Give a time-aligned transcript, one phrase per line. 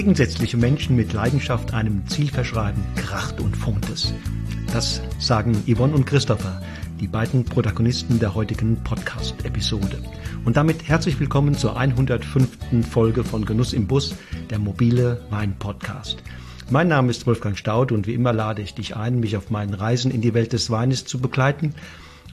[0.00, 4.14] gegensätzliche Menschen mit Leidenschaft einem Ziel verschreiben, kracht und funkt es.
[4.72, 6.62] Das sagen Yvonne und Christopher,
[6.98, 10.02] die beiden Protagonisten der heutigen Podcast-Episode.
[10.46, 12.48] Und damit herzlich willkommen zur 105.
[12.90, 14.14] Folge von Genuss im Bus,
[14.48, 16.22] der mobile Wein-Podcast.
[16.70, 19.74] Mein Name ist Wolfgang Staud und wie immer lade ich dich ein, mich auf meinen
[19.74, 21.74] Reisen in die Welt des Weines zu begleiten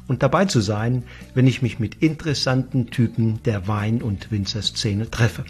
[0.08, 1.04] und dabei zu sein,
[1.34, 5.44] wenn ich mich mit interessanten Typen der Wein- und Winzerszene treffe.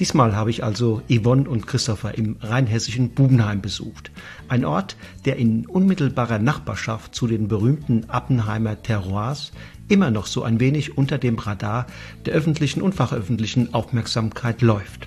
[0.00, 4.10] Diesmal habe ich also Yvonne und Christopher im rheinhessischen Bubenheim besucht.
[4.48, 9.52] Ein Ort, der in unmittelbarer Nachbarschaft zu den berühmten Appenheimer Terroirs
[9.88, 11.86] immer noch so ein wenig unter dem Radar
[12.24, 15.06] der öffentlichen und fachöffentlichen Aufmerksamkeit läuft.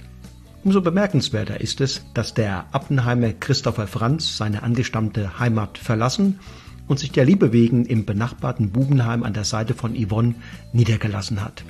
[0.63, 6.39] Umso bemerkenswerter ist es, dass der Appenheimer Christopher Franz seine angestammte Heimat verlassen
[6.87, 10.35] und sich der Liebe wegen im benachbarten Bubenheim an der Seite von Yvonne
[10.71, 11.63] niedergelassen hat.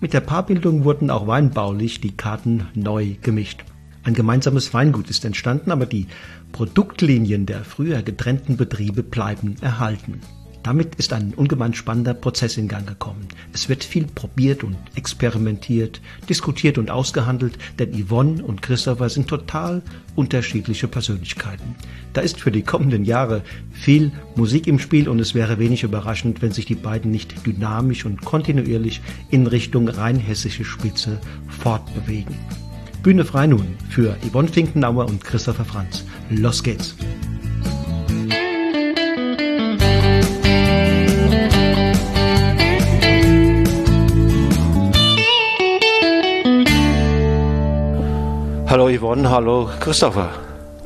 [0.00, 3.64] Mit der Paarbildung wurden auch weinbaulich die Karten neu gemischt.
[4.02, 6.06] Ein gemeinsames Weingut ist entstanden, aber die
[6.52, 10.20] Produktlinien der früher getrennten Betriebe bleiben erhalten.
[10.62, 13.26] Damit ist ein ungemein spannender Prozess in Gang gekommen.
[13.54, 19.80] Es wird viel probiert und experimentiert, diskutiert und ausgehandelt, denn Yvonne und Christopher sind total
[20.16, 21.76] unterschiedliche Persönlichkeiten.
[22.12, 26.42] Da ist für die kommenden Jahre viel Musik im Spiel und es wäre wenig überraschend,
[26.42, 29.00] wenn sich die beiden nicht dynamisch und kontinuierlich
[29.30, 32.36] in Richtung rheinhessische Spitze fortbewegen.
[33.02, 36.04] Bühne frei nun für Yvonne Finkenauer und Christopher Franz.
[36.28, 36.94] Los geht's!
[48.70, 50.30] Hallo Yvonne, hallo Christopher.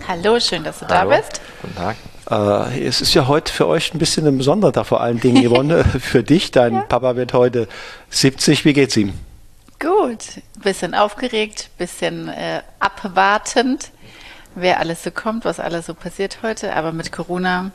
[0.09, 1.11] Hallo, schön, dass du hallo.
[1.11, 1.42] da bist.
[1.61, 1.97] Guten Tag.
[2.31, 5.45] Äh, es ist ja heute für euch ein bisschen ein besonderer Tag, vor allen Dingen
[5.47, 6.51] Yvonne, für dich.
[6.51, 6.81] Dein ja.
[6.81, 7.69] Papa wird heute
[8.08, 8.64] 70.
[8.64, 9.13] Wie geht's ihm?
[9.81, 13.91] Gut, bisschen aufgeregt, bisschen äh, abwartend,
[14.55, 16.75] wer alles so kommt, was alles so passiert heute.
[16.75, 17.70] Aber mit Corona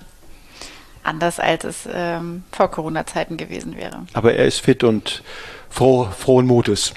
[1.03, 4.07] anders, als es ähm, vor Corona-Zeiten gewesen wäre.
[4.13, 5.21] Aber er ist fit und
[5.69, 6.95] froh, frohen Mutes.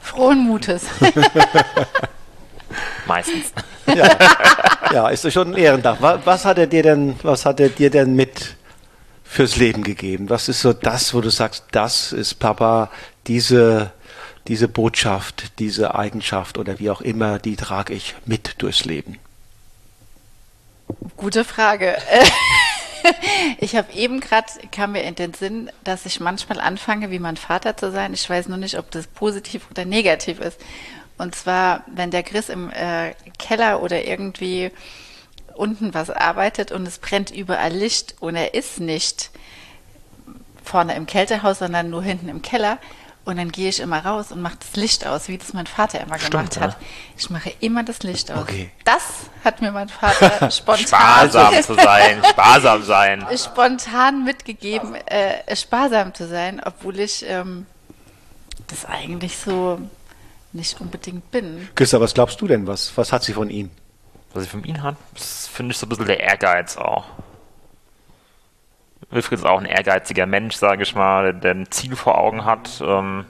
[0.00, 0.84] Frohen Mutes.
[3.06, 3.52] Meistens.
[3.86, 4.16] Ja.
[4.92, 5.96] ja, ist schon ein Ehrentag.
[6.00, 8.56] Was, was, hat er dir denn, was hat er dir denn mit
[9.24, 10.28] fürs Leben gegeben?
[10.28, 12.90] Was ist so das, wo du sagst, das ist Papa,
[13.26, 13.92] diese,
[14.46, 19.18] diese Botschaft, diese Eigenschaft oder wie auch immer, die trage ich mit durchs Leben?
[21.16, 21.96] Gute Frage.
[23.58, 27.36] ich habe eben gerade, kam mir in den Sinn, dass ich manchmal anfange, wie mein
[27.36, 28.14] Vater zu sein.
[28.14, 30.60] Ich weiß nur nicht, ob das positiv oder negativ ist.
[31.18, 34.70] Und zwar, wenn der Chris im äh, Keller oder irgendwie
[35.54, 39.30] unten was arbeitet und es brennt überall Licht und er ist nicht
[40.62, 42.78] vorne im Kältehaus, sondern nur hinten im Keller,
[43.28, 46.00] und dann gehe ich immer raus und mache das Licht aus, wie das mein Vater
[46.00, 46.78] immer Stimmt, gemacht hat.
[47.18, 48.40] Ich mache immer das Licht aus.
[48.40, 48.70] Okay.
[48.84, 49.02] Das
[49.44, 50.86] hat mir mein Vater spontan.
[50.86, 53.26] sparsam zu sein, sparsam sein.
[53.36, 57.66] Spontan mitgegeben, äh, sparsam zu sein, obwohl ich ähm,
[58.68, 59.78] das eigentlich so
[60.54, 61.68] nicht unbedingt bin.
[61.74, 62.66] Christa, was glaubst du denn?
[62.66, 63.70] Was, was hat sie von ihm?
[64.32, 64.96] Was sie von ihm hat?
[65.12, 67.04] Das finde ich so ein bisschen der Ehrgeiz auch.
[69.10, 72.82] Wilfried ist auch ein ehrgeiziger Mensch, sage ich mal, der ein Ziel vor Augen hat.
[72.84, 73.24] Ähm,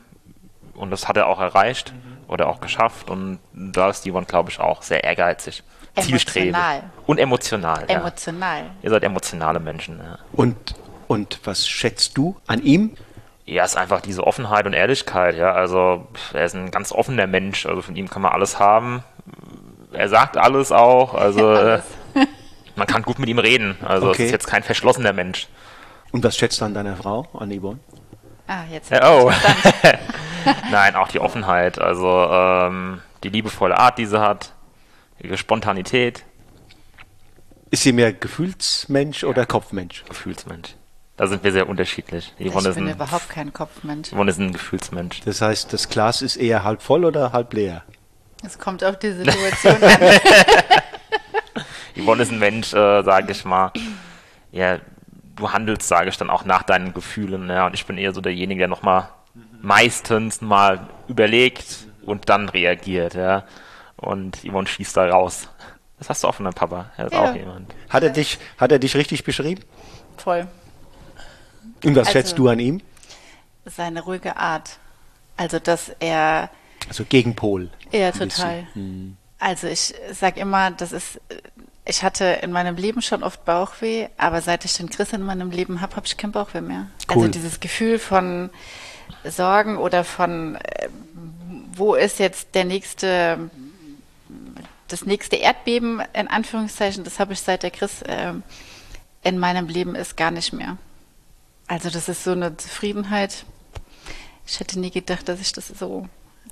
[0.74, 2.30] und das hat er auch erreicht mhm.
[2.30, 3.10] oder auch geschafft.
[3.10, 5.62] Und da ist Yvonne, glaube ich, auch sehr ehrgeizig.
[6.00, 6.54] Zielstrebig.
[7.06, 7.84] Und emotional.
[7.88, 8.60] Emotional.
[8.60, 8.70] Ja.
[8.82, 9.98] Ihr seid emotionale Menschen.
[9.98, 10.18] Ja.
[10.32, 10.56] Und,
[11.08, 12.96] und was schätzt du an ihm?
[13.46, 15.34] Ja, ist einfach diese Offenheit und Ehrlichkeit.
[15.36, 17.66] Ja, also er ist ein ganz offener Mensch.
[17.66, 19.02] Also von ihm kann man alles haben.
[19.92, 21.14] Er sagt alles auch.
[21.14, 21.84] Also alles.
[22.76, 23.76] man kann gut mit ihm reden.
[23.84, 24.26] Also okay.
[24.26, 25.48] ist jetzt kein verschlossener Mensch.
[26.12, 27.80] Und was schätzt du an deiner Frau, an Yvonne?
[28.46, 28.90] Ah, jetzt.
[28.90, 29.30] Ja, oh.
[30.70, 34.52] Nein, auch die Offenheit, also ähm, die liebevolle Art, die sie hat,
[35.18, 36.24] ihre Spontanität.
[37.70, 39.28] Ist sie mehr Gefühlsmensch ja.
[39.28, 40.04] oder Kopfmensch?
[40.08, 40.74] Gefühlsmensch.
[41.18, 42.32] Da sind wir sehr unterschiedlich.
[42.38, 44.12] Yvonne ich bin ein, überhaupt kein Kopfmensch.
[44.12, 45.20] Yvonne ist ein Gefühlsmensch.
[45.24, 47.82] Das heißt, das Glas ist eher halb voll oder halb leer?
[48.44, 50.20] Es kommt auf die Situation an.
[52.02, 53.72] Yvonne ist ein Mensch, äh, sage ich mal,
[54.52, 54.78] ja,
[55.38, 57.48] du handelst, sage ich dann auch nach deinen Gefühlen.
[57.48, 59.08] Ja, und ich bin eher so derjenige, der nochmal
[59.60, 63.14] meistens mal überlegt und dann reagiert.
[63.14, 63.44] Ja.
[63.96, 65.48] Und Yvonne schießt da raus.
[65.98, 66.90] Das hast du auch von deinem Papa.
[66.96, 67.30] Er ist ja.
[67.30, 67.74] auch jemand.
[67.88, 69.64] Hat er dich, hat er dich richtig beschrieben?
[70.16, 70.46] Voll.
[71.84, 72.80] Und was also, schätzt du an ihm?
[73.64, 74.78] Seine ruhige Art.
[75.36, 76.50] Also, dass er.
[76.88, 77.70] Also Gegenpol.
[77.92, 78.66] Ja, total.
[78.74, 79.16] Hm.
[79.38, 81.20] Also ich sag immer, das ist
[81.88, 85.50] ich hatte in meinem Leben schon oft Bauchweh, aber seit ich den Chris in meinem
[85.50, 86.86] Leben habe, habe ich kein Bauchweh mehr.
[87.08, 87.22] Cool.
[87.22, 88.50] Also dieses Gefühl von
[89.24, 90.88] Sorgen oder von, äh,
[91.74, 93.50] wo ist jetzt der nächste,
[94.88, 98.34] das nächste Erdbeben, in Anführungszeichen, das habe ich seit der Chris äh,
[99.22, 100.76] in meinem Leben ist gar nicht mehr.
[101.68, 103.46] Also das ist so eine Zufriedenheit.
[104.46, 106.06] Ich hätte nie gedacht, dass ich das so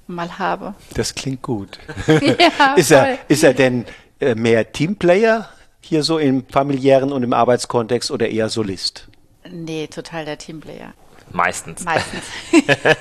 [0.06, 0.74] mal habe.
[0.94, 1.78] Das klingt gut.
[2.06, 3.84] ja, ist, er, ist er denn
[4.20, 5.48] mehr Teamplayer
[5.80, 9.08] hier so im familiären und im Arbeitskontext oder eher Solist?
[9.48, 10.92] Nee, total der Teamplayer.
[11.30, 11.84] Meistens.
[11.84, 12.24] Meistens.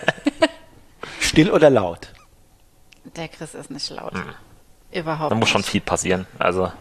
[1.20, 2.10] Still oder laut?
[3.16, 4.14] Der Chris ist nicht laut.
[4.14, 4.24] Hm.
[4.92, 5.52] Überhaupt Da muss nicht.
[5.52, 6.28] schon viel passieren.
[6.40, 6.72] Also,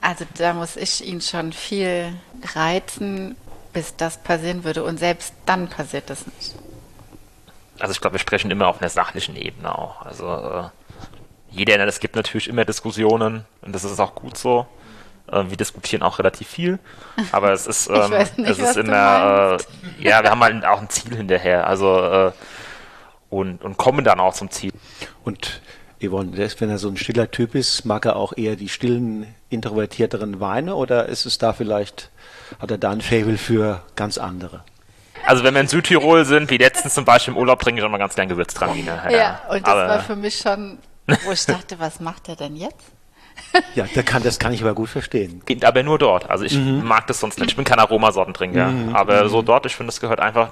[0.00, 2.14] Also da muss ich ihn schon viel
[2.54, 3.36] reizen,
[3.72, 4.84] bis das passieren würde.
[4.84, 6.54] Und selbst dann passiert das nicht.
[7.78, 10.02] also ich glaube, wir sprechen immer auf einer sachlichen Ebene auch.
[10.02, 10.70] Also
[11.54, 14.66] jeder, es gibt natürlich immer Diskussionen und das ist auch gut so.
[15.30, 16.78] Äh, wir diskutieren auch relativ viel,
[17.32, 19.62] aber es ist, ähm, nicht, es ist immer, äh,
[20.08, 21.66] ja, wir haben halt auch ein Ziel hinterher.
[21.66, 22.32] Also äh,
[23.30, 24.72] und, und kommen dann auch zum Ziel.
[25.24, 25.60] Und
[26.00, 29.34] Yvonne, selbst wenn er so ein stiller Typ ist, mag er auch eher die stillen,
[29.50, 32.10] introvertierteren Weine oder ist es da vielleicht,
[32.60, 34.62] hat er da ein Fable für ganz andere?
[35.26, 37.98] Also wenn wir in Südtirol sind, wie letztens zum Beispiel im Urlaub, trinke ich immer
[37.98, 39.02] ganz gern Gewürztramine.
[39.10, 40.78] Ja, und das aber, war für mich schon,
[41.24, 42.84] wo ich dachte, was macht er denn jetzt?
[43.74, 45.42] Ja, da kann, das kann ich aber gut verstehen.
[45.44, 46.30] Geht aber nur dort.
[46.30, 46.84] Also ich Mhm.
[46.84, 47.50] mag das sonst nicht.
[47.50, 48.72] Ich bin kein Aromasortentrinker.
[48.92, 50.50] Aber so dort, ich finde, das gehört einfach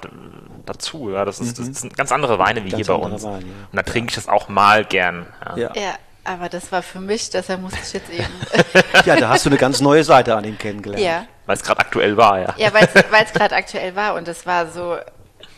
[0.65, 1.09] dazu.
[1.11, 1.23] Ja.
[1.25, 2.71] Das, ist, das sind ganz andere Weine wie Mhm.
[2.71, 3.23] Ganz hier bei uns.
[3.23, 3.45] Weine, ja.
[3.71, 5.25] Und da trinke ich das auch mal gern.
[5.55, 5.57] Ja.
[5.57, 5.71] Ja.
[5.75, 5.93] Ja,
[6.25, 8.25] aber das war für mich, deshalb musste ich jetzt eben.
[9.05, 11.03] ja, da hast du eine ganz neue Seite an ihm kennengelernt.
[11.03, 12.53] ja, Weil es gerade aktuell war, ja.
[12.57, 12.87] ja weil
[13.25, 14.97] es gerade aktuell war und es war so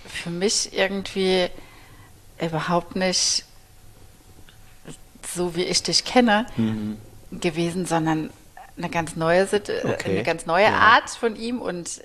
[0.07, 1.49] für mich irgendwie
[2.39, 3.45] überhaupt nicht
[5.35, 6.45] so, wie ich dich kenne,
[7.31, 8.29] gewesen, sondern
[8.77, 10.11] eine ganz neue, Sit Okay.
[10.11, 10.73] eine ganz neue Ja.
[10.79, 12.01] Art von ihm und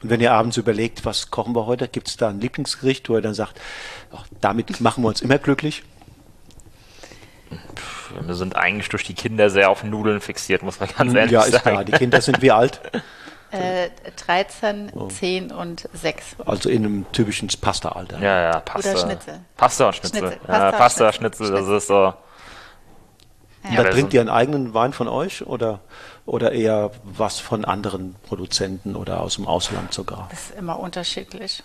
[0.00, 3.14] Und wenn ihr abends überlegt, was kochen wir heute, gibt es da ein Lieblingsgericht, wo
[3.16, 3.60] er dann sagt,
[4.14, 5.82] ach, damit machen wir uns immer glücklich?
[8.20, 11.42] Wir sind eigentlich durch die Kinder sehr auf Nudeln fixiert, muss man ganz ehrlich ja,
[11.42, 11.62] ist sagen.
[11.70, 11.84] klar.
[11.84, 12.80] Die Kinder sind wie alt?
[13.50, 13.88] äh,
[14.26, 15.08] 13, Oh.
[15.08, 16.36] 10 und 6.
[16.44, 18.18] Also in einem typischen Pasta-Alter.
[18.20, 18.90] Ja, ja, Pasta.
[18.92, 19.40] Oder Schnitzel.
[19.56, 20.18] Pasta und Schnitzel.
[20.20, 20.38] Schnitzel.
[20.46, 21.46] Ja, Pasta, Pasta, Schnitzel.
[21.46, 22.14] Schnitzel, das ist so.
[23.68, 25.80] Und Ja, aber trinkt ihr einen eigenen Wein von euch oder,
[26.26, 30.26] oder eher was von anderen Produzenten oder aus dem Ausland sogar?
[30.30, 31.62] Das ist immer unterschiedlich.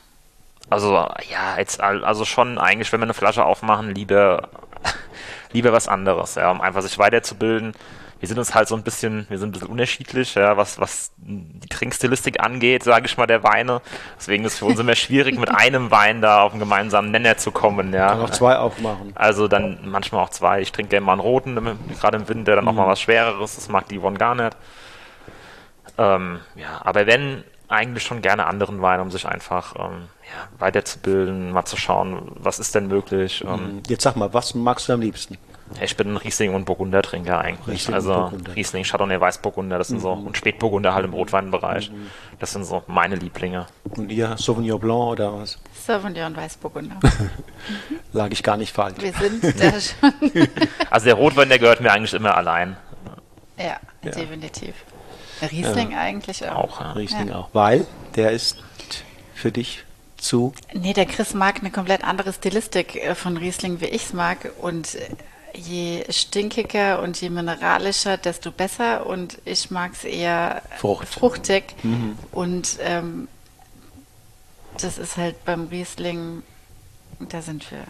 [0.70, 0.94] Also,
[1.30, 4.50] ja, jetzt, al- also schon eigentlich, wenn wir eine Flasche aufmachen, lieber,
[5.52, 7.74] lieber was anderes, ja, um einfach sich weiterzubilden.
[8.24, 11.12] Wir sind uns halt so ein bisschen, wir sind ein bisschen unterschiedlich, ja, was, was
[11.18, 13.82] die Trinkstilistik angeht, sage ich mal, der Weine.
[14.18, 17.36] Deswegen ist es für uns immer schwierig, mit einem Wein da auf einen gemeinsamen Nenner
[17.36, 18.08] zu kommen, ja.
[18.08, 19.12] Kann auch zwei aufmachen.
[19.14, 20.62] Also dann manchmal auch zwei.
[20.62, 23.56] Ich trinke gerne mal einen roten, gerade im Winter, dann auch mal was Schwereres.
[23.56, 24.56] Das mag die Yvonne gar nicht.
[25.98, 31.52] Ähm, ja, aber wenn, eigentlich schon gerne anderen Wein, um sich einfach ähm, ja, weiterzubilden,
[31.52, 33.44] mal zu schauen, was ist denn möglich.
[33.46, 35.38] Ähm, Jetzt sag mal, was magst du am liebsten?
[35.82, 37.76] Ich bin ein Riesling- und Burgunder-Trinker eigentlich.
[37.76, 38.56] Riesling und also Burgunder.
[38.56, 41.92] Riesling, Chardonnay, Weißburgunder, das sind so, und Spätburgunder halt im Rotweinbereich.
[42.40, 43.68] Das sind so meine Lieblinge.
[43.84, 45.60] Und ihr Sauvignon Blanc oder was?
[45.86, 47.00] Sauvignon Weißburgunder.
[48.14, 48.96] Lag ich gar nicht falsch.
[49.00, 50.48] Wir sind da schon.
[50.90, 52.78] Also der Rotwein, der gehört mir eigentlich immer allein.
[53.58, 54.12] Ja, Ja.
[54.12, 54.74] definitiv.
[55.42, 56.56] Riesling eigentlich auch.
[56.56, 56.92] Auch, ja.
[56.94, 57.36] Riesling Ja.
[57.36, 57.50] auch.
[57.54, 58.64] Weil der ist
[59.34, 59.84] für dich
[60.18, 60.54] zu.
[60.74, 64.52] Nee, der Chris mag eine komplett andere Stilistik äh, von Riesling, wie ich es mag.
[64.62, 65.10] Und äh,
[65.54, 69.06] je stinkiger und je mineralischer, desto besser.
[69.06, 71.08] Und ich mag es eher Frucht.
[71.08, 71.76] fruchtig.
[72.32, 73.28] Und ähm,
[74.80, 76.44] das ist halt beim Riesling,
[77.20, 77.84] da sind wir.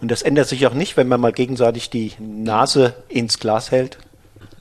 [0.00, 3.98] Und das ändert sich auch nicht, wenn man mal gegenseitig die Nase ins Glas hält.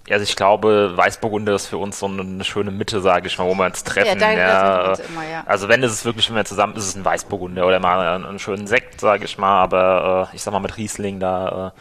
[0.10, 3.56] Also ich glaube, Weißburgunder ist für uns so eine schöne Mitte, sage ich mal, wo
[3.56, 4.20] wir uns treffen.
[4.20, 4.98] ja.
[4.98, 5.44] wir immer, ja.
[5.48, 8.26] Also wenn ist es wirklich, wenn wir zusammen, ist es ein Weißburgunder oder mal einen,
[8.26, 9.64] einen schönen Sekt, sage ich mal.
[9.64, 11.80] Aber äh, ich sag mal mit Riesling, da äh,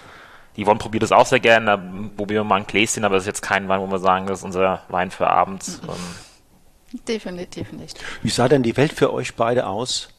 [0.57, 3.25] die Yvonne probiert es auch sehr gerne, da probieren wir mal ein Gläschen, aber es
[3.25, 5.81] ist jetzt kein Wein, wo wir sagen, das ist unser Wein für abends.
[5.83, 5.89] Mhm.
[5.89, 7.99] Ähm, Definitiv nicht.
[8.23, 10.11] Wie sah denn die Welt für euch beide aus,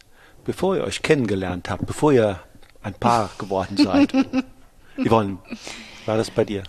[0.43, 2.39] bevor ihr euch kennengelernt habt, bevor ihr
[2.83, 4.13] ein Paar geworden seid?
[4.97, 5.37] Yvonne,
[6.05, 6.63] war das bei dir?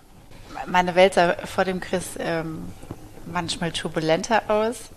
[0.66, 2.68] Meine Welt sah vor dem Chris ähm,
[3.26, 4.90] manchmal turbulenter aus,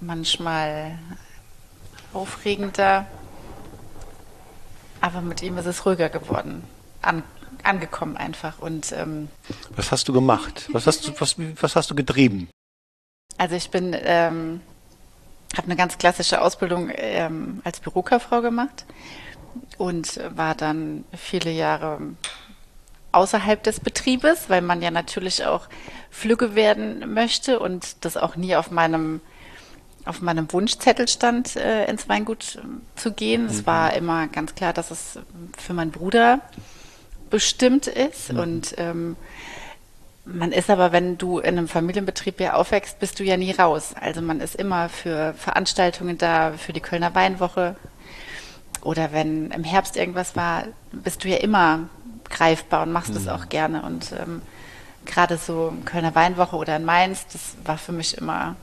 [0.00, 0.98] manchmal
[2.14, 3.06] aufregender,
[5.00, 6.64] aber mit ihm ist es ruhiger geworden,
[7.02, 7.22] an,
[7.62, 8.58] angekommen einfach.
[8.58, 9.28] Und ähm,
[9.76, 10.68] Was hast du gemacht?
[10.72, 12.48] Was hast du, was, was hast du getrieben?
[13.38, 14.60] also ich bin, ähm,
[15.56, 18.84] habe eine ganz klassische Ausbildung ähm, als Bürokauffrau gemacht
[19.78, 22.00] und war dann viele Jahre
[23.12, 25.68] außerhalb des Betriebes, weil man ja natürlich auch
[26.10, 29.20] flügge werden möchte und das auch nie auf meinem
[30.04, 32.60] auf meinem Wunschzettel stand, äh, ins Weingut äh,
[32.98, 33.42] zu gehen.
[33.42, 33.48] Mhm.
[33.48, 35.18] Es war immer ganz klar, dass es
[35.58, 36.40] für meinen Bruder
[37.30, 38.32] bestimmt ist.
[38.32, 38.38] Mhm.
[38.38, 39.16] Und ähm,
[40.24, 43.94] man ist aber, wenn du in einem Familienbetrieb ja aufwächst, bist du ja nie raus.
[43.98, 47.76] Also man ist immer für Veranstaltungen da, für die Kölner Weinwoche.
[48.82, 51.88] Oder wenn im Herbst irgendwas war, bist du ja immer
[52.28, 53.30] greifbar und machst es mhm.
[53.30, 53.82] auch gerne.
[53.82, 54.42] Und ähm,
[55.06, 58.54] gerade so Kölner Weinwoche oder in Mainz, das war für mich immer,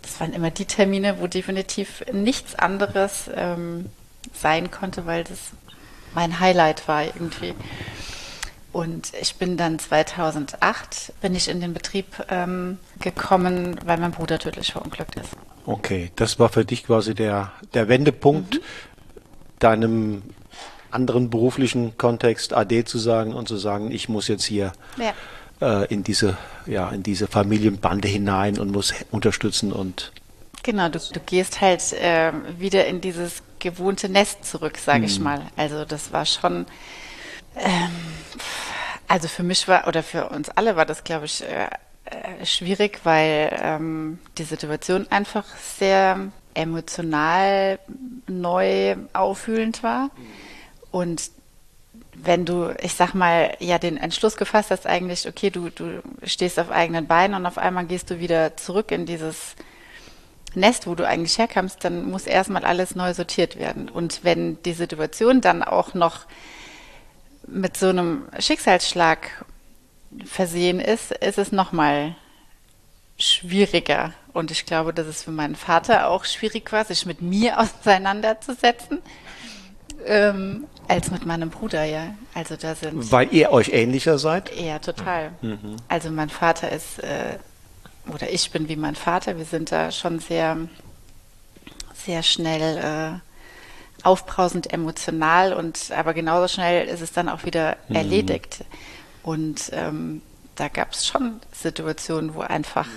[0.00, 3.90] das waren immer die Termine, wo definitiv nichts anderes ähm,
[4.32, 5.38] sein konnte, weil das
[6.14, 7.54] mein Highlight war irgendwie.
[8.72, 14.38] Und ich bin dann 2008 bin ich in den Betrieb ähm, gekommen, weil mein Bruder
[14.38, 15.30] tödlich verunglückt ist.
[15.66, 18.60] Okay, das war für dich quasi der, der Wendepunkt, mhm.
[19.58, 20.22] deinem
[20.90, 25.82] anderen beruflichen Kontext AD zu sagen und zu sagen, ich muss jetzt hier ja.
[25.82, 30.12] äh, in diese ja in diese Familienbande hinein und muss unterstützen und
[30.62, 35.04] genau du, du gehst halt äh, wieder in dieses gewohnte Nest zurück, sage mhm.
[35.04, 35.42] ich mal.
[35.56, 36.66] Also das war schon
[37.56, 37.90] ähm,
[39.12, 41.68] also für mich war oder für uns alle war das, glaube ich, äh,
[42.06, 47.78] äh, schwierig, weil ähm, die Situation einfach sehr emotional
[48.26, 50.10] neu auffühlend war.
[50.90, 51.30] Und
[52.14, 56.58] wenn du, ich sag mal, ja den Entschluss gefasst hast, eigentlich, okay, du, du stehst
[56.58, 59.56] auf eigenen Beinen und auf einmal gehst du wieder zurück in dieses
[60.54, 63.88] Nest, wo du eigentlich herkamst, dann muss erstmal alles neu sortiert werden.
[63.88, 66.26] Und wenn die Situation dann auch noch
[67.46, 69.44] mit so einem Schicksalsschlag
[70.24, 72.14] versehen ist, ist es nochmal
[73.18, 74.12] schwieriger.
[74.32, 78.98] Und ich glaube, dass es für meinen Vater auch schwierig war, sich mit mir auseinanderzusetzen,
[80.06, 82.14] ähm, als mit meinem Bruder, ja.
[82.34, 83.12] Also da sind.
[83.12, 84.54] Weil ihr euch ähnlicher seid?
[84.58, 85.32] Ja, total.
[85.40, 85.76] Mhm.
[85.88, 87.38] Also mein Vater ist, äh,
[88.12, 90.56] oder ich bin wie mein Vater, wir sind da schon sehr,
[91.94, 93.18] sehr schnell äh,
[94.02, 97.96] aufbrausend emotional und aber genauso schnell ist es dann auch wieder mhm.
[97.96, 98.64] erledigt.
[99.22, 100.20] Und ähm,
[100.56, 102.88] da gab es schon Situationen, wo einfach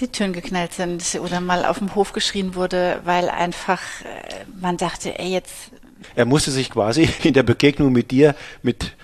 [0.00, 4.76] die Türen geknallt sind oder mal auf dem Hof geschrien wurde, weil einfach äh, man
[4.76, 5.70] dachte, ey, jetzt.
[6.16, 8.96] Er musste sich quasi in der Begegnung mit dir mit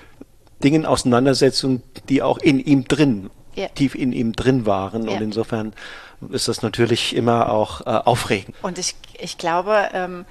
[0.62, 3.30] Dingen auseinandersetzen, die auch in ihm drin,
[3.60, 3.68] ja.
[3.68, 5.06] tief in ihm drin waren.
[5.06, 5.16] Ja.
[5.16, 5.72] Und insofern
[6.30, 8.56] ist das natürlich immer auch äh, aufregend.
[8.62, 10.24] Und ich, ich glaube, ähm,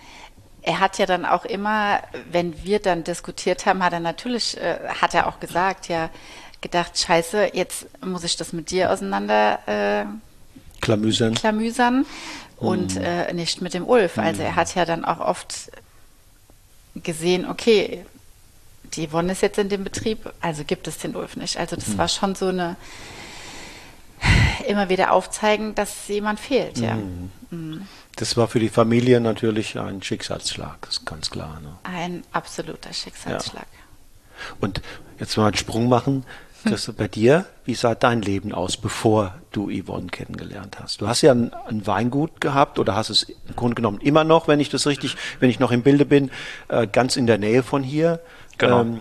[0.61, 4.77] er hat ja dann auch immer, wenn wir dann diskutiert haben, hat er natürlich, äh,
[5.01, 6.09] hat er auch gesagt, ja,
[6.61, 10.05] gedacht, scheiße, jetzt muss ich das mit dir auseinander äh,
[10.81, 12.05] klamüsern, klamüsern
[12.57, 13.01] und mhm.
[13.01, 14.17] äh, nicht mit dem Ulf.
[14.17, 15.71] Also er hat ja dann auch oft
[16.95, 18.05] gesehen, okay,
[18.93, 21.57] die Yvonne ist jetzt in dem Betrieb, also gibt es den Ulf nicht.
[21.57, 21.97] Also das mhm.
[21.97, 22.75] war schon so eine
[24.67, 26.95] immer wieder aufzeigen, dass jemand fehlt, ja.
[26.95, 27.31] Mhm.
[27.49, 27.87] mhm.
[28.15, 31.61] Das war für die Familie natürlich ein Schicksalsschlag, das ist ganz klar.
[31.61, 31.77] Ne?
[31.83, 33.65] Ein absoluter Schicksalsschlag.
[33.71, 34.55] Ja.
[34.59, 34.81] Und
[35.19, 36.25] jetzt mal einen Sprung machen.
[36.65, 40.99] Christoph, bei dir, wie sah dein Leben aus, bevor du Yvonne kennengelernt hast?
[40.99, 44.49] Du hast ja ein, ein, Weingut gehabt oder hast es im Grunde genommen immer noch,
[44.49, 46.31] wenn ich das richtig, wenn ich noch im Bilde bin,
[46.67, 48.19] äh, ganz in der Nähe von hier.
[48.57, 48.81] Genau.
[48.81, 48.99] Ähm,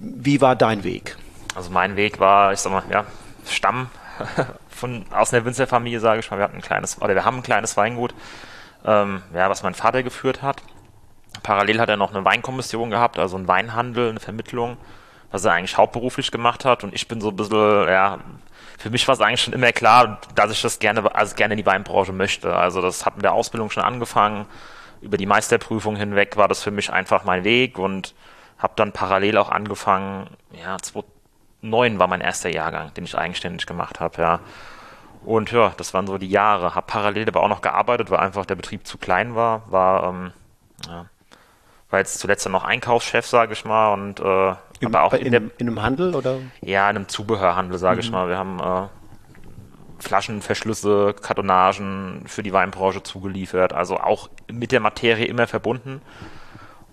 [0.00, 1.18] wie war dein Weg?
[1.54, 3.04] Also mein Weg war, ich sag mal, ja,
[3.46, 3.90] Stamm
[4.68, 6.38] von aus einer Winzerfamilie, sage ich mal.
[6.38, 8.14] Wir hatten ein kleines, oder wir haben ein kleines Weingut,
[8.84, 10.62] ähm, ja, was mein Vater geführt hat.
[11.42, 14.76] Parallel hat er noch eine Weinkommission gehabt, also einen Weinhandel, eine Vermittlung
[15.34, 16.84] was er eigentlich hauptberuflich gemacht hat.
[16.84, 18.20] Und ich bin so ein bisschen, ja,
[18.78, 21.58] für mich war es eigentlich schon immer klar, dass ich das gerne, also gerne in
[21.58, 22.54] die Weinbranche möchte.
[22.54, 24.46] Also das hat mit der Ausbildung schon angefangen.
[25.00, 28.14] Über die Meisterprüfung hinweg war das für mich einfach mein Weg und
[28.58, 30.76] habe dann parallel auch angefangen, ja,
[31.64, 34.40] 2009 war mein erster Jahrgang, den ich eigenständig gemacht habe, ja.
[35.24, 36.74] Und ja, das waren so die Jahre.
[36.74, 39.62] Habe parallel aber auch noch gearbeitet, weil einfach der Betrieb zu klein war.
[39.70, 40.32] War, ähm,
[40.86, 41.06] ja,
[41.88, 45.26] war jetzt zuletzt dann noch Einkaufschef, sage ich mal, und äh, im, aber auch in,
[45.26, 46.40] in, dem, in, einem Handel oder?
[46.60, 48.00] Ja, in einem Zubehörhandel, sage mhm.
[48.00, 48.28] ich mal.
[48.28, 48.88] Wir haben äh,
[49.98, 56.02] Flaschenverschlüsse, Kartonagen für die Weinbranche zugeliefert, also auch mit der Materie immer verbunden.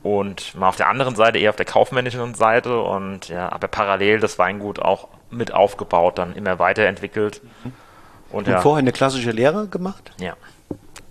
[0.03, 4.20] Und mal auf der anderen Seite, eher auf der kaufmännischen Seite und ja, aber parallel
[4.20, 7.41] das Weingut auch mit aufgebaut, dann immer weiterentwickelt.
[7.43, 7.74] Mhm.
[8.31, 10.12] Und, und ja, vorher eine klassische Lehre gemacht?
[10.20, 10.36] Ja,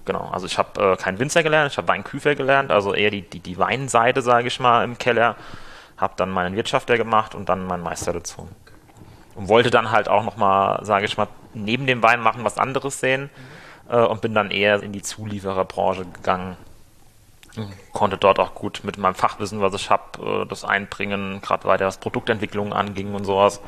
[0.05, 0.29] genau.
[0.33, 3.41] Also ich habe äh, keinen Winzer gelernt, ich habe Weinküfer gelernt, also eher die, die,
[3.41, 5.37] die Weinseite, sage ich mal, im Keller
[5.97, 8.49] habe dann meinen Wirtschafter gemacht und dann meinen Meister dazu.
[9.37, 12.99] Und wollte dann halt auch nochmal, sage ich mal, neben dem Wein machen, was anderes
[12.99, 13.31] sehen
[13.89, 16.57] äh, und bin dann eher in die Zuliefererbranche gegangen.
[17.93, 21.87] Konnte dort auch gut mit meinem Fachwissen, was ich habe, äh, das einbringen, gerade weiter
[21.87, 23.61] was Produktentwicklung anging und sowas.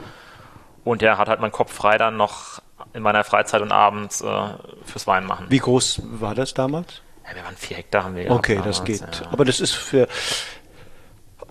[0.85, 2.61] Und ja, hat halt meinen Kopf frei dann noch
[2.93, 4.49] in meiner Freizeit und abends äh,
[4.85, 5.47] fürs Wein machen.
[5.49, 7.03] Wie groß war das damals?
[7.29, 9.01] Ja, wir waren vier Hektar haben wir Okay, damals, das geht.
[9.01, 9.33] Ja.
[9.33, 10.09] Aber das ist für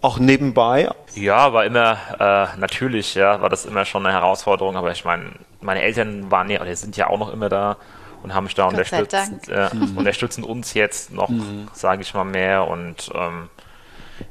[0.02, 0.90] auch nebenbei.
[1.14, 5.32] Ja, war immer, äh, natürlich, ja, war das immer schon eine Herausforderung, aber ich meine,
[5.62, 7.78] meine Eltern waren ja, oder sind ja auch noch immer da
[8.24, 11.30] und haben mich da Gott unterstützt, äh, unterstützen uns jetzt noch,
[11.74, 13.50] sage ich mal, mehr und ähm,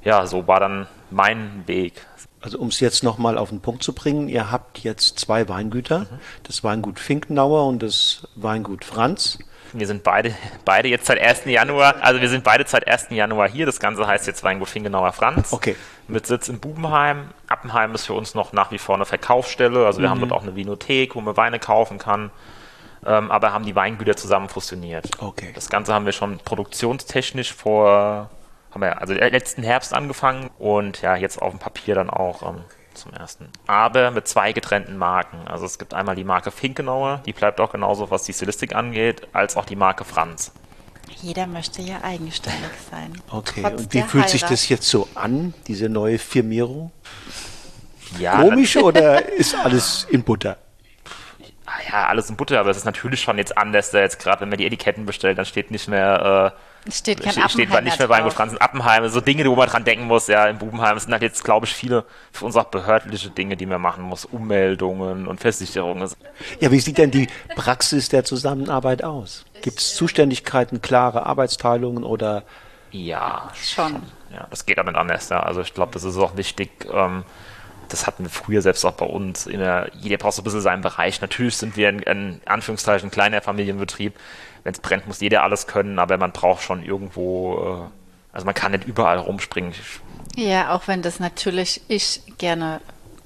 [0.04, 2.06] ja, so war dann mein Weg.
[2.40, 6.06] Also um es jetzt nochmal auf den Punkt zu bringen, ihr habt jetzt zwei Weingüter,
[6.44, 9.38] das Weingut Finkenauer und das Weingut Franz.
[9.72, 11.44] Wir sind beide, beide jetzt seit 1.
[11.44, 13.08] Januar, also wir sind beide seit 1.
[13.10, 13.66] Januar hier.
[13.66, 15.52] Das Ganze heißt jetzt Weingut Fingenauer Franz.
[15.52, 15.76] Okay.
[16.08, 17.28] Mit Sitz in Bubenheim.
[17.46, 19.86] Appenheim ist für uns noch nach wie vor eine Verkaufsstelle.
[19.86, 22.30] Also wir haben dort auch eine Vinothek, wo man Weine kaufen kann.
[23.04, 25.08] Ähm, aber haben die Weingüter zusammen fusioniert.
[25.18, 25.52] Okay.
[25.54, 28.30] Das Ganze haben wir schon produktionstechnisch vor,
[28.70, 32.62] haben wir also letzten Herbst angefangen und ja, jetzt auf dem Papier dann auch ähm,
[32.94, 33.48] zum ersten.
[33.66, 35.48] Aber mit zwei getrennten Marken.
[35.48, 39.28] Also es gibt einmal die Marke Finkenauer, die bleibt auch genauso, was die Stilistik angeht,
[39.32, 40.52] als auch die Marke Franz.
[41.22, 43.12] Jeder möchte ja eigenständig sein.
[43.30, 43.62] Okay.
[43.62, 44.52] Trotz und wie fühlt sich Heirat.
[44.52, 46.92] das jetzt so an, diese neue Firmierung?
[48.18, 50.56] Ja, Komisch oder ist alles in Butter?
[51.88, 54.48] Ja, alles in Butter, aber es ist natürlich schon jetzt anders, da jetzt gerade, wenn
[54.48, 56.52] man die Etiketten bestellt, dann steht nicht mehr,
[56.86, 58.32] Es steht äh, kein steht, steht nicht mehr Weingut.
[58.32, 61.12] Franz in Appenheim, so Dinge, wo man dran denken muss, ja, in Bubenheim, es sind
[61.12, 65.26] halt jetzt, glaube ich, viele für uns auch behördliche Dinge, die man machen muss, Ummeldungen
[65.26, 66.08] und Versicherungen.
[66.60, 69.44] Ja, wie sieht denn die Praxis der Zusammenarbeit aus?
[69.62, 72.44] Gibt es Zuständigkeiten, klare Arbeitsteilungen oder
[72.90, 74.02] Ja, Schon.
[74.32, 75.28] Ja, das geht aber nicht anders.
[75.28, 75.40] Ja.
[75.40, 76.70] Also ich glaube, das ist auch wichtig.
[76.92, 77.24] Ähm,
[77.92, 79.46] das hatten wir früher selbst auch bei uns.
[79.46, 81.20] Immer, jeder braucht so ein bisschen seinen Bereich.
[81.20, 84.14] Natürlich sind wir ein, ein Anführungszeichen ein kleiner Familienbetrieb.
[84.62, 88.54] Wenn es brennt, muss jeder alles können, aber man braucht schon irgendwo, äh, also man
[88.54, 89.72] kann nicht überall rumspringen.
[90.36, 92.80] Ja, auch wenn das natürlich ich gerne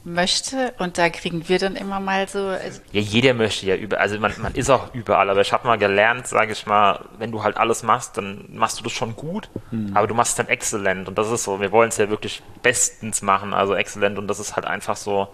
[0.04, 4.02] möchte und da kriegen wir dann immer mal so, äh, ja, jeder möchte ja überall,
[4.02, 7.32] also man, man ist auch überall, aber ich habe mal gelernt, sage ich mal, wenn
[7.32, 9.48] du halt alles machst, dann machst du das schon gut,
[9.94, 12.42] aber du machst es dann exzellent und das ist so, wir wollen es ja wirklich
[12.62, 15.28] bestens machen, also exzellent und das ist halt einfach so,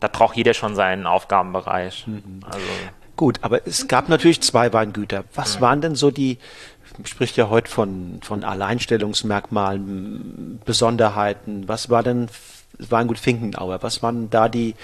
[0.00, 2.06] da braucht jeder schon seinen Aufgabenbereich.
[2.44, 2.66] Also
[3.16, 5.24] Gut, aber es gab natürlich zwei Weingüter.
[5.34, 6.38] Was waren denn so die,
[6.96, 11.66] man spricht ja heute von, von Alleinstellungsmerkmalen, Besonderheiten.
[11.66, 12.28] Was war denn
[12.78, 13.82] Weingut Finkenauer?
[13.82, 14.74] Was waren da die,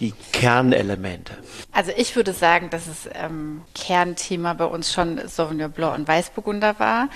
[0.00, 1.34] die Kernelemente?
[1.76, 6.78] also ich würde sagen, dass es ähm, Kernthema bei uns schon Sauvignon Blanc und Weißburgunder
[6.78, 7.08] war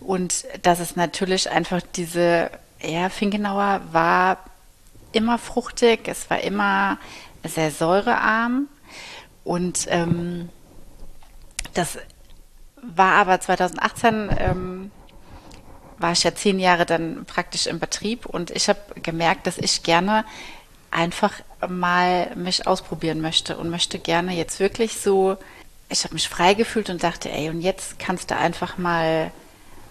[0.00, 4.38] und dass es natürlich einfach diese, ja, Finkenauer war
[5.10, 6.98] immer fruchtig, es war immer
[7.44, 8.68] sehr säurearm
[9.42, 10.48] und ähm,
[11.74, 11.98] das
[12.80, 14.90] war aber 2018 ähm,
[16.04, 19.82] war ich ja zehn Jahre dann praktisch im Betrieb und ich habe gemerkt, dass ich
[19.82, 20.26] gerne
[20.90, 21.32] einfach
[21.66, 25.38] mal mich ausprobieren möchte und möchte gerne jetzt wirklich so,
[25.88, 29.30] ich habe mich frei gefühlt und dachte, ey, und jetzt kannst du einfach mal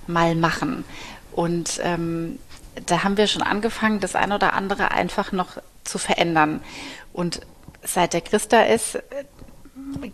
[0.06, 0.86] mal machen.
[1.32, 2.38] Und ähm,
[2.86, 6.62] da haben wir schon angefangen, das eine oder andere einfach noch zu verändern.
[7.12, 7.41] Und
[7.82, 8.99] seit der Christa ist,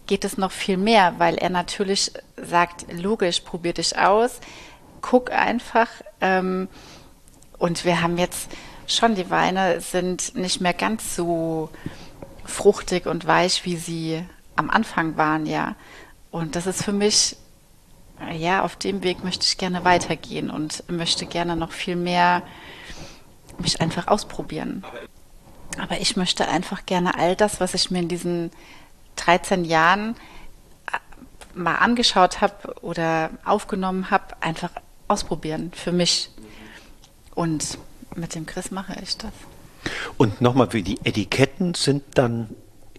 [0.07, 4.39] geht es noch viel mehr, weil er natürlich sagt, logisch, probier dich aus,
[5.01, 5.87] guck einfach.
[6.21, 6.67] Ähm,
[7.57, 8.49] und wir haben jetzt
[8.87, 11.69] schon, die Weine sind nicht mehr ganz so
[12.45, 14.23] fruchtig und weich, wie sie
[14.55, 15.75] am Anfang waren, ja.
[16.31, 17.37] Und das ist für mich,
[18.33, 22.43] ja, auf dem Weg möchte ich gerne weitergehen und möchte gerne noch viel mehr
[23.57, 24.83] mich einfach ausprobieren.
[25.77, 28.51] Aber ich möchte einfach gerne all das, was ich mir in diesen
[29.17, 30.15] 13 Jahren
[30.91, 34.71] äh, mal angeschaut habe oder aufgenommen habe, einfach
[35.09, 36.29] ausprobieren für mich.
[37.35, 37.77] Und
[38.15, 39.31] mit dem Chris mache ich das.
[40.17, 42.49] Und nochmal, wie die Etiketten sind dann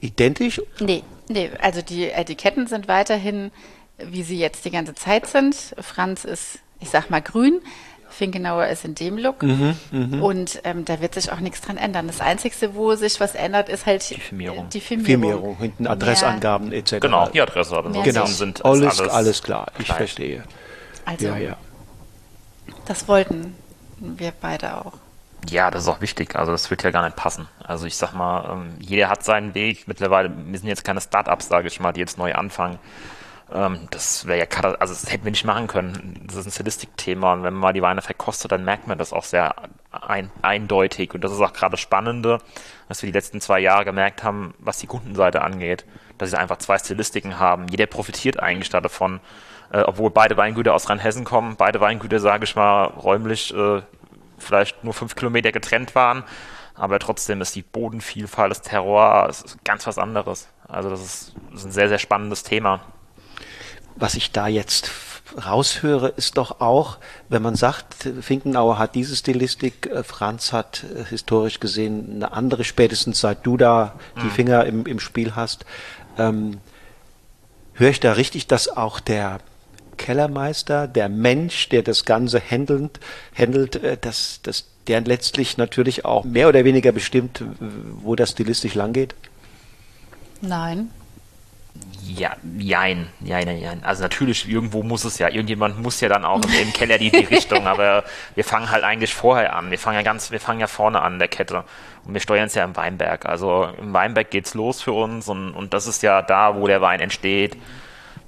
[0.00, 0.60] identisch?
[0.80, 3.50] Nee, nee, also die Etiketten sind weiterhin,
[3.98, 5.54] wie sie jetzt die ganze Zeit sind.
[5.78, 7.60] Franz ist, ich sag mal, grün.
[8.08, 9.42] Finkenauer ist in dem Look.
[9.42, 12.08] und ähm, da wird sich auch nichts dran ändern.
[12.08, 14.68] Das Einzige, wo sich was ändert, ist halt die Firmierung.
[14.70, 15.06] Die Firmierung.
[15.30, 16.96] Firmierung, hinten Adressangaben etc.
[17.00, 18.36] genau, die Adresse, aber Mehr ansonsten nicht.
[18.38, 19.96] sind ist Alles, alles, klar, ich gleich.
[19.96, 20.42] verstehe.
[21.04, 21.56] Also, Ja, ja.
[22.86, 23.54] Das wollten
[23.98, 24.92] wir beide auch.
[25.48, 26.36] Ja, das ist auch wichtig.
[26.36, 27.48] Also das wird ja gar nicht passen.
[27.62, 29.88] Also ich sag mal, ähm, jeder hat seinen Weg.
[29.88, 32.78] Mittlerweile, wir sind jetzt keine Startups, sage ich mal, die jetzt neu anfangen.
[33.52, 36.24] Ähm, das wäre ja, also das hätten wir nicht machen können.
[36.26, 39.12] Das ist ein Stilistikthema und wenn man mal die Weine verkostet, dann merkt man das
[39.12, 39.54] auch sehr
[39.90, 41.14] ein, eindeutig.
[41.14, 42.38] Und das ist auch gerade Spannende,
[42.88, 45.84] dass wir die letzten zwei Jahre gemerkt haben, was die Kundenseite angeht,
[46.18, 47.66] dass sie einfach zwei Stilistiken haben.
[47.68, 49.20] Jeder profitiert eigentlich davon.
[49.72, 53.82] Äh, obwohl beide Weingüter aus Rheinhessen kommen, beide Weingüter, sage ich mal, räumlich äh,
[54.38, 56.24] vielleicht nur fünf Kilometer getrennt waren.
[56.74, 60.48] aber trotzdem ist die Bodenvielfalt, das Terror, ist ganz was anderes.
[60.66, 62.80] Also das ist, das ist ein sehr, sehr spannendes Thema.
[63.96, 64.90] Was ich da jetzt
[65.46, 71.04] raushöre, ist doch auch, wenn man sagt, Finkenauer hat diese Stilistik, äh, Franz hat äh,
[71.04, 74.30] historisch gesehen eine andere, spätestens seit du da die mhm.
[74.30, 75.64] Finger im, im Spiel hast.
[76.18, 76.60] Ähm,
[77.74, 79.40] höre ich da richtig, dass auch der
[80.00, 83.00] Kellermeister, der Mensch, der das Ganze handelt,
[83.36, 87.44] handelt äh, dass, dass der letztlich natürlich auch mehr oder weniger bestimmt,
[88.02, 89.14] wo das stilistisch langgeht?
[90.40, 90.90] Nein.
[92.02, 93.84] Ja, jein, jein, jein.
[93.84, 97.18] Also natürlich, irgendwo muss es ja, irgendjemand muss ja dann auch im Keller die, die
[97.18, 99.70] Richtung, aber wir fangen halt eigentlich vorher an.
[99.70, 101.62] Wir fangen ja ganz, wir fangen ja vorne an der Kette.
[102.04, 103.26] Und wir steuern es ja im Weinberg.
[103.26, 106.80] Also im Weinberg geht's los für uns und, und das ist ja da, wo der
[106.80, 107.56] Wein entsteht,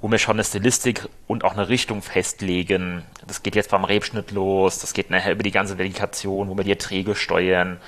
[0.03, 3.03] wo wir schon eine Stilistik und auch eine Richtung festlegen.
[3.25, 6.65] Das geht jetzt beim Rebschnitt los, das geht nachher über die ganze Delikation, wo wir
[6.65, 7.79] die Erträge steuern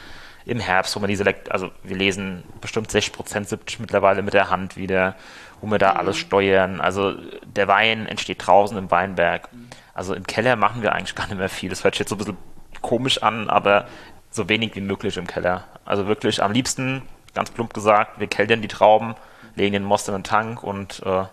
[0.46, 4.34] im Herbst, wo wir die Selekt, also wir lesen bestimmt 60 Prozent, 70 mittlerweile mit
[4.34, 5.16] der Hand wieder,
[5.60, 6.00] wo wir da mhm.
[6.00, 6.80] alles steuern.
[6.80, 7.16] Also
[7.54, 9.50] der Wein entsteht draußen im Weinberg.
[9.94, 11.70] Also im Keller machen wir eigentlich gar nicht mehr viel.
[11.70, 12.38] Das hört sich jetzt so ein bisschen
[12.80, 13.88] komisch an, aber
[14.32, 15.66] so wenig wie möglich im Keller.
[15.84, 17.02] Also wirklich am liebsten,
[17.34, 19.16] ganz plump gesagt, wir keltern die Trauben,
[19.56, 21.26] legen den Most in den Tank und äh,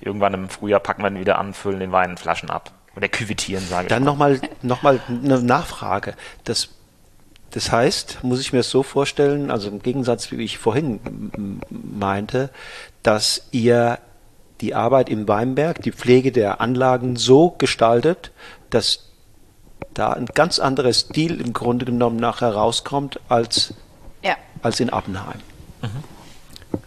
[0.00, 2.72] irgendwann im Frühjahr packen wir ihn wieder an, füllen den Wein in Flaschen ab.
[2.96, 3.88] Oder küvitieren, sage ich.
[3.88, 6.14] Dann nochmal noch mal eine Nachfrage.
[6.44, 6.70] Das
[7.50, 12.50] das heißt, muss ich mir das so vorstellen, also im Gegensatz, wie ich vorhin meinte,
[13.02, 13.98] dass ihr
[14.60, 18.30] die Arbeit im Weinberg, die Pflege der Anlagen so gestaltet,
[18.68, 19.10] dass
[19.94, 23.74] da ein ganz anderer Stil im Grunde genommen nachher rauskommt als,
[24.22, 24.36] ja.
[24.62, 25.40] als in Appenheim.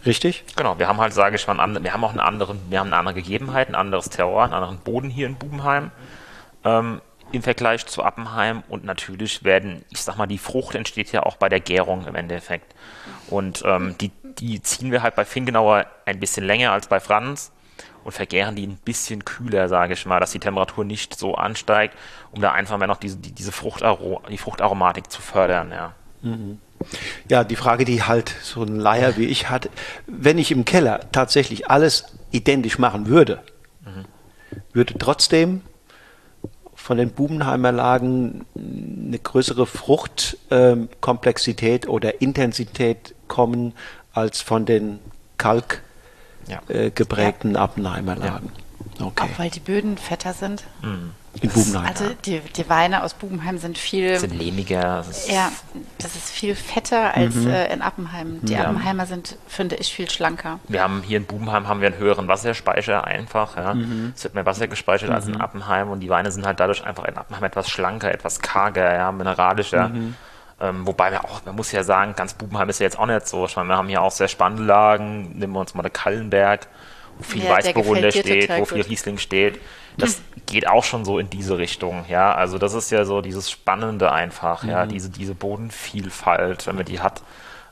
[0.06, 0.44] Richtig?
[0.56, 2.96] Genau, wir haben halt, sage ich mal, wir haben auch eine andere, wir haben eine
[2.96, 5.90] andere Gegebenheit, ein anderes Terror, einen anderen Boden hier in Bubenheim.
[6.64, 7.00] Ähm,
[7.32, 11.36] im Vergleich zu Appenheim und natürlich werden, ich sag mal, die Frucht entsteht ja auch
[11.36, 12.74] bei der Gärung im Endeffekt.
[13.28, 17.50] Und ähm, die, die ziehen wir halt bei Fingenauer ein bisschen länger als bei Franz
[18.04, 21.96] und vergären die ein bisschen kühler, sage ich mal, dass die Temperatur nicht so ansteigt,
[22.30, 25.94] um da einfach mehr noch diese, die, diese Fruchtaro die Fruchtaromatik zu fördern, ja.
[26.22, 26.60] Mhm.
[27.28, 29.70] Ja, die Frage, die halt so ein Leier wie ich hatte,
[30.06, 33.42] wenn ich im Keller tatsächlich alles identisch machen würde,
[33.84, 34.06] mhm.
[34.72, 35.60] würde trotzdem
[36.74, 43.72] von den Bubenheimer Lagen eine größere Fruchtkomplexität ähm, oder Intensität kommen
[44.12, 44.98] als von den
[45.38, 45.80] Kalk
[46.46, 46.60] ja.
[46.68, 47.62] äh, geprägten ja.
[47.62, 48.52] Appenheimer Lagen.
[48.98, 49.06] Ja.
[49.06, 49.24] Okay.
[49.24, 50.64] Auch weil die Böden fetter sind.
[50.82, 51.12] Mhm.
[51.40, 51.86] In Bubenheim.
[51.86, 54.18] Also die, die Weine aus Bubenheim sind viel.
[54.18, 55.04] Sind lehmiger.
[55.06, 55.50] Das ja,
[55.98, 57.50] das ist viel fetter als mhm.
[57.50, 58.38] äh, in Appenheim.
[58.42, 58.64] Die ja.
[58.64, 60.60] Appenheimer sind, finde ich, viel schlanker.
[60.68, 63.56] Wir haben hier in Bubenheim haben wir einen höheren Wasserspeicher einfach.
[63.56, 63.74] Ja.
[63.74, 64.12] Mhm.
[64.14, 65.14] Es wird mehr Wasser gespeichert mhm.
[65.14, 65.40] als in mhm.
[65.40, 69.10] Appenheim und die Weine sind halt dadurch einfach in Appenheim etwas schlanker, etwas karger, ja,
[69.10, 69.88] mineralischer.
[69.88, 70.14] Mhm.
[70.60, 73.26] Ähm, wobei wir auch, man muss ja sagen, ganz Bubenheim ist ja jetzt auch nicht
[73.26, 73.44] so.
[73.46, 75.36] Ich meine, wir haben hier auch sehr spannende Lagen.
[75.36, 76.68] Nehmen wir uns mal den Kallenberg
[77.18, 79.60] wo viel ja, Weißburgunder steht, wo viel Riesling steht.
[79.96, 80.22] Das hm.
[80.46, 82.34] geht auch schon so in diese Richtung, ja.
[82.34, 84.70] Also das ist ja so dieses Spannende einfach, mhm.
[84.70, 87.22] ja, diese, diese Bodenvielfalt, wenn man die hat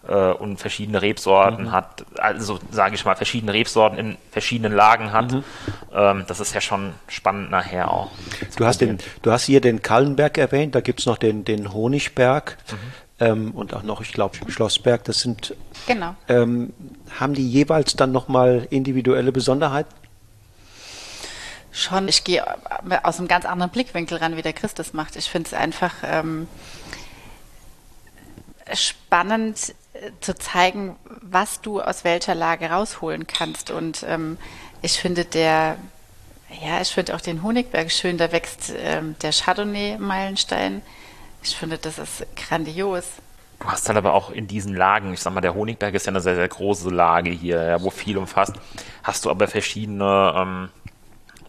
[0.06, 1.72] äh, und verschiedene Rebsorten mhm.
[1.72, 5.32] hat, also sage ich mal, verschiedene Rebsorten in verschiedenen Lagen hat.
[5.32, 5.44] Mhm.
[5.92, 8.10] Ähm, das ist ja schon spannend nachher auch.
[8.56, 11.72] Du hast, den, du hast hier den Kallenberg erwähnt, da gibt es noch den, den
[11.72, 12.58] Honigberg.
[13.22, 15.54] Ähm, und auch noch, ich glaube, Schlossberg, das sind.
[15.86, 16.16] Genau.
[16.28, 16.72] Ähm,
[17.20, 19.94] haben die jeweils dann nochmal individuelle Besonderheiten?
[21.70, 22.44] Schon, ich gehe
[23.04, 25.14] aus einem ganz anderen Blickwinkel ran, wie der Christus macht.
[25.14, 26.48] Ich finde es einfach ähm,
[28.74, 33.70] spannend äh, zu zeigen, was du aus welcher Lage rausholen kannst.
[33.70, 34.36] Und ähm,
[34.82, 35.76] ich finde der,
[36.60, 40.82] ja, ich finde auch den Honigberg schön, da wächst ähm, der Chardonnay-Meilenstein
[41.42, 43.04] ich finde, das ist grandios.
[43.60, 46.10] Du hast dann aber auch in diesen Lagen, ich sag mal, der Honigberg ist ja
[46.10, 48.54] eine sehr, sehr große Lage hier, ja, wo viel umfasst.
[49.04, 50.68] Hast du aber verschiedene ähm,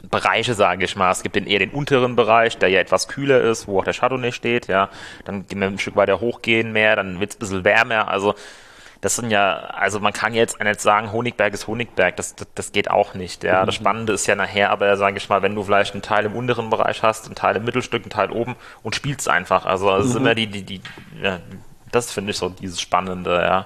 [0.03, 1.11] Bereiche, sage ich mal.
[1.11, 3.93] Es gibt den, eher den unteren Bereich, der ja etwas kühler ist, wo auch der
[3.93, 4.89] Chardonnay steht, ja.
[5.25, 8.09] Dann gehen wir ein Stück weiter hochgehen mehr, dann wird es ein bisschen wärmer.
[8.09, 8.35] Also
[9.03, 12.71] das sind ja, also man kann jetzt nicht sagen, Honigberg ist Honigberg, das, das, das
[12.71, 13.43] geht auch nicht.
[13.43, 13.65] Ja.
[13.65, 13.81] Das mhm.
[13.81, 16.69] Spannende ist ja nachher, aber sage ich mal, wenn du vielleicht einen Teil im unteren
[16.69, 19.65] Bereich hast, einen Teil im Mittelstück, einen Teil oben und spielst einfach.
[19.65, 20.09] Also es mhm.
[20.09, 20.81] ist immer die, die, die,
[21.21, 21.39] ja,
[21.91, 23.65] das finde ich so dieses Spannende, ja.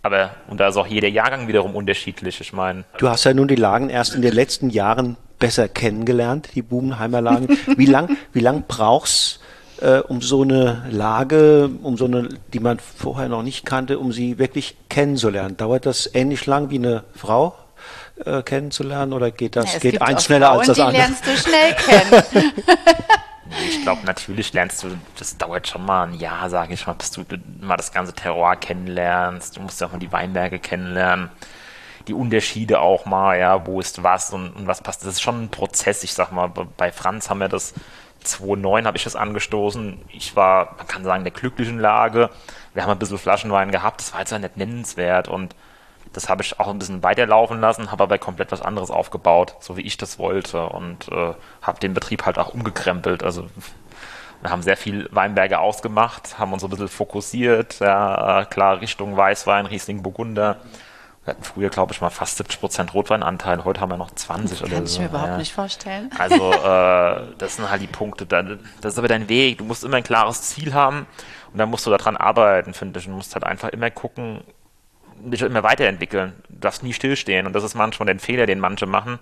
[0.00, 2.84] Aber, und da ist auch jeder Jahrgang wiederum unterschiedlich, ich meine.
[2.96, 7.20] Du hast ja nun die Lagen erst in den letzten Jahren besser kennengelernt, die Bubenheimer
[7.20, 7.58] Lagen.
[7.76, 9.40] Wie lang, wie lang brauchst
[9.80, 14.12] äh, um so eine Lage, um so eine, die man vorher noch nicht kannte, um
[14.12, 15.56] sie wirklich kennenzulernen?
[15.56, 17.54] Dauert das ähnlich lang wie eine Frau?
[18.24, 21.02] Äh, kennenzulernen oder geht das ja, geht eins schneller Frauen, als das die andere?
[21.02, 22.52] Lernst du schnell kennen.
[23.68, 27.10] ich glaube, natürlich lernst du, das dauert schon mal ein Jahr, sage ich mal, bis
[27.10, 27.24] du
[27.60, 29.56] mal das ganze Terroir kennenlernst.
[29.56, 31.28] Du musst ja auch mal die Weinberge kennenlernen,
[32.06, 35.02] die Unterschiede auch mal, ja, wo ist was und, und was passt.
[35.02, 36.04] Das ist schon ein Prozess.
[36.04, 37.74] Ich sag mal, bei Franz haben wir das
[38.24, 40.02] 2009 habe ich das angestoßen.
[40.12, 42.30] Ich war, man kann sagen, in der glücklichen Lage.
[42.72, 45.54] Wir haben ein bisschen Flaschenwein gehabt, das war jetzt ja nicht nennenswert und
[46.12, 49.76] das habe ich auch ein bisschen weiterlaufen lassen, habe aber komplett was anderes aufgebaut, so
[49.76, 53.22] wie ich das wollte und äh, habe den Betrieb halt auch umgekrempelt.
[53.22, 53.48] Also
[54.40, 59.16] wir haben sehr viel Weinberge ausgemacht, haben uns ein bisschen fokussiert, ja, äh, klar Richtung
[59.16, 60.58] Weißwein, Riesling, Burgunder.
[61.24, 64.60] Wir hatten früher, glaube ich, mal fast 70 Prozent Rotweinanteil, heute haben wir noch 20
[64.60, 65.00] Kann oder ich so.
[65.00, 65.38] mir überhaupt ja.
[65.38, 66.10] nicht vorstellen.
[66.18, 68.26] Also äh, das sind halt die Punkte.
[68.26, 69.58] Da, das ist aber dein Weg.
[69.58, 71.06] Du musst immer ein klares Ziel haben
[71.52, 73.06] und dann musst du daran arbeiten, finde ich.
[73.06, 74.42] Du musst halt einfach immer gucken,
[75.18, 76.34] dich immer weiterentwickeln.
[76.50, 77.46] Du darfst nie stillstehen.
[77.46, 79.18] Und das ist manchmal der Fehler, den manche machen.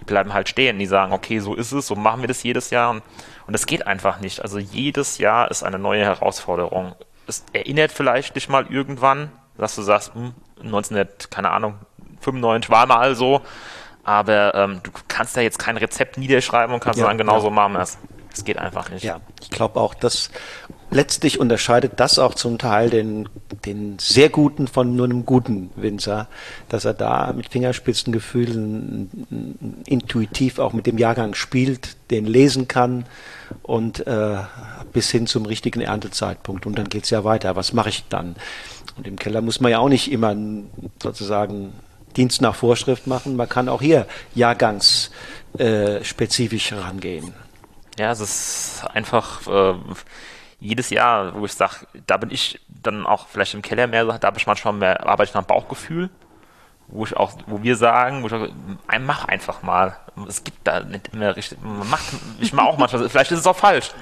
[0.00, 0.78] Die bleiben halt stehen.
[0.78, 2.90] Die sagen, okay, so ist es, so machen wir das jedes Jahr.
[2.90, 3.02] Und,
[3.46, 4.40] und das geht einfach nicht.
[4.42, 6.94] Also jedes Jahr ist eine neue Herausforderung.
[7.26, 11.74] Es erinnert vielleicht dich mal irgendwann, dass du sagst, hm, 1900, keine Ahnung,
[12.20, 13.40] 95 war mal so.
[14.02, 17.40] Aber ähm, du kannst da jetzt kein Rezept niederschreiben und kannst Ja, sagen, genau ja.
[17.40, 17.98] so machen es.
[18.30, 19.02] Das geht einfach nicht.
[19.02, 20.30] Ja, ich glaube auch, dass
[20.90, 23.28] letztlich unterscheidet das auch zum Teil den,
[23.64, 26.28] den sehr guten von nur einem guten Winzer,
[26.68, 33.04] dass er da mit Fingerspitzengefühlen intuitiv auch mit dem Jahrgang spielt, den lesen kann
[33.62, 34.36] und äh,
[34.92, 36.66] bis hin zum richtigen Erntezeitpunkt.
[36.66, 37.56] Und dann geht's ja weiter.
[37.56, 38.36] Was mache ich dann?
[39.00, 40.36] Und im Keller muss man ja auch nicht immer
[41.02, 41.72] sozusagen
[42.18, 43.34] Dienst nach Vorschrift machen.
[43.34, 47.32] Man kann auch hier jahrgangsspezifisch äh, rangehen.
[47.98, 49.72] Ja, es ist einfach äh,
[50.60, 54.26] jedes Jahr, wo ich sage, da bin ich dann auch vielleicht im Keller mehr, da
[54.26, 56.10] habe ich manchmal mehr, arbeite ich nach Bauchgefühl,
[56.92, 58.48] wo ich auch, wo wir sagen, wo ich auch,
[59.00, 59.96] mach einfach mal.
[60.28, 62.04] Es gibt da nicht immer richtig, man macht,
[62.40, 63.92] ich mache auch manchmal, vielleicht ist es auch falsch.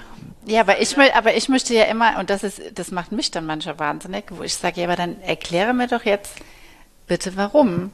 [0.46, 3.44] Ja, aber ich, aber ich möchte ja immer, und das ist, das macht mich dann
[3.44, 6.37] manchmal wahnsinnig, wo ich sage, ja, aber dann erkläre mir doch jetzt
[7.07, 7.92] bitte warum.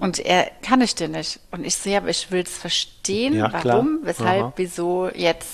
[0.00, 1.38] Und er kann ich dir nicht.
[1.52, 3.64] Und ich sehe, aber ich will es verstehen, Ja, klar.
[3.64, 4.52] warum, weshalb, Aha.
[4.56, 5.48] wieso jetzt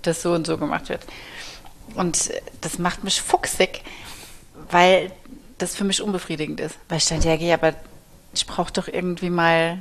[0.00, 1.02] das so und so gemacht wird.
[1.94, 2.32] Und
[2.62, 3.82] das macht mich fuchsig,
[4.70, 5.12] weil
[5.58, 6.78] das für mich unbefriedigend ist.
[6.88, 7.74] Weil ich dann denke, ja, aber
[8.34, 9.78] ich brauche doch irgendwie mal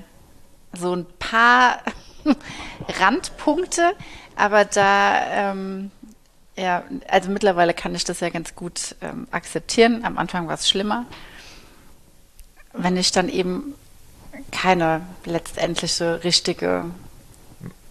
[0.73, 1.79] so ein paar
[2.99, 3.93] Randpunkte,
[4.35, 5.91] aber da, ähm,
[6.55, 10.03] ja, also mittlerweile kann ich das ja ganz gut ähm, akzeptieren.
[10.03, 11.05] Am Anfang war es schlimmer.
[12.73, 13.73] Wenn ich dann eben
[14.51, 16.85] keine letztendliche richtige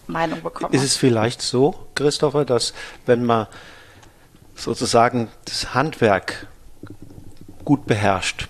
[0.07, 0.75] Meinung bekomme.
[0.75, 2.73] Ist es vielleicht so, Christopher, dass
[3.05, 3.47] wenn man
[4.55, 6.47] sozusagen das Handwerk
[7.63, 8.47] gut beherrscht,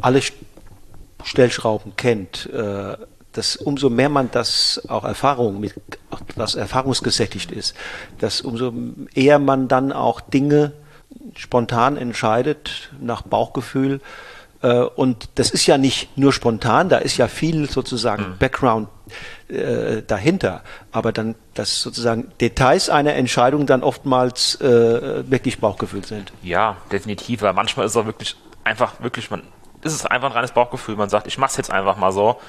[0.00, 0.20] alle
[1.26, 2.96] Stellschrauben kennt, äh,
[3.32, 5.74] dass umso mehr man das auch Erfahrung mit,
[6.36, 7.74] das erfahrungsgesättigt ist,
[8.18, 8.72] dass umso
[9.14, 10.72] eher man dann auch Dinge
[11.34, 14.00] spontan entscheidet nach Bauchgefühl.
[14.62, 18.88] Äh, und das ist ja nicht nur spontan, da ist ja viel sozusagen Background
[19.48, 20.62] äh, dahinter.
[20.92, 26.32] Aber dann, dass sozusagen Details einer Entscheidung dann oftmals äh, wirklich Bauchgefühl sind.
[26.42, 29.42] Ja, definitiv, weil manchmal ist es auch wirklich einfach, wirklich, man,
[29.86, 30.96] ist es einfach ein reines Bauchgefühl.
[30.96, 32.40] Man sagt, ich mach's jetzt einfach mal so.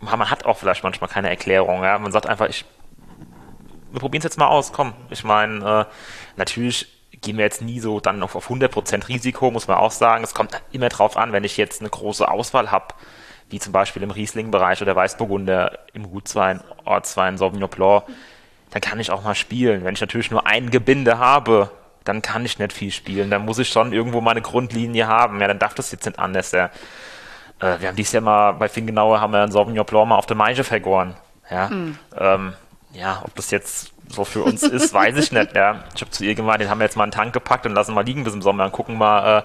[0.00, 1.98] Man hat auch vielleicht manchmal keine Erklärung, ja.
[1.98, 2.64] Man sagt einfach, ich,
[3.92, 4.92] wir probieren es jetzt mal aus, komm.
[5.10, 5.92] Ich meine, äh,
[6.36, 6.88] natürlich
[7.20, 10.24] gehen wir jetzt nie so dann auf, auf 100% Risiko, muss man auch sagen.
[10.24, 12.94] Es kommt immer drauf an, wenn ich jetzt eine große Auswahl habe,
[13.50, 18.04] wie zum Beispiel im Riesling-Bereich oder Weißburgunder, im Gutwein, Ortswein, Sauvignon Blanc,
[18.70, 19.84] dann kann ich auch mal spielen.
[19.84, 21.70] Wenn ich natürlich nur ein Gebinde habe,
[22.04, 23.30] dann kann ich nicht viel spielen.
[23.30, 25.40] Dann muss ich schon irgendwo meine Grundlinie haben.
[25.40, 26.52] Ja, dann darf das jetzt nicht anders.
[26.52, 26.70] Ja.
[27.60, 30.26] Äh, wir haben dieses Jahr mal bei Fingenauer haben wir einen Sauvignon Blanc mal auf
[30.26, 31.14] der Maische vergoren.
[31.50, 31.70] Ja,
[32.18, 32.54] ähm,
[32.92, 35.54] ja, ob das jetzt so für uns ist, weiß ich nicht.
[35.54, 37.66] Ja, ich habe zu ihr gemeint, den haben wir jetzt mal in den Tank gepackt
[37.66, 39.40] und lassen mal liegen bis im Sommer und gucken mal.
[39.40, 39.42] Äh,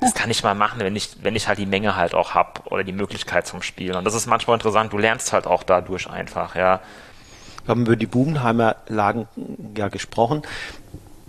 [0.00, 2.66] das kann ich mal machen, wenn ich, wenn ich halt die Menge halt auch hab
[2.70, 3.96] oder die Möglichkeit zum Spielen.
[3.96, 4.92] Und das ist manchmal interessant.
[4.92, 6.54] Du lernst halt auch dadurch einfach.
[6.54, 6.80] Ja,
[7.64, 9.26] Wir haben über die Bubenheimer Lagen
[9.76, 10.42] ja gesprochen.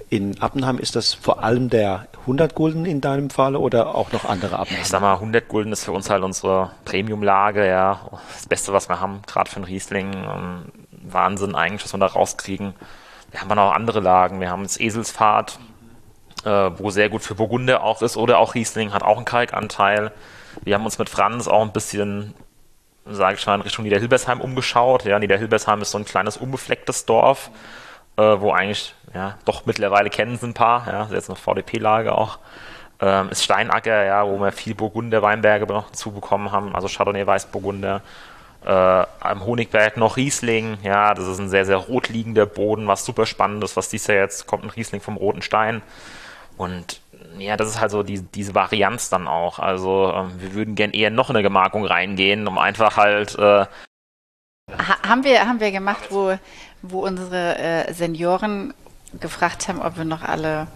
[0.10, 4.24] In Appenheim ist das vor allem der 100 Gulden in deinem Falle oder auch noch
[4.24, 4.82] andere Appenheim?
[4.82, 8.00] ich sag mal, 100 Gulden ist für uns halt unsere Premium-Lage, ja.
[8.34, 10.14] Das Beste, was wir haben, gerade für einen Riesling.
[10.14, 10.72] Ähm,
[11.12, 12.74] Wahnsinn eigentlich, was wir da rauskriegen.
[13.32, 14.40] Wir haben dann auch andere Lagen.
[14.40, 15.60] Wir haben das Eselsfahrt,
[16.44, 20.12] äh, wo sehr gut für Burgunder auch ist, oder auch Riesling, hat auch einen Kalkanteil.
[20.64, 22.34] Wir haben uns mit Franz auch ein bisschen,
[23.06, 25.06] sage ich mal, in Richtung Niederhilbersheim umgeschaut.
[25.06, 27.52] Ja, Niederhilbersheim ist so ein kleines, unbeflecktes Dorf,
[28.18, 32.40] äh, wo eigentlich, ja, doch mittlerweile kennen sie ein paar, ja, jetzt eine VDP-Lage auch.
[33.00, 37.26] Ähm, ist Steinacker, ja, wo wir viel Burgunder Weinberge noch dazu bekommen haben, also Chardonnay
[37.26, 38.02] Weißburgunder.
[38.66, 43.06] Äh, am Honigberg noch Riesling, ja, das ist ein sehr, sehr rot liegender Boden, was
[43.06, 45.82] super spannend ist, was dies Jahr jetzt kommt, ein Riesling vom Roten Stein.
[46.58, 47.02] Und
[47.38, 49.60] ja, das ist halt so die, diese Varianz dann auch.
[49.60, 53.36] Also ähm, wir würden gern eher noch in eine Gemarkung reingehen, um einfach halt.
[53.38, 53.66] Äh
[54.72, 56.38] ha haben wir haben wir gemacht, wo
[56.82, 58.74] wo unsere äh, Senioren
[59.20, 60.68] gefragt haben, ob wir noch alle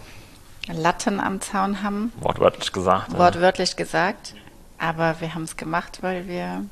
[0.67, 2.13] Latten am Zaun haben.
[2.19, 3.17] Wortwörtlich gesagt.
[3.17, 3.75] Wortwörtlich ja.
[3.77, 4.35] gesagt.
[4.77, 6.65] Aber wir haben es gemacht, weil wir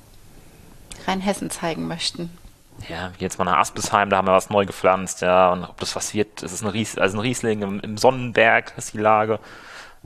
[1.08, 2.36] Rheinhessen zeigen möchten.
[2.88, 5.96] Ja, jetzt mal nach Aspisheim, da haben wir was neu gepflanzt, ja, und ob das
[5.96, 9.40] was wird, es ist ein, Ries, also ein Riesling im, im Sonnenberg, ist die Lage,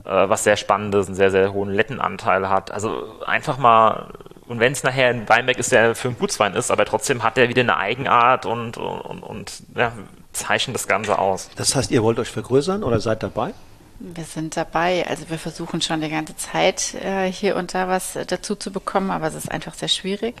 [0.04, 2.72] äh, was sehr spannend ist, einen sehr, sehr hohen Lettenanteil hat.
[2.72, 4.12] Also einfach mal,
[4.48, 7.38] und wenn es nachher ein Weinberg ist, der für einen Gutswein ist, aber trotzdem hat
[7.38, 9.92] er wieder eine Eigenart und, und, und ja,
[10.34, 11.50] zeichnet das Ganze aus.
[11.56, 13.54] Das heißt, ihr wollt euch vergrößern oder seid dabei?
[13.98, 15.06] Wir sind dabei.
[15.08, 18.72] Also wir versuchen schon die ganze Zeit äh, hier und da was äh, dazu zu
[18.72, 20.34] bekommen, aber es ist einfach sehr schwierig.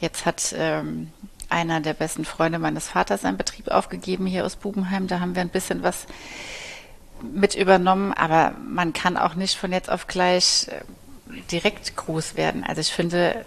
[0.00, 1.12] Jetzt hat ähm,
[1.48, 5.06] einer der besten Freunde meines Vaters seinen Betrieb aufgegeben hier aus Bubenheim.
[5.06, 6.06] Da haben wir ein bisschen was
[7.22, 10.80] mit übernommen, aber man kann auch nicht von jetzt auf gleich äh,
[11.50, 12.64] direkt groß werden.
[12.64, 13.44] Also ich finde,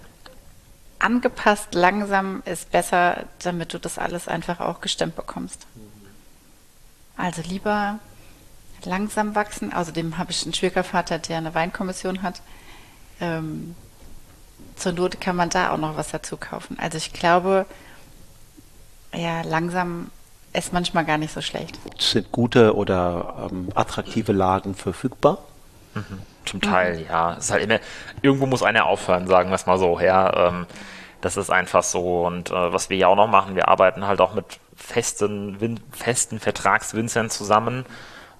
[1.03, 5.67] angepasst langsam ist besser, damit du das alles einfach auch gestemmt bekommst.
[7.17, 7.99] Also lieber
[8.85, 9.73] langsam wachsen.
[9.73, 12.41] Außerdem habe ich einen Schwiegervater, der eine Weinkommission hat.
[13.19, 13.75] Ähm,
[14.75, 16.77] zur Not kann man da auch noch was dazu kaufen.
[16.79, 17.65] Also ich glaube,
[19.13, 20.09] ja, langsam
[20.53, 21.77] ist manchmal gar nicht so schlecht.
[21.99, 25.39] Sind gute oder ähm, attraktive Lagen verfügbar?
[25.93, 26.21] Mhm.
[26.45, 27.06] Zum Teil, mhm.
[27.10, 27.34] ja.
[27.34, 27.79] Es ist halt immer,
[28.21, 29.99] irgendwo muss einer aufhören, sagen wir es mal so.
[29.99, 30.67] Ja, ähm,
[31.21, 32.25] das ist einfach so.
[32.25, 35.79] Und äh, was wir ja auch noch machen, wir arbeiten halt auch mit festen, Win
[35.91, 37.86] festen Vertragswinzern zusammen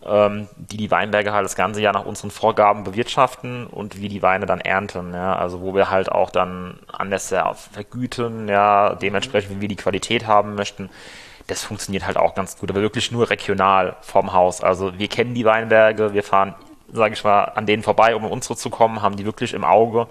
[0.06, 4.22] ähm, die die Weinberge halt das ganze Jahr nach unseren Vorgaben bewirtschaften und wie die
[4.22, 5.14] Weine dann ernten.
[5.14, 5.36] Ja?
[5.36, 7.34] Also wo wir halt auch dann anders
[7.72, 10.90] vergüten, ja, dementsprechend, wie wir die Qualität haben möchten.
[11.48, 14.62] Das funktioniert halt auch ganz gut, aber wirklich nur regional vom Haus.
[14.62, 16.56] Also wir kennen die Weinberge, wir fahren,
[16.94, 19.64] sage ich mal, an denen vorbei, um in unsere zu kommen, haben die wirklich im
[19.64, 20.08] Auge.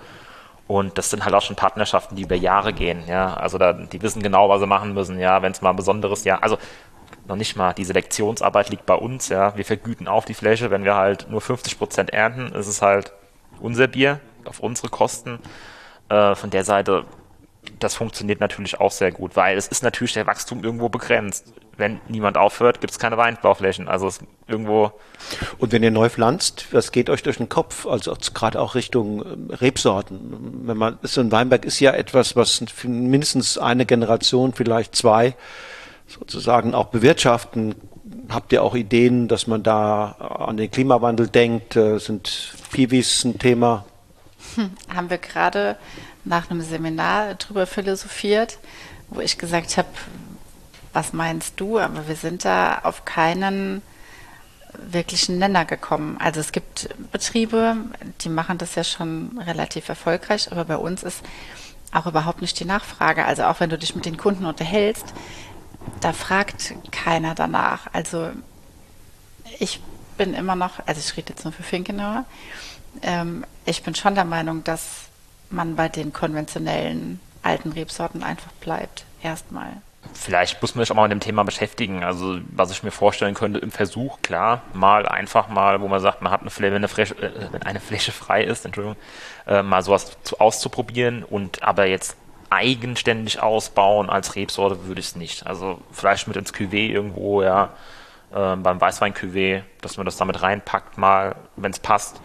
[0.67, 3.35] Und das sind halt auch schon Partnerschaften, die über Jahre gehen, ja.
[3.35, 6.25] Also da, die wissen genau, was sie machen müssen, ja, wenn es mal ein besonderes
[6.25, 6.43] Jahr.
[6.43, 6.59] Also
[7.27, 9.57] noch nicht mal die Selektionsarbeit liegt bei uns, ja.
[9.57, 13.13] Wir vergüten auf die Fläche, wenn wir halt nur 50 Prozent ernten, ist es halt
[13.61, 15.39] unser Bier auf unsere Kosten.
[16.09, 17.05] Äh, von der Seite,
[17.79, 21.53] das funktioniert natürlich auch sehr gut, weil es ist natürlich der Wachstum irgendwo begrenzt.
[21.77, 23.89] Wenn niemand aufhört, gibt es keine Weinbauflächen.
[23.89, 24.93] Also es irgendwo.
[25.59, 27.87] Und wenn ihr neu pflanzt, was geht euch durch den Kopf?
[27.87, 30.67] Also gerade auch Richtung ähm, Rebsorten.
[30.67, 35.35] Wenn man so ein Weinberg ist ja etwas, was mindestens eine Generation, vielleicht zwei
[36.07, 37.75] sozusagen auch bewirtschaften?
[38.29, 41.77] Habt ihr auch Ideen, dass man da an den Klimawandel denkt?
[41.77, 43.85] Äh, sind Piwis ein Thema?
[44.57, 45.77] Hm, haben wir gerade
[46.25, 48.59] nach einem Seminar drüber philosophiert,
[49.09, 49.89] wo ich gesagt habe,
[50.93, 51.79] was meinst du?
[51.79, 53.83] Aber wir sind da auf keinen
[54.75, 56.17] wirklichen Nenner gekommen.
[56.19, 57.77] Also es gibt Betriebe,
[58.23, 61.23] die machen das ja schon relativ erfolgreich, aber bei uns ist
[61.93, 63.25] auch überhaupt nicht die Nachfrage.
[63.25, 65.13] Also auch wenn du dich mit den Kunden unterhältst,
[66.01, 67.87] da fragt keiner danach.
[67.93, 68.31] Also
[69.59, 69.81] ich
[70.17, 72.25] bin immer noch, also ich rede jetzt nur für Finkenauer,
[73.03, 75.05] ähm, ich bin schon der Meinung, dass
[75.51, 79.83] man bei den konventionellen alten Rebsorten einfach bleibt, erstmal.
[80.15, 82.03] Vielleicht muss man sich auch mal mit dem Thema beschäftigen.
[82.03, 86.23] Also, was ich mir vorstellen könnte im Versuch, klar, mal einfach mal, wo man sagt,
[86.23, 88.97] man hat eine Fläche, wenn eine Fläche, äh, wenn eine Fläche frei ist, Entschuldigung,
[89.47, 92.17] äh, mal sowas zu, auszuprobieren und aber jetzt
[92.51, 95.47] eigenständig ausbauen als Rebsorte würde ich es nicht.
[95.47, 97.71] Also vielleicht mit ins Cuvée irgendwo, ja,
[98.33, 102.21] äh, beim Weißwein-Cuvée, dass man das damit reinpackt mal, wenn es passt.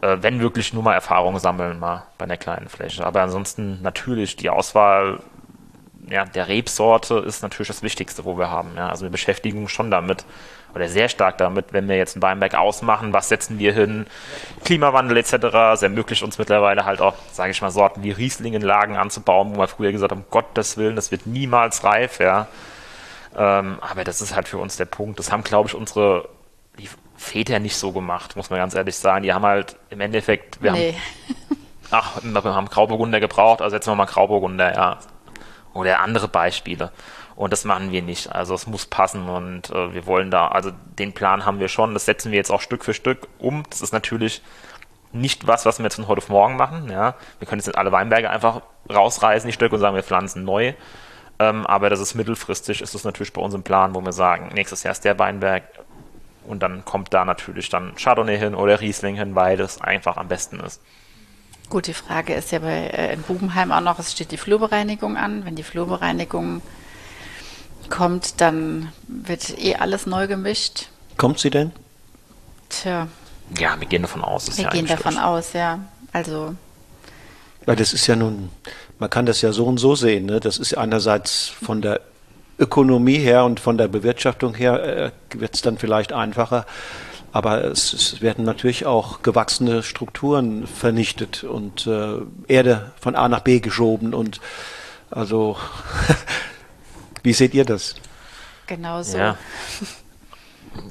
[0.00, 3.04] Äh, wenn wirklich nur mal Erfahrung sammeln, mal bei einer kleinen Fläche.
[3.04, 5.20] Aber ansonsten natürlich die Auswahl
[6.10, 8.70] ja, der Rebsorte ist natürlich das Wichtigste, wo wir haben.
[8.76, 8.88] Ja.
[8.88, 10.24] Also wir beschäftigen uns schon damit
[10.74, 14.06] oder sehr stark damit, wenn wir jetzt einen Weinberg ausmachen, was setzen wir hin,
[14.64, 15.32] Klimawandel etc.
[15.72, 19.68] Es ermöglicht uns mittlerweile halt auch, sage ich mal, Sorten wie Rieslingenlagen anzubauen, wo wir
[19.68, 22.48] früher gesagt haben, um Gottes Willen, das wird niemals reif, ja.
[23.36, 25.18] Ähm, aber das ist halt für uns der Punkt.
[25.18, 26.28] Das haben, glaube ich, unsere
[27.16, 29.22] Väter nicht so gemacht, muss man ganz ehrlich sagen.
[29.22, 30.92] Die haben halt im Endeffekt, wir nee.
[30.92, 31.56] haben,
[31.90, 34.98] ach, wir haben Grauburgunder gebraucht, also setzen wir mal Grauburgunder, ja.
[35.74, 36.90] Oder andere Beispiele.
[37.36, 38.32] Und das machen wir nicht.
[38.32, 41.94] Also es muss passen und äh, wir wollen da, also den Plan haben wir schon.
[41.94, 43.62] Das setzen wir jetzt auch Stück für Stück um.
[43.70, 44.42] Das ist natürlich
[45.12, 46.90] nicht was, was wir jetzt von heute auf morgen machen.
[46.90, 48.62] Ja, wir können jetzt nicht alle Weinberge einfach
[48.92, 50.74] rausreißen, die Stücke und sagen, wir pflanzen neu.
[51.38, 54.50] Ähm, aber das ist mittelfristig, ist das natürlich bei uns im Plan, wo wir sagen,
[54.54, 55.62] nächstes Jahr ist der Weinberg
[56.44, 60.28] und dann kommt da natürlich dann Chardonnay hin oder Riesling hin, weil das einfach am
[60.28, 60.82] besten ist.
[61.70, 65.16] Gut, die Frage ist ja bei äh, in Bubenheim auch noch, es steht die Flurbereinigung
[65.16, 65.44] an.
[65.44, 66.62] Wenn die Flurbereinigung
[67.90, 70.88] kommt, dann wird eh alles neu gemischt.
[71.16, 71.72] Kommt sie denn?
[72.70, 73.08] Tja.
[73.58, 74.56] Ja, wir gehen davon aus.
[74.56, 75.24] Wir ja gehen davon durch.
[75.24, 75.80] aus, ja.
[76.12, 76.54] Also.
[77.66, 78.50] Weil das ist ja nun,
[78.98, 80.26] man kann das ja so und so sehen.
[80.26, 80.40] Ne?
[80.40, 82.00] Das ist einerseits von der
[82.58, 86.66] Ökonomie her und von der Bewirtschaftung her äh, wird es dann vielleicht einfacher.
[87.32, 93.40] Aber es, es, werden natürlich auch gewachsene Strukturen vernichtet und äh, Erde von A nach
[93.40, 94.14] B geschoben.
[94.14, 94.40] Und
[95.10, 95.56] also,
[97.22, 97.96] wie seht ihr das?
[98.66, 99.18] Genau so.
[99.18, 99.36] Ja.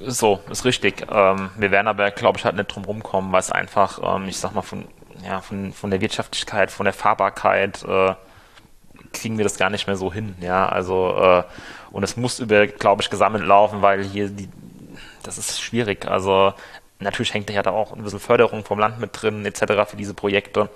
[0.05, 1.07] So, ist richtig.
[1.09, 4.37] Ähm, wir werden aber, glaube ich, halt nicht drum rumkommen, weil es einfach, ähm, ich
[4.37, 4.85] sag mal, von,
[5.25, 8.13] ja, von, von der Wirtschaftlichkeit, von der Fahrbarkeit äh,
[9.13, 10.35] kriegen wir das gar nicht mehr so hin.
[10.41, 11.43] Ja, also, äh,
[11.91, 14.49] und es muss über, glaube ich, gesammelt laufen, weil hier die,
[15.27, 16.07] das ist schwierig.
[16.07, 16.53] Also,
[16.99, 19.89] natürlich hängt ja da auch ein bisschen Förderung vom Land mit drin, etc.
[19.89, 20.69] für diese Projekte.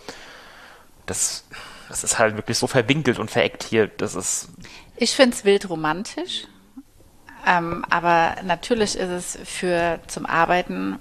[1.05, 1.45] Das,
[1.89, 3.87] das ist halt wirklich so verwinkelt und vereckt hier.
[3.87, 4.49] Das ist.
[4.97, 6.47] Ich finde es wild romantisch.
[7.47, 10.99] Ähm, aber natürlich ist es für zum Arbeiten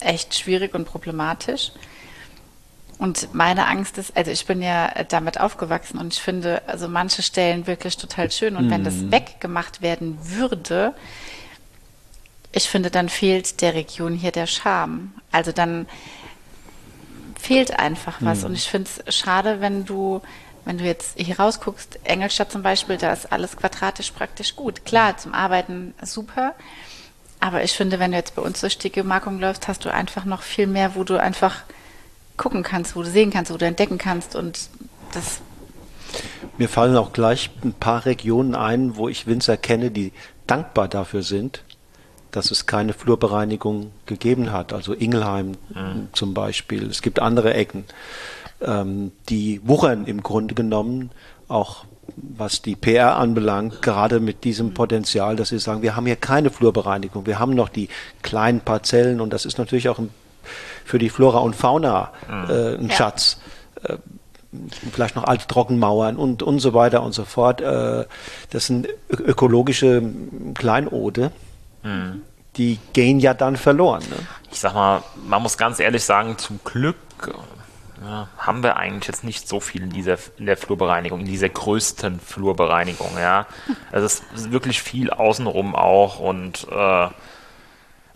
[0.00, 1.72] echt schwierig und problematisch.
[2.98, 7.22] Und meine Angst ist, also ich bin ja damit aufgewachsen und ich finde also manche
[7.22, 8.56] Stellen wirklich total schön.
[8.56, 8.70] Und mhm.
[8.70, 9.12] wenn das mhm.
[9.12, 10.94] weggemacht werden würde,
[12.54, 15.12] ich finde, dann fehlt der Region hier der Charme.
[15.32, 15.86] Also dann
[17.38, 18.40] fehlt einfach was.
[18.40, 18.46] Mhm.
[18.46, 20.22] Und ich finde es schade, wenn du
[20.64, 24.86] wenn du jetzt hier rausguckst, Engelstadt zum Beispiel, da ist alles quadratisch praktisch gut.
[24.86, 26.54] Klar, zum Arbeiten super.
[27.38, 30.24] Aber ich finde, wenn du jetzt bei uns durch die Gemarkung läufst, hast du einfach
[30.24, 31.64] noch viel mehr, wo du einfach
[32.38, 34.36] gucken kannst, wo du sehen kannst, wo du entdecken kannst.
[34.36, 34.70] Und
[35.12, 35.42] das.
[36.56, 40.12] Mir fallen auch gleich ein paar Regionen ein, wo ich Winzer kenne, die
[40.46, 41.62] dankbar dafür sind,
[42.36, 44.72] dass es keine Flurbereinigung gegeben hat.
[44.72, 46.08] Also Ingelheim mhm.
[46.12, 46.88] zum Beispiel.
[46.88, 47.84] Es gibt andere Ecken
[48.64, 51.10] ähm, die wuchern im Grunde genommen
[51.48, 51.84] auch
[52.16, 56.50] was die PR anbelangt, gerade mit diesem Potenzial, dass sie sagen, wir haben hier keine
[56.50, 57.88] Flurbereinigung, wir haben noch die
[58.22, 60.10] kleinen Parzellen und das ist natürlich auch ein,
[60.84, 62.50] für die Flora und Fauna mhm.
[62.50, 62.94] äh, ein ja.
[62.94, 63.40] Schatz.
[63.82, 63.96] Äh,
[64.92, 67.62] vielleicht noch alte Trockenmauern und, und so weiter und so fort.
[67.62, 68.04] Äh,
[68.50, 70.02] das sind ökologische
[70.54, 71.32] Kleinode.
[71.84, 72.22] Mhm.
[72.56, 74.02] Die gehen ja dann verloren.
[74.10, 74.16] Ne?
[74.50, 76.96] Ich sag mal, man muss ganz ehrlich sagen, zum Glück
[78.02, 81.48] ja, haben wir eigentlich jetzt nicht so viel in dieser in der Flurbereinigung, in dieser
[81.48, 83.46] größten Flurbereinigung, ja.
[83.92, 87.08] Also es ist wirklich viel außenrum auch und äh,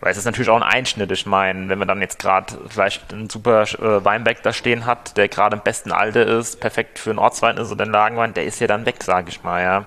[0.01, 1.11] weil es ist natürlich auch ein Einschnitt.
[1.11, 5.17] Ich meine, wenn man dann jetzt gerade vielleicht einen super äh, Weinberg da stehen hat,
[5.17, 8.45] der gerade im besten Alter ist, perfekt für einen Ortswein ist oder einen Lagenwein, der
[8.45, 9.87] ist ja dann weg, sage ich mal, ja.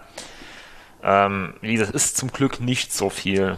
[1.04, 3.58] Ähm, gesagt, ist zum Glück nicht so viel.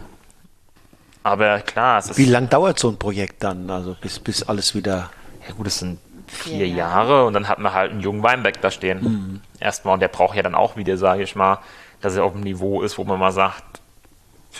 [1.24, 2.18] Aber klar, es ist.
[2.18, 3.68] Wie lang dauert so ein Projekt dann?
[3.70, 5.10] Also bis, bis alles wieder.
[5.48, 8.70] Ja gut, es sind vier Jahre und dann hat man halt einen jungen Weinberg da
[8.70, 9.02] stehen.
[9.02, 9.40] Mhm.
[9.58, 11.58] Erstmal, und der braucht ja dann auch wieder, sage ich mal,
[12.00, 13.80] dass er auf einem Niveau ist, wo man mal sagt,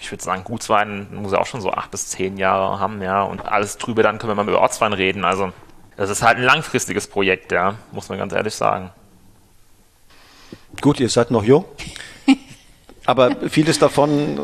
[0.01, 3.23] ich würde sagen, Gutswein muss er auch schon so acht bis zehn Jahre haben, ja.
[3.23, 5.25] Und alles drüber, dann können wir mal über Ortswein reden.
[5.25, 5.53] Also,
[5.97, 8.91] das ist halt ein langfristiges Projekt, ja, muss man ganz ehrlich sagen.
[10.81, 11.65] Gut, ihr seid noch jung.
[13.07, 14.39] Aber vieles davon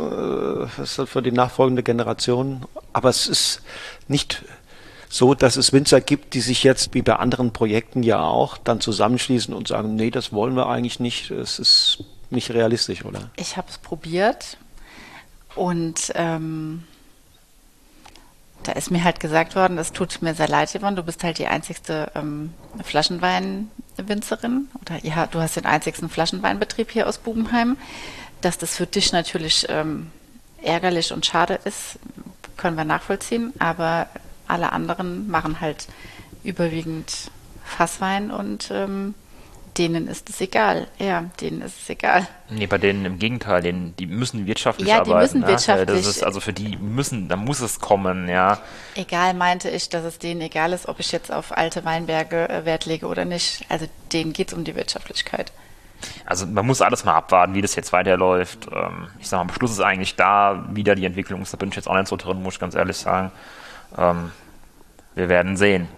[0.77, 2.67] äh, ist für die nachfolgende Generation.
[2.93, 3.63] Aber es ist
[4.09, 4.43] nicht
[5.09, 8.81] so, dass es Winzer gibt, die sich jetzt wie bei anderen Projekten ja auch dann
[8.81, 11.31] zusammenschließen und sagen, nee, das wollen wir eigentlich nicht.
[11.31, 13.31] Es ist nicht realistisch, oder?
[13.37, 14.57] Ich habe es probiert
[15.57, 16.85] und ähm,
[18.63, 21.39] da ist mir halt gesagt worden, es tut mir sehr leid, Yvonne, du bist halt
[21.39, 22.53] die einzigste ähm,
[22.85, 27.77] Flaschenweinwinzerin oder ja, du hast den einzigsten Flaschenweinbetrieb hier aus Bubenheim.
[28.41, 30.11] Dass das für dich natürlich ähm,
[30.63, 31.99] ärgerlich und schade ist,
[32.57, 34.09] können wir nachvollziehen, aber
[34.47, 35.87] alle anderen machen halt
[36.43, 37.31] überwiegend
[37.65, 39.15] Fasswein und ähm,
[39.79, 40.89] denen ist es egal.
[40.99, 42.27] Ja, denen ist es egal.
[42.51, 45.11] Nee, bei denen im Gegenteil, denen, die müssen wirtschaftlich ja, arbeiten.
[45.11, 45.47] Ja, die müssen ne?
[45.47, 45.99] wirtschaftlich.
[45.99, 48.61] Das ist also für die müssen, da muss es kommen, ja.
[48.95, 52.65] Egal meinte ich, dass es denen egal ist, ob ich jetzt auf alte Weinberge äh,
[52.65, 53.65] Wert lege oder nicht.
[53.69, 55.53] Also denen geht es um die Wirtschaftlichkeit.
[56.25, 58.69] Also man muss alles mal abwarten, wie das jetzt weiterläuft.
[58.73, 61.77] Ähm, ich sage mal, Beschluss ist eigentlich da, wieder die Entwicklung ist, da bin ich
[61.77, 63.31] jetzt auch nicht so drin, muss ich ganz ehrlich sagen.
[63.97, 64.31] Ähm,
[65.15, 65.89] wir werden sehen.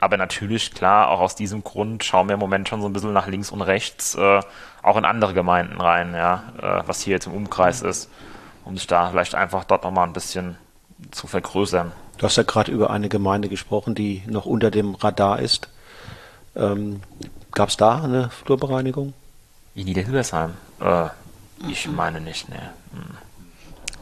[0.00, 3.12] Aber natürlich, klar, auch aus diesem Grund schauen wir im Moment schon so ein bisschen
[3.12, 4.40] nach links und rechts, äh,
[4.82, 8.10] auch in andere Gemeinden rein, ja, äh, was hier jetzt im Umkreis ist,
[8.64, 10.56] um sich da vielleicht einfach dort nochmal ein bisschen
[11.10, 11.92] zu vergrößern.
[12.16, 15.68] Du hast ja gerade über eine Gemeinde gesprochen, die noch unter dem Radar ist.
[16.56, 17.02] Ähm,
[17.52, 19.12] Gab es da eine Flurbereinigung?
[19.74, 20.54] In Niederhübersheim?
[20.80, 21.08] Äh,
[21.68, 22.70] ich meine nicht, ne.
[22.92, 23.16] Hm.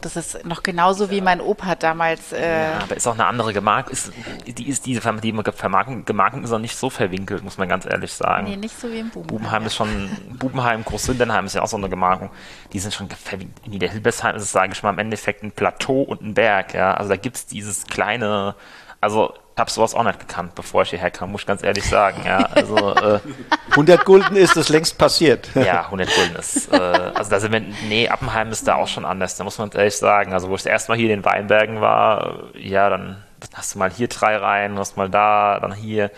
[0.01, 2.31] Das ist noch genauso wie mein Opa damals.
[2.31, 3.91] Äh ja, aber ist auch eine andere Gemarkung.
[3.91, 4.13] Ist,
[4.47, 8.13] die ist diese die Vermarkung, Gemarkung ist auch nicht so verwinkelt, muss man ganz ehrlich
[8.13, 8.47] sagen.
[8.47, 9.27] Nee, nicht so wie im Bubenheim.
[9.27, 12.29] Bubenheim ist schon, Bubenheim, Großsindenheim ist ja auch so eine Gemarkung.
[12.71, 13.65] Die sind schon verwinkelt.
[13.65, 16.73] In Niederhilbesheim ist es, sage ich mal, im Endeffekt ein Plateau und ein Berg.
[16.73, 16.93] Ja?
[16.93, 18.55] Also da gibt es dieses kleine,
[19.01, 22.23] also habe sowas auch nicht gekannt, bevor ich hierher kam, muss ich ganz ehrlich sagen.
[22.25, 23.19] Ja, also, äh,
[23.71, 25.49] 100 Gulden ist das längst passiert.
[25.55, 29.05] Ja, 100 Gulden ist, äh, also da sind wir, nee, Appenheim ist da auch schon
[29.05, 30.33] anders, da muss man ehrlich sagen.
[30.33, 33.79] Also wo ich das erste Mal hier in den Weinbergen war, ja, dann hast du
[33.79, 36.11] mal hier drei Reihen, hast mal da, dann hier.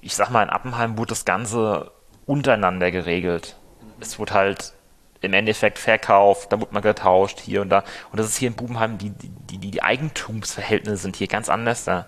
[0.00, 1.90] Ich sag mal, in Appenheim wurde das Ganze
[2.26, 3.56] untereinander geregelt.
[4.00, 4.72] Es wurde halt
[5.20, 7.82] im Endeffekt verkauft, da wurde man getauscht, hier und da.
[8.12, 11.84] Und das ist hier in Bubenheim, die, die, die, die Eigentumsverhältnisse sind hier ganz anders
[11.84, 12.06] da.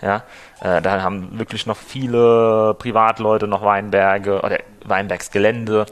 [0.00, 0.22] Ja,
[0.60, 5.86] äh, da haben wirklich noch viele Privatleute noch Weinberge oder Weinbergsgelände.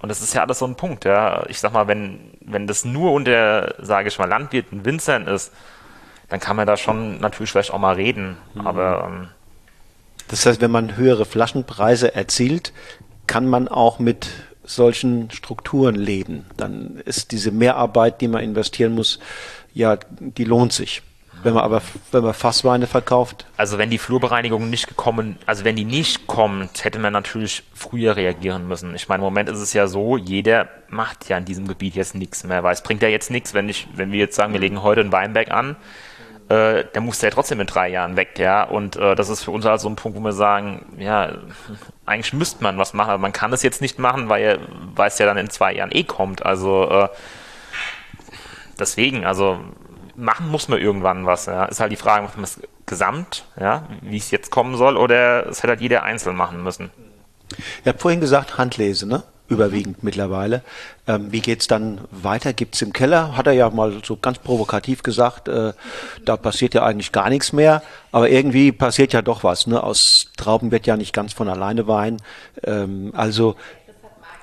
[0.00, 1.44] Und das ist ja alles so ein Punkt, ja.
[1.48, 5.52] Ich sag mal, wenn, wenn das nur unter, sage ich mal, Landwirten, Winzern ist,
[6.28, 8.36] dann kann man da schon natürlich vielleicht auch mal reden.
[8.54, 8.66] Mhm.
[8.66, 9.28] Aber ähm,
[10.28, 12.72] das heißt, wenn man höhere Flaschenpreise erzielt,
[13.26, 14.28] kann man auch mit
[14.64, 16.46] solchen Strukturen leben.
[16.56, 19.18] Dann ist diese Mehrarbeit, die man investieren muss,
[19.74, 21.02] ja, die lohnt sich.
[21.42, 21.82] Wenn man aber,
[22.12, 23.46] wenn man Fassweine verkauft?
[23.56, 28.16] Also wenn die Flurbereinigung nicht gekommen, also wenn die nicht kommt, hätte man natürlich früher
[28.16, 28.94] reagieren müssen.
[28.94, 32.14] Ich meine, im Moment ist es ja so, jeder macht ja in diesem Gebiet jetzt
[32.14, 34.60] nichts mehr, weil es bringt ja jetzt nichts, wenn ich, wenn wir jetzt sagen, wir
[34.60, 35.76] legen heute einen Weinberg an,
[36.48, 38.62] äh, der muss ja trotzdem in drei Jahren weg, ja.
[38.62, 41.38] Und äh, das ist für uns also ein Punkt, wo wir sagen, ja,
[42.06, 44.58] eigentlich müsste man was machen, aber man kann es jetzt nicht machen, weil,
[44.94, 46.44] weil es ja dann in zwei Jahren eh kommt.
[46.44, 47.08] Also äh,
[48.78, 49.60] deswegen, also
[50.16, 51.46] machen muss man irgendwann was.
[51.46, 51.64] Ja.
[51.66, 55.46] Ist halt die Frage, macht man es gesamt, ja, wie es jetzt kommen soll, oder
[55.46, 56.90] es hätte halt jeder einzeln machen müssen.
[57.84, 59.22] Ihr habt vorhin gesagt, Handlese, ne?
[59.48, 60.62] Überwiegend mittlerweile.
[61.06, 62.54] Ähm, wie geht's dann weiter?
[62.54, 63.36] Gibt's im Keller?
[63.36, 65.74] Hat er ja mal so ganz provokativ gesagt, äh,
[66.24, 67.82] da passiert ja eigentlich gar nichts mehr,
[68.12, 69.66] aber irgendwie passiert ja doch was.
[69.66, 69.82] Ne?
[69.82, 72.16] Aus Trauben wird ja nicht ganz von alleine Wein.
[72.64, 73.56] Ähm, also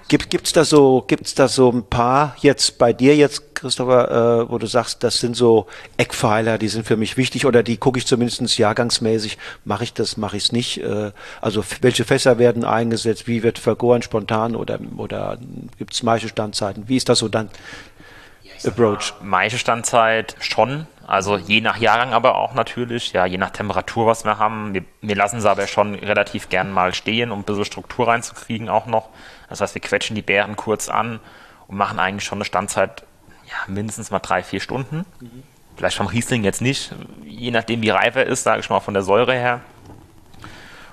[0.09, 4.51] Gibt gibt's da so gibt's da so ein paar jetzt bei dir jetzt Christopher, äh,
[4.51, 7.99] wo du sagst, das sind so Eckpfeiler, die sind für mich wichtig oder die gucke
[7.99, 10.81] ich zumindest jahrgangsmäßig, mache ich das, mache ich es nicht.
[10.81, 15.37] Äh, also welche Fässer werden eingesetzt, wie wird vergoren spontan oder oder
[15.77, 16.89] gibt's Maischestandzzeiten?
[16.89, 17.49] Wie ist das so dann
[18.65, 19.13] Approach?
[19.21, 24.39] Maischestandzeit schon, also je nach Jahrgang aber auch natürlich, ja, je nach Temperatur, was wir
[24.39, 24.73] haben.
[24.73, 28.69] Wir, wir lassen sie aber schon relativ gern mal stehen, um ein bisschen Struktur reinzukriegen
[28.69, 29.09] auch noch.
[29.49, 31.19] Das heißt, wir quetschen die Beeren kurz an
[31.67, 33.03] und machen eigentlich schon eine Standzeit
[33.45, 35.05] ja, mindestens mal drei, vier Stunden.
[35.19, 35.43] Mhm.
[35.75, 36.93] Vielleicht vom Riesling jetzt nicht,
[37.23, 39.61] je nachdem wie reif er ist, sage ich mal von der Säure her.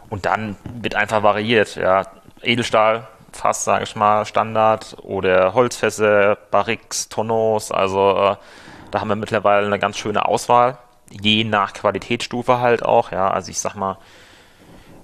[0.09, 1.75] Und dann wird einfach variiert.
[1.75, 2.07] Ja.
[2.43, 7.73] Edelstahl, Fass, sage ich mal, Standard oder Holzfässer, Barriques, Tonneaus.
[7.73, 8.37] Also äh,
[8.91, 10.79] da haben wir mittlerweile eine ganz schöne Auswahl.
[11.11, 13.11] Je nach Qualitätsstufe halt auch.
[13.11, 13.31] Ja.
[13.31, 13.99] Also ich sag mal,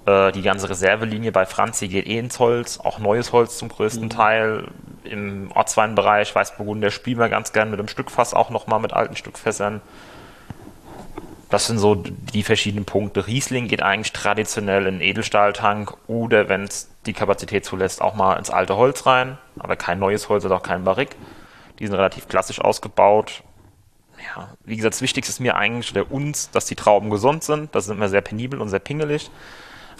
[0.05, 4.09] die ganze Reservelinie bei Franzi geht eh ins Holz, auch neues Holz zum größten mhm.
[4.09, 4.67] Teil.
[5.05, 9.81] Im Ortsweinbereich Weißburgunder spielen wir ganz gern mit dem Stückfass auch nochmal mit alten Stückfässern.
[11.49, 13.27] Das sind so die verschiedenen Punkte.
[13.27, 18.49] Riesling geht eigentlich traditionell in Edelstahltank oder wenn es die Kapazität zulässt, auch mal ins
[18.49, 19.37] alte Holz rein.
[19.59, 21.15] Aber kein neues Holz oder auch kein Barrik.
[21.79, 23.43] Die sind relativ klassisch ausgebaut.
[24.35, 27.73] Ja, wie gesagt, das Wichtigste ist mir eigentlich oder uns, dass die Trauben gesund sind.
[27.75, 29.29] Das sind immer sehr penibel und sehr pingelig.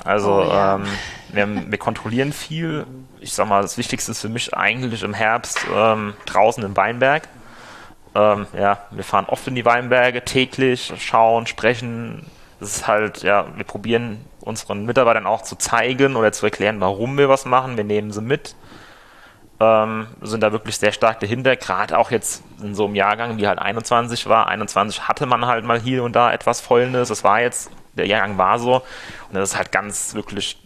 [0.04, 0.76] Also oh, ja.
[0.76, 0.86] ähm,
[1.32, 2.86] wir, wir, kontrollieren viel.
[3.20, 7.28] Ich sag mal, das Wichtigste ist für mich eigentlich im Herbst ähm, draußen im Weinberg.
[8.16, 12.26] Ähm, ja, wir fahren oft in die Weinberge täglich, schauen, sprechen.
[12.60, 17.18] Das ist halt, ja, wir probieren unseren Mitarbeitern auch zu zeigen oder zu erklären, warum
[17.18, 17.78] wir was machen.
[17.78, 18.56] Wir nehmen sie mit.
[19.60, 21.56] Ähm, sind da wirklich sehr stark dahinter.
[21.56, 24.48] Gerade auch jetzt in so einem Jahrgang, wie halt 21 war.
[24.48, 27.08] 21 hatte man halt mal hier und da etwas Fäulnis.
[27.08, 28.76] Das war jetzt der Jahrgang war so.
[28.76, 30.58] Und das ist halt ganz wirklich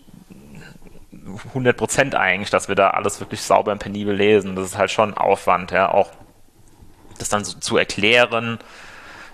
[1.50, 4.56] 100 Prozent eigentlich, dass wir da alles wirklich sauber und penibel lesen.
[4.56, 6.10] Das ist halt schon Aufwand, ja, auch
[7.18, 8.60] das dann so zu erklären,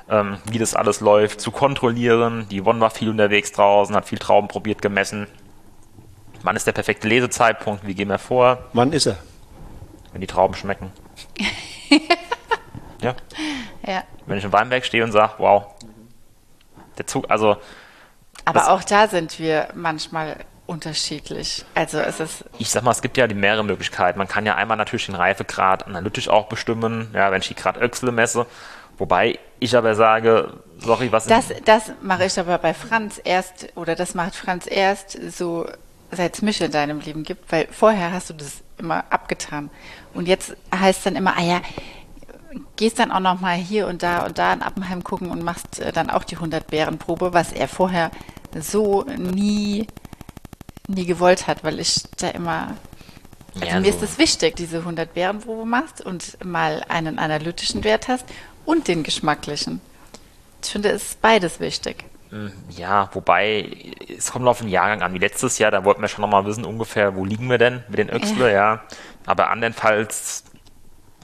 [0.09, 2.47] ähm, wie das alles läuft, zu kontrollieren.
[2.49, 5.27] Die Yvonne war viel unterwegs draußen, hat viel Trauben probiert, gemessen.
[6.41, 7.85] Wann ist der perfekte Lesezeitpunkt?
[7.85, 8.65] Wie gehen wir vor?
[8.73, 9.17] Wann ist er?
[10.11, 10.91] Wenn die Trauben schmecken.
[13.01, 13.15] ja.
[13.85, 14.03] ja.
[14.25, 15.65] Wenn ich im Weinberg stehe und sage, wow,
[16.97, 17.57] der Zug, also
[18.45, 21.65] aber das, auch da sind wir manchmal unterschiedlich.
[21.75, 22.45] Also es ist.
[22.57, 24.17] Ich sag mal, es gibt ja die mehrere Möglichkeiten.
[24.17, 27.77] Man kann ja einmal natürlich den Reifegrad analytisch auch bestimmen, ja, wenn ich die Grad
[27.77, 28.45] Öchsle messe.
[28.97, 33.95] Wobei ich aber sage, sorry, was Das, das mache ich aber bei Franz erst, oder
[33.95, 35.67] das macht Franz erst so,
[36.11, 39.71] seit es mich in deinem Leben gibt, weil vorher hast du das immer abgetan.
[40.13, 41.61] Und jetzt heißt dann immer, ah ja,
[42.75, 45.79] gehst dann auch noch mal hier und da und da in Appenheim gucken und machst
[45.79, 48.11] äh, dann auch die 100 Bärenprobe, was er vorher
[48.59, 49.87] so nie
[50.87, 52.75] nie gewollt hat, weil ich da immer
[53.55, 53.97] also ja, mir so.
[53.97, 58.25] ist es wichtig, diese 100 Bärenprobe machst und mal einen analytischen Wert hast
[58.65, 59.81] und den geschmacklichen.
[60.63, 62.05] Ich finde, es ist beides wichtig.
[62.29, 65.13] Hm, ja, wobei, es kommt auf den Jahrgang an.
[65.13, 67.99] Wie letztes Jahr, da wollten wir schon nochmal wissen, ungefähr, wo liegen wir denn mit
[67.99, 68.73] den Öxler, ja.
[68.75, 68.83] ja.
[69.25, 70.43] Aber andernfalls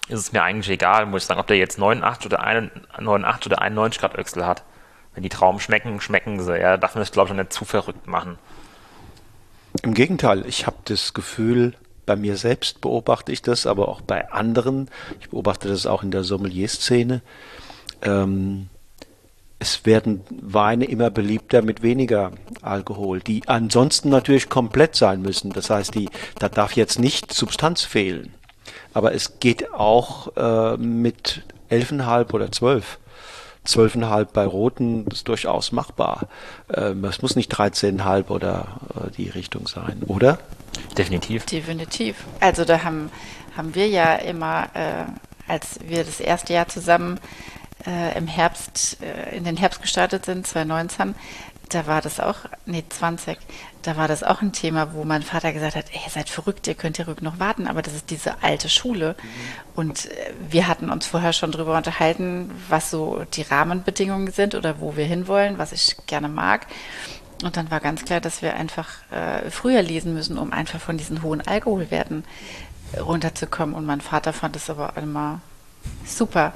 [0.09, 3.61] ist es mir eigentlich egal, muss ich sagen, ob der jetzt 89 oder, 89 oder
[3.61, 4.63] 91 Grad Öchsel hat.
[5.13, 6.59] Wenn die Trauben schmecken, schmecken sie.
[6.59, 8.37] Ja, darf man das, glaube ich, nicht zu verrückt machen.
[9.83, 14.31] Im Gegenteil, ich habe das Gefühl, bei mir selbst beobachte ich das, aber auch bei
[14.31, 14.89] anderen.
[15.19, 17.21] Ich beobachte das auch in der Sommelier-Szene.
[18.01, 18.69] Ähm,
[19.59, 22.31] es werden Weine immer beliebter mit weniger
[22.61, 25.51] Alkohol, die ansonsten natürlich komplett sein müssen.
[25.51, 28.33] Das heißt, die, da darf jetzt nicht Substanz fehlen.
[28.93, 32.97] Aber es geht auch äh, mit 11,5 oder 12.
[33.67, 36.27] 12,5 bei Roten ist durchaus machbar.
[36.73, 40.39] Ähm, es muss nicht 13,5 oder äh, die Richtung sein, oder?
[40.97, 41.45] Definitiv.
[41.45, 42.15] Definitiv.
[42.39, 43.11] Also da haben,
[43.55, 45.05] haben wir ja immer, äh,
[45.47, 47.19] als wir das erste Jahr zusammen
[47.85, 51.15] äh, im Herbst, äh, in den Herbst gestartet sind, 2019,
[51.69, 53.37] da war das auch, nee, 20,
[53.83, 56.67] da war das auch ein Thema, wo mein Vater gesagt hat, ey, ihr seid verrückt,
[56.67, 59.15] ihr könnt hier rück noch warten, aber das ist diese alte Schule.
[59.21, 59.27] Mhm.
[59.75, 64.79] Und äh, wir hatten uns vorher schon darüber unterhalten, was so die Rahmenbedingungen sind oder
[64.79, 66.67] wo wir hinwollen, was ich gerne mag.
[67.43, 70.97] Und dann war ganz klar, dass wir einfach äh, früher lesen müssen, um einfach von
[70.97, 72.25] diesen hohen Alkoholwerten
[72.99, 73.75] runterzukommen.
[73.75, 75.39] Und mein Vater fand es aber immer
[76.05, 76.53] super.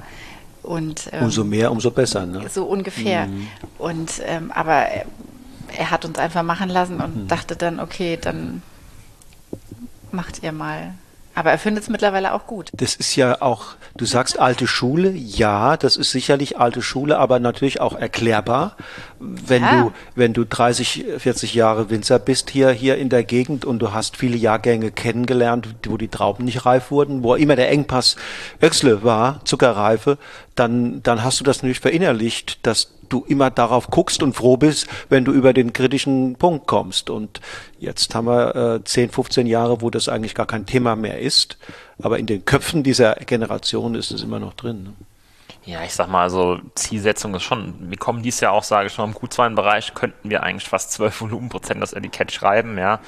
[0.64, 2.24] Und, ähm, umso mehr, umso besser.
[2.24, 2.48] Ne?
[2.48, 3.26] So ungefähr.
[3.26, 3.48] Mhm.
[3.78, 4.86] Und ähm, aber
[5.76, 7.28] er hat uns einfach machen lassen und mhm.
[7.28, 8.62] dachte dann, okay, dann
[10.10, 10.94] macht ihr mal
[11.34, 12.70] aber er findet es mittlerweile auch gut.
[12.72, 17.38] Das ist ja auch, du sagst alte Schule, ja, das ist sicherlich alte Schule, aber
[17.40, 18.76] natürlich auch erklärbar,
[19.18, 19.82] wenn ja.
[19.82, 23.92] du, wenn du 30, 40 Jahre Winzer bist hier, hier in der Gegend und du
[23.92, 28.16] hast viele Jahrgänge kennengelernt, wo die Trauben nicht reif wurden, wo immer der Engpass
[28.62, 30.18] Öxle war, Zuckerreife,
[30.54, 34.86] dann, dann hast du das natürlich verinnerlicht, dass du immer darauf guckst und froh bist,
[35.08, 37.10] wenn du über den kritischen Punkt kommst.
[37.10, 37.40] Und
[37.78, 41.58] jetzt haben wir äh, 10, 15 Jahre, wo das eigentlich gar kein Thema mehr ist.
[42.02, 44.84] Aber in den Köpfen dieser Generation ist es immer noch drin.
[44.84, 44.92] Ne?
[45.66, 48.98] Ja, ich sag mal, also Zielsetzung ist schon, wir kommen dieses Jahr auch, sage ich
[48.98, 53.00] mal, im Q2-Bereich könnten wir eigentlich fast 12 Volumenprozent das Etikett schreiben, ja.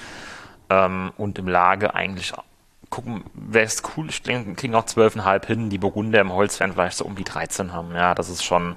[0.71, 2.33] Ähm, und im Lage eigentlich
[2.89, 6.97] gucken, wäre es cool, ich kriegen auch 12,5 hin, die Burgunder im Holz werden vielleicht
[6.97, 8.77] so um die 13 haben, ja, das ist schon,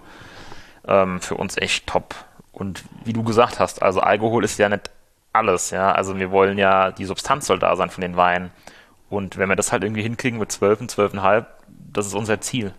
[0.88, 2.16] ähm, für uns echt top.
[2.52, 4.90] Und wie du gesagt hast, also Alkohol ist ja nicht
[5.34, 5.92] alles, ja.
[5.92, 8.52] Also wir wollen ja, die Substanz soll da sein von den Weinen.
[9.10, 11.46] Und wenn wir das halt irgendwie hinkriegen mit 12 und 12,5,
[11.92, 12.74] das ist unser Ziel.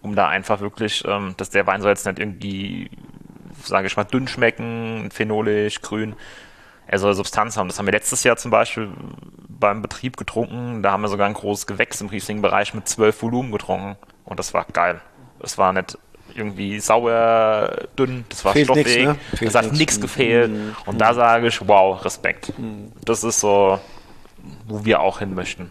[0.00, 2.90] Um da einfach wirklich, ähm, dass der Wein soll jetzt nicht irgendwie,
[3.62, 6.14] sage ich mal, dünn schmecken, phenolisch, grün.
[6.86, 7.68] Er soll Substanz haben.
[7.68, 8.90] Das haben wir letztes Jahr zum Beispiel
[9.48, 10.82] beim Betrieb getrunken.
[10.82, 13.96] Da haben wir sogar ein großes Gewächs im Riesling-Bereich mit 12 Volumen getrunken.
[14.24, 15.00] Und das war geil.
[15.40, 15.98] Es war nicht
[16.34, 19.46] irgendwie sauer, dünn, das war Fehlt stoffig, nix, ne?
[19.46, 20.50] es hat nichts gefehlt.
[20.50, 20.76] Mhm.
[20.86, 22.52] Und da sage ich, wow, Respekt.
[22.58, 22.92] Mhm.
[23.04, 23.80] Das ist so,
[24.66, 25.70] wo wir auch hin möchten.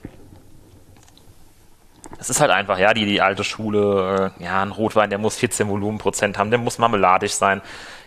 [2.20, 5.38] Es ist halt einfach, ja, die, die alte Schule, äh, ja, ein Rotwein, der muss
[5.38, 7.62] 14 Volumenprozent haben, der muss marmeladisch sein.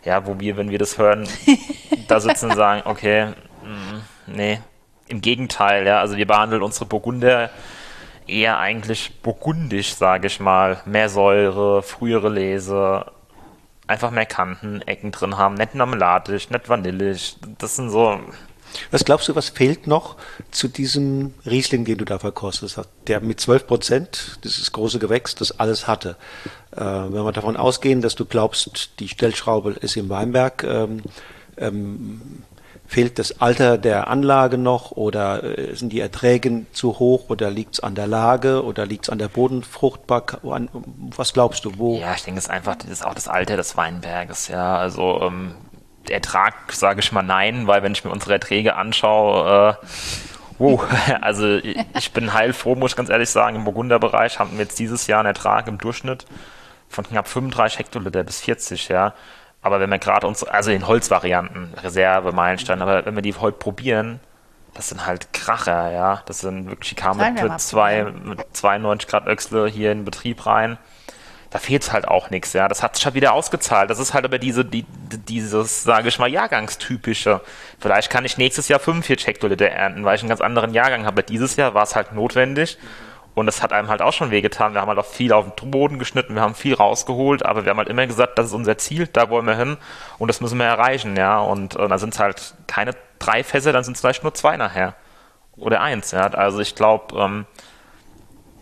[0.05, 1.29] Ja, wo wir, wenn wir das hören,
[2.09, 3.27] da sitzen und sagen, okay,
[3.63, 4.61] mh, mm, nee,
[5.09, 7.51] im Gegenteil, ja, also wir behandeln unsere Burgunder
[8.31, 10.81] eher eigentlich burgundisch, sage ich mal.
[10.85, 13.07] Mehr Säure, frühere Lese,
[13.87, 17.37] einfach mehr Kanten, Ecken drin haben, nicht marmeladisch, nicht vanillisch.
[17.59, 18.21] Das sind so.
[18.93, 20.17] Was glaubst du, was fehlt noch
[20.53, 22.89] zu diesem Riesling, den du da verkostet hast?
[23.09, 26.17] Der mit 12 Prozent, dieses große Gewächs, das alles hatte.
[26.71, 31.03] Äh, wenn wir davon ausgehen, dass du glaubst, die Stellschraube ist im Weinberg, ähm,
[31.57, 32.45] ähm,
[32.91, 37.75] Fehlt das Alter der Anlage noch oder äh, sind die Erträge zu hoch oder liegt
[37.75, 40.41] es an der Lage oder liegt es an der Bodenfruchtbarkeit?
[41.15, 42.01] Was glaubst du, wo?
[42.01, 44.49] Ja, ich denke, es ist einfach das ist auch das Alter des Weinberges.
[44.49, 45.55] Ja, also ähm,
[46.09, 49.87] Ertrag sage ich mal nein, weil wenn ich mir unsere Erträge anschaue, äh,
[50.59, 50.85] wow,
[51.21, 53.55] also ich bin heilfroh, muss ich ganz ehrlich sagen.
[53.55, 56.27] Im Burgunderbereich haben wir jetzt dieses Jahr einen Ertrag im Durchschnitt
[56.89, 59.15] von knapp 35 Hektoliter bis 40, ja.
[59.63, 63.59] Aber wenn wir gerade uns, also in Holzvarianten, Reserve, Meilenstein, aber wenn wir die heute
[63.59, 64.21] probieren,
[64.75, 66.23] das sind halt Kracher, ja.
[66.27, 70.79] Das sind wirklich, die kamen mit, zwei, mit 92 Grad Öchsle hier in Betrieb rein.
[71.51, 72.69] Da fehlt halt auch nichts, ja.
[72.69, 73.91] Das hat sich halt wieder ausgezahlt.
[73.91, 74.87] Das ist halt aber diese, die,
[75.29, 77.41] dieses, sage ich mal, Jahrgangstypische.
[77.81, 81.25] Vielleicht kann ich nächstes Jahr 45 Hektoliter ernten, weil ich einen ganz anderen Jahrgang habe.
[81.25, 82.79] Dieses Jahr war es halt notwendig
[83.35, 84.75] Und das hat einem halt auch schon wehgetan.
[84.75, 87.71] Wir haben halt auch viel auf den Boden geschnitten, wir haben viel rausgeholt, aber wir
[87.71, 89.77] haben halt immer gesagt, das ist unser Ziel, da wollen wir hin
[90.19, 91.39] und das müssen wir erreichen, ja.
[91.39, 94.57] Und äh, dann sind es halt keine drei Fässer, dann sind es vielleicht nur zwei
[94.57, 94.95] nachher.
[95.57, 96.27] Oder eins, ja.
[96.27, 97.47] Also ich glaube, ähm,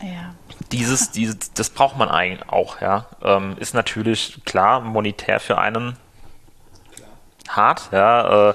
[0.01, 0.35] ja.
[0.71, 3.07] dieses, dieses, das braucht man eigentlich auch, ja.
[3.23, 5.97] Ähm, ist natürlich klar, monetär für einen
[7.49, 8.49] hart, ja.
[8.51, 8.53] Äh,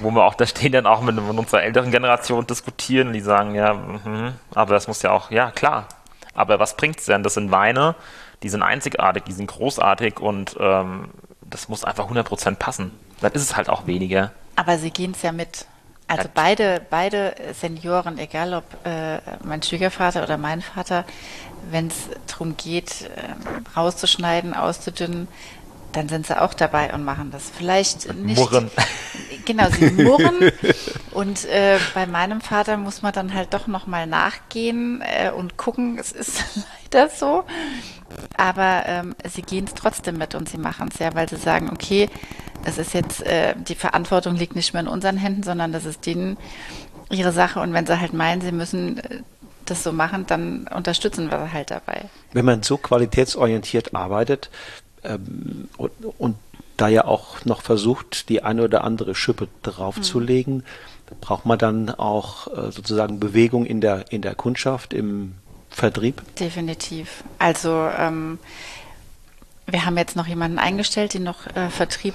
[0.00, 3.54] wo wir auch da stehen dann auch mit, mit unserer älteren Generation diskutieren, die sagen,
[3.54, 5.86] ja, mh, aber das muss ja auch, ja, klar.
[6.34, 7.22] Aber was bringt's denn?
[7.22, 7.94] Das sind Weine,
[8.42, 11.10] die sind einzigartig, die sind großartig und ähm,
[11.42, 12.92] das muss einfach 100% passen.
[13.20, 14.32] Dann ist es halt auch weniger.
[14.56, 15.66] Aber sie gehen es ja mit.
[16.06, 21.04] Also beide, beide Senioren, egal ob äh, mein Schwiegervater oder mein Vater,
[21.70, 25.28] wenn es darum geht, äh, rauszuschneiden, auszudünnen,
[25.92, 27.50] dann sind sie auch dabei und machen das.
[27.50, 28.38] Vielleicht nicht.
[28.38, 28.70] Murren.
[29.46, 30.52] Genau, sie murren.
[31.12, 35.98] und äh, bei meinem Vater muss man dann halt doch nochmal nachgehen äh, und gucken.
[35.98, 36.44] Es ist
[36.92, 37.44] leider so.
[38.36, 41.70] Aber ähm, sie gehen es trotzdem mit und sie machen es ja, weil sie sagen,
[41.72, 42.10] okay,
[42.64, 46.04] das ist jetzt, äh, die Verantwortung liegt nicht mehr in unseren Händen, sondern das ist
[46.06, 46.36] denen
[47.10, 47.60] ihre Sache.
[47.60, 49.22] Und wenn sie halt meinen, sie müssen äh,
[49.64, 52.04] das so machen, dann unterstützen wir halt dabei.
[52.32, 54.50] Wenn man so qualitätsorientiert arbeitet,
[55.04, 56.36] ähm, und, und,
[56.76, 61.16] da ja auch noch versucht, die eine oder andere Schippe draufzulegen, mhm.
[61.20, 65.34] braucht man dann auch äh, sozusagen Bewegung in der, in der Kundschaft, im
[65.68, 66.22] Vertrieb?
[66.36, 67.22] Definitiv.
[67.38, 68.38] Also ähm,
[69.66, 72.14] wir haben jetzt noch jemanden eingestellt, die noch äh, Vertrieb,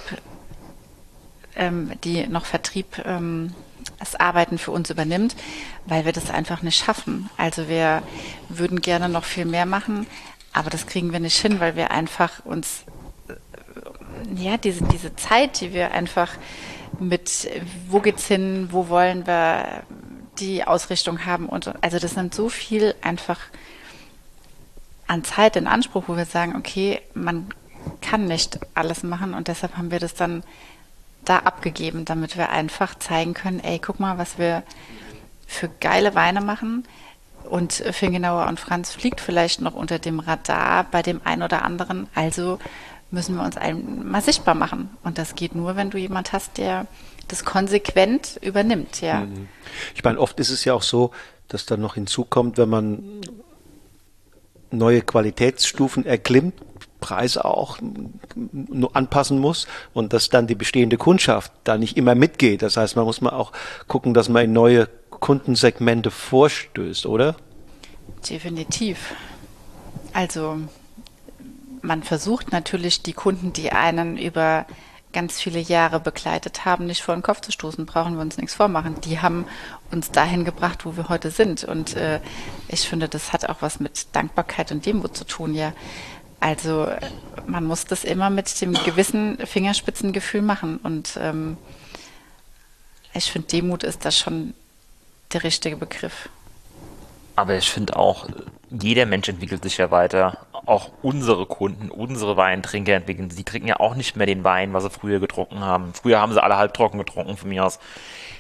[1.56, 3.54] ähm, die noch Vertrieb ähm,
[4.00, 5.36] das Arbeiten für uns übernimmt,
[5.86, 7.30] weil wir das einfach nicht schaffen.
[7.38, 8.04] Also wir
[8.50, 10.08] würden gerne noch viel mehr machen,
[10.56, 12.86] aber das kriegen wir nicht hin, weil wir einfach uns,
[14.34, 16.32] ja, diese, diese Zeit, die wir einfach
[16.98, 17.50] mit,
[17.90, 19.84] wo geht's hin, wo wollen wir
[20.40, 23.40] die Ausrichtung haben und, also das nimmt so viel einfach
[25.08, 27.50] an Zeit in Anspruch, wo wir sagen, okay, man
[28.02, 30.44] kann nicht alles machen und deshalb haben wir das dann
[31.26, 34.64] da abgegeben, damit wir einfach zeigen können, ey, guck mal, was wir
[35.48, 36.88] für geile Weine machen,
[37.50, 42.08] und Fingenauer und Franz fliegt vielleicht noch unter dem Radar bei dem einen oder anderen.
[42.16, 42.60] Also
[43.12, 44.90] müssen wir uns einmal sichtbar machen.
[45.04, 46.88] Und das geht nur, wenn du jemand hast, der
[47.28, 49.22] das konsequent übernimmt, ja.
[49.22, 49.48] Mhm.
[49.96, 51.12] Ich meine, oft ist es ja auch so,
[51.48, 53.22] dass dann noch hinzukommt, wenn man
[54.72, 56.54] neue Qualitätsstufen erklimmt,
[57.00, 57.78] Preise auch
[58.94, 62.62] anpassen muss und dass dann die bestehende Kundschaft da nicht immer mitgeht.
[62.62, 63.52] Das heißt, man muss mal auch
[63.88, 64.88] gucken, dass man in neue
[65.26, 67.36] Kundensegmente vorstößt, oder?
[68.30, 69.16] Definitiv.
[70.14, 70.60] Also
[71.82, 74.68] man versucht natürlich die Kunden, die einen über
[75.14, 78.54] ganz viele Jahre begleitet haben, nicht vor den Kopf zu stoßen, brauchen wir uns nichts
[78.54, 79.02] vormachen.
[79.02, 79.46] Die haben
[79.90, 81.64] uns dahin gebracht, wo wir heute sind.
[81.64, 82.20] Und äh,
[82.68, 85.74] ich finde, das hat auch was mit Dankbarkeit und Demut zu tun, ja.
[86.40, 86.88] Also
[87.48, 90.78] man muss das immer mit dem gewissen Fingerspitzengefühl machen.
[90.78, 91.58] Und ähm,
[93.16, 94.54] ich finde, Demut ist da schon
[95.36, 96.30] der richtige Begriff.
[97.36, 98.28] Aber ich finde auch,
[98.70, 100.40] jeder Mensch entwickelt sich ja weiter.
[100.66, 103.30] Auch unsere Kunden, unsere Weintrinker entwickeln.
[103.30, 105.94] Sie trinken ja auch nicht mehr den Wein, was sie früher getrunken haben.
[105.94, 107.80] Früher haben sie alle halbtrocken getrunken von mir aus.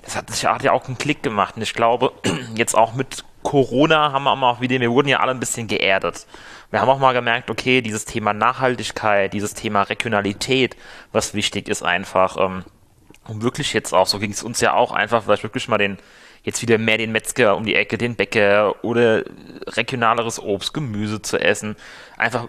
[0.03, 1.57] Das hat, sich ja auch einen Klick gemacht.
[1.57, 2.13] Und ich glaube,
[2.55, 6.25] jetzt auch mit Corona haben wir auch wieder, wir wurden ja alle ein bisschen geerdet.
[6.71, 10.75] Wir haben auch mal gemerkt, okay, dieses Thema Nachhaltigkeit, dieses Thema Regionalität,
[11.11, 12.63] was wichtig ist einfach, ähm,
[13.27, 15.97] um wirklich jetzt auch, so ging es uns ja auch einfach, vielleicht wirklich mal den,
[16.45, 19.23] jetzt wieder mehr den Metzger um die Ecke, den Bäcker oder
[19.67, 21.75] regionaleres Obst, Gemüse zu essen.
[22.17, 22.47] Einfach,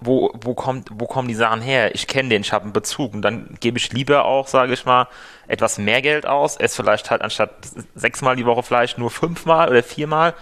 [0.00, 1.94] wo, wo, kommt, wo kommen die Sachen her?
[1.94, 3.12] Ich kenne den, ich habe einen Bezug.
[3.14, 5.08] Und dann gebe ich lieber auch, sage ich mal,
[5.48, 7.50] etwas mehr Geld aus, esse vielleicht halt anstatt
[7.94, 10.34] sechsmal die Woche Fleisch nur fünfmal oder viermal.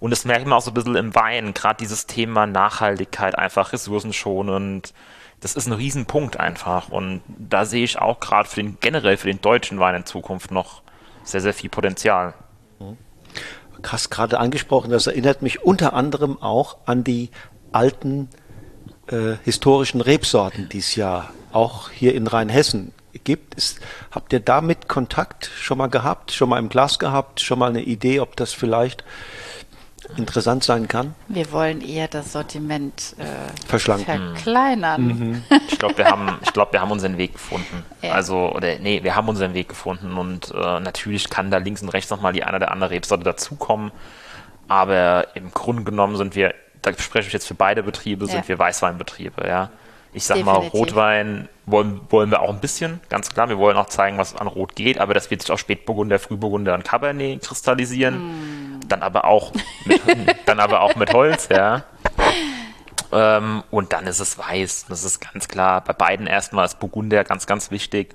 [0.00, 3.72] Und das merkt man auch so ein bisschen im Wein, gerade dieses Thema Nachhaltigkeit, einfach
[3.72, 4.94] ressourcenschonend.
[5.40, 6.88] Das ist ein Riesenpunkt einfach.
[6.88, 10.50] Und da sehe ich auch gerade für den, generell für den deutschen Wein in Zukunft
[10.50, 10.82] noch
[11.22, 12.34] sehr, sehr viel Potenzial
[13.82, 17.30] krass gerade angesprochen, das erinnert mich unter anderem auch an die
[17.72, 18.28] alten
[19.06, 22.92] äh, historischen Rebsorten, die es ja auch hier in Rheinhessen
[23.24, 23.54] gibt.
[23.54, 27.70] Ist, habt ihr damit Kontakt schon mal gehabt, schon mal im Glas gehabt, schon mal
[27.70, 29.04] eine Idee, ob das vielleicht
[30.16, 31.14] interessant sein kann?
[31.28, 33.24] Wir wollen eher das Sortiment äh,
[33.66, 35.06] verschlanken, verkleinern.
[35.06, 35.42] Mhm.
[35.68, 37.84] Ich glaube, wir haben, ich glaube, wir haben unseren Weg gefunden.
[38.00, 38.12] Ja.
[38.12, 41.90] Also oder nee, wir haben unseren Weg gefunden und äh, natürlich kann da links und
[41.90, 43.92] rechts noch mal die eine oder andere Rebsorte dazukommen,
[44.68, 48.48] aber im Grunde genommen sind wir, da spreche ich jetzt für beide Betriebe, sind ja.
[48.48, 49.70] wir Weißweinbetriebe, ja.
[50.16, 50.72] Ich sag Definitiv.
[50.72, 53.50] mal, Rotwein wollen, wollen wir auch ein bisschen, ganz klar.
[53.50, 56.72] Wir wollen auch zeigen, was an Rot geht, aber das wird sich auf Spätburgunder, Frühburgunder
[56.72, 58.78] und Cabernet kristallisieren.
[58.78, 58.80] Mm.
[58.88, 59.52] Dann aber auch
[59.84, 60.00] mit,
[60.46, 61.84] dann aber auch mit Holz, ja.
[63.12, 64.86] Ähm, und dann ist es weiß.
[64.88, 65.82] Das ist ganz klar.
[65.82, 68.14] Bei beiden erstmal ist Burgunder ganz, ganz wichtig.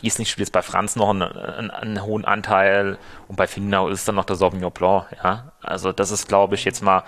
[0.00, 2.96] Riesling spielt jetzt bei Franz noch einen, einen, einen, hohen Anteil
[3.26, 5.50] und bei Finau ist dann noch der Sauvignon Blanc, ja.
[5.62, 7.02] Also das ist, glaube ich, jetzt mal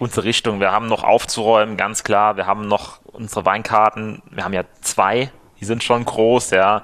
[0.00, 0.58] unsere Richtung.
[0.58, 2.36] Wir haben noch aufzuräumen, ganz klar.
[2.36, 4.22] Wir haben noch unsere Weinkarten.
[4.30, 5.30] Wir haben ja zwei,
[5.60, 6.82] die sind schon groß, ja.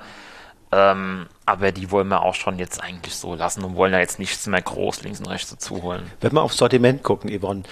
[0.70, 4.18] Ähm, aber die wollen wir auch schon jetzt eigentlich so lassen und wollen ja jetzt
[4.18, 6.10] nichts mehr groß links und rechts dazu holen.
[6.20, 7.62] Wenn wir aufs Sortiment gucken, Yvonne,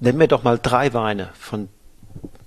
[0.00, 1.68] nenn mir doch mal drei Weine von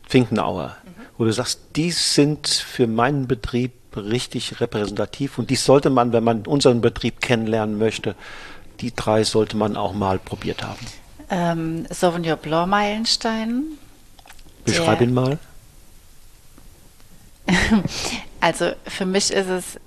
[0.07, 0.89] Finkenauer, mhm.
[1.17, 6.23] wo du sagst, die sind für meinen Betrieb richtig repräsentativ und die sollte man, wenn
[6.23, 8.15] man unseren Betrieb kennenlernen möchte,
[8.81, 10.85] die drei sollte man auch mal probiert haben.
[11.29, 13.63] Ähm, Sauvignon Blanc Meilenstein.
[14.63, 15.39] Beschreib ihn mal.
[18.39, 19.79] also für mich ist es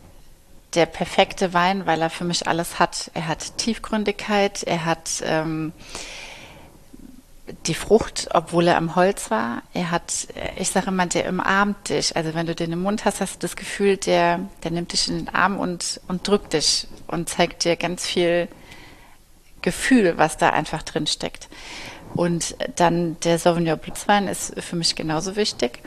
[0.75, 3.11] der perfekte Wein, weil er für mich alles hat.
[3.15, 5.73] Er hat Tiefgründigkeit, er hat ähm,
[7.67, 9.63] die Frucht, obwohl er am Holz war.
[9.73, 12.15] Er hat, ich sage immer, der umarmt dich.
[12.17, 15.09] Also wenn du den im Mund hast, hast du das Gefühl, der, der nimmt dich
[15.09, 18.49] in den Arm und, und drückt dich und zeigt dir ganz viel
[19.63, 21.49] Gefühl, was da einfach drin steckt.
[22.15, 25.81] Und dann der Sauvignon Blitzwein ist für mich genauso wichtig.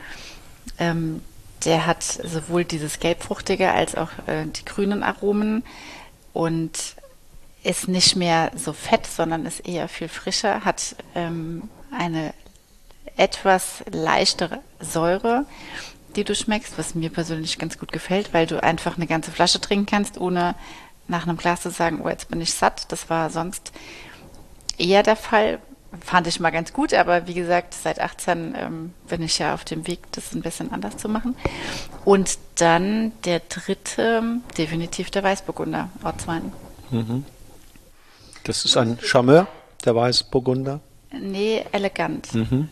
[0.78, 1.22] Ähm,
[1.64, 5.62] der hat sowohl dieses gelbfruchtige als auch äh, die grünen Aromen
[6.32, 6.96] und
[7.62, 12.34] ist nicht mehr so fett, sondern ist eher viel frischer, hat ähm, eine
[13.16, 15.44] etwas leichtere Säure,
[16.16, 19.60] die du schmeckst, was mir persönlich ganz gut gefällt, weil du einfach eine ganze Flasche
[19.60, 20.54] trinken kannst, ohne
[21.08, 22.90] nach einem Glas zu sagen, oh, jetzt bin ich satt.
[22.90, 23.72] Das war sonst
[24.78, 25.60] eher der Fall.
[26.00, 29.62] Fand ich mal ganz gut, aber wie gesagt, seit 18 ähm, bin ich ja auf
[29.64, 31.36] dem Weg, das ein bisschen anders zu machen.
[32.06, 34.22] Und dann der dritte,
[34.56, 36.50] definitiv der Weißburgunder, Ortswein.
[36.90, 37.26] Mhm.
[38.44, 39.46] Das ist ein Charmeur,
[39.84, 40.80] der Weißburgunder?
[41.12, 42.34] Nee, elegant.
[42.34, 42.70] Mhm.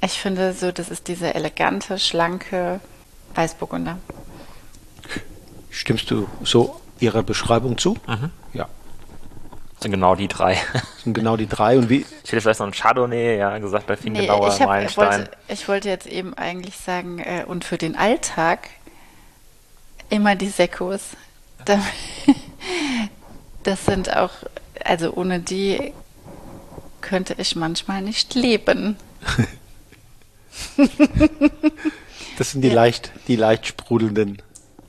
[0.00, 2.80] Ich finde so, das ist diese elegante, schlanke
[3.34, 3.98] Weißburgunder.
[5.70, 7.98] Stimmst du so Ihrer Beschreibung zu?
[8.06, 8.30] Mhm.
[8.52, 8.68] Ja.
[9.74, 10.56] Das sind genau die drei.
[10.72, 11.76] Das sind genau die drei.
[11.76, 12.06] Und wie?
[12.24, 15.68] Ich hätte vielleicht noch ein Chardonnay, ja, gesagt bei Finkenauer, nee, ich, hab, wollte, ich
[15.68, 18.68] wollte jetzt eben eigentlich sagen, äh, und für den Alltag
[20.08, 21.10] immer die Sekos.
[23.64, 24.32] Das sind auch,
[24.84, 25.92] also ohne die
[27.00, 28.96] könnte ich manchmal nicht leben.
[32.38, 32.74] das sind die ja.
[32.74, 34.42] leicht, die leicht sprudelnden.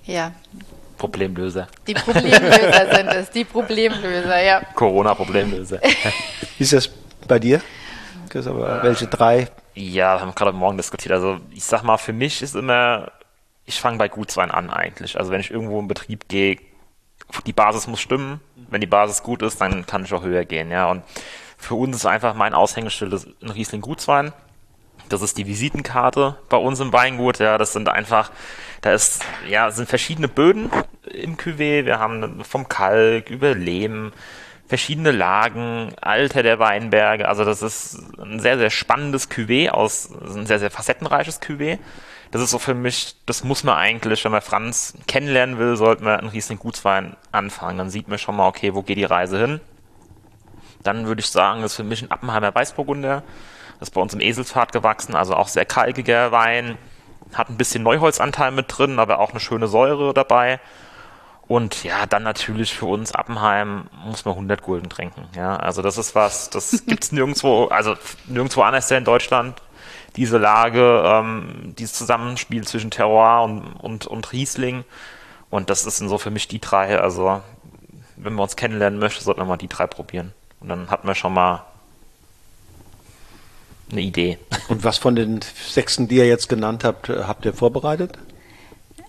[0.06, 0.32] Ja,
[1.04, 1.68] Problemlöser.
[1.86, 4.62] Die Problemlöser sind es, die Problemlöser, ja.
[4.74, 5.82] Corona-Problemlöser.
[6.58, 6.90] Wie ist das
[7.28, 7.60] bei dir?
[8.32, 9.50] Welche drei?
[9.76, 11.12] Ja, haben wir gerade Morgen diskutiert.
[11.12, 13.12] Also ich sag mal, für mich ist immer,
[13.66, 15.20] ich fange bei Gutswein an eigentlich.
[15.20, 16.58] Also wenn ich irgendwo in Betrieb gehe,
[17.46, 18.40] die Basis muss stimmen.
[18.70, 20.90] Wenn die Basis gut ist, dann kann ich auch höher gehen, ja.
[20.90, 21.04] Und
[21.58, 24.32] für uns ist einfach mein Aushängeschild ein Riesling Gutswein.
[25.10, 27.58] Das ist die Visitenkarte bei uns im Weingut, ja.
[27.58, 28.32] Das sind einfach
[28.84, 30.70] da ist, ja, sind verschiedene Böden
[31.12, 31.86] im Cuvée.
[31.86, 34.12] Wir haben vom Kalk über Lehm,
[34.68, 37.28] verschiedene Lagen, Alter der Weinberge.
[37.28, 41.80] Also das ist ein sehr, sehr spannendes Cuvée aus, ein sehr, sehr facettenreiches Cuvée.
[42.32, 46.04] Das ist so für mich, das muss man eigentlich, wenn man Franz kennenlernen will, sollte
[46.04, 47.78] man einen Riesling Gutswein anfangen.
[47.78, 49.62] Dann sieht man schon mal, okay, wo geht die Reise hin?
[50.82, 53.24] Dann würde ich sagen, das ist für mich ein Appenheimer Weißburgunder.
[53.80, 56.78] Das ist bei uns im Eselsfahrt gewachsen, also auch sehr kalkiger Wein
[57.34, 60.60] hat ein bisschen Neuholzanteil mit drin, aber auch eine schöne Säure dabei.
[61.48, 65.28] Und ja, dann natürlich für uns Appenheim muss man 100 Gulden trinken.
[65.36, 67.96] Ja, also das ist was, das gibt's nirgendwo, also
[68.28, 69.62] nirgendwo anders in Deutschland.
[70.16, 74.86] Diese Lage, ähm, dieses Zusammenspiel zwischen Terroir und, und, und Riesling.
[75.50, 77.00] Und das ist so für mich die drei.
[77.00, 77.42] Also,
[78.16, 80.34] wenn man uns kennenlernen möchte, sollten wir mal die drei probieren.
[80.60, 81.66] Und dann hat man schon mal
[83.92, 84.38] eine Idee.
[84.70, 88.18] Und was von den Sechsen, die ihr jetzt genannt habt, habt ihr vorbereitet?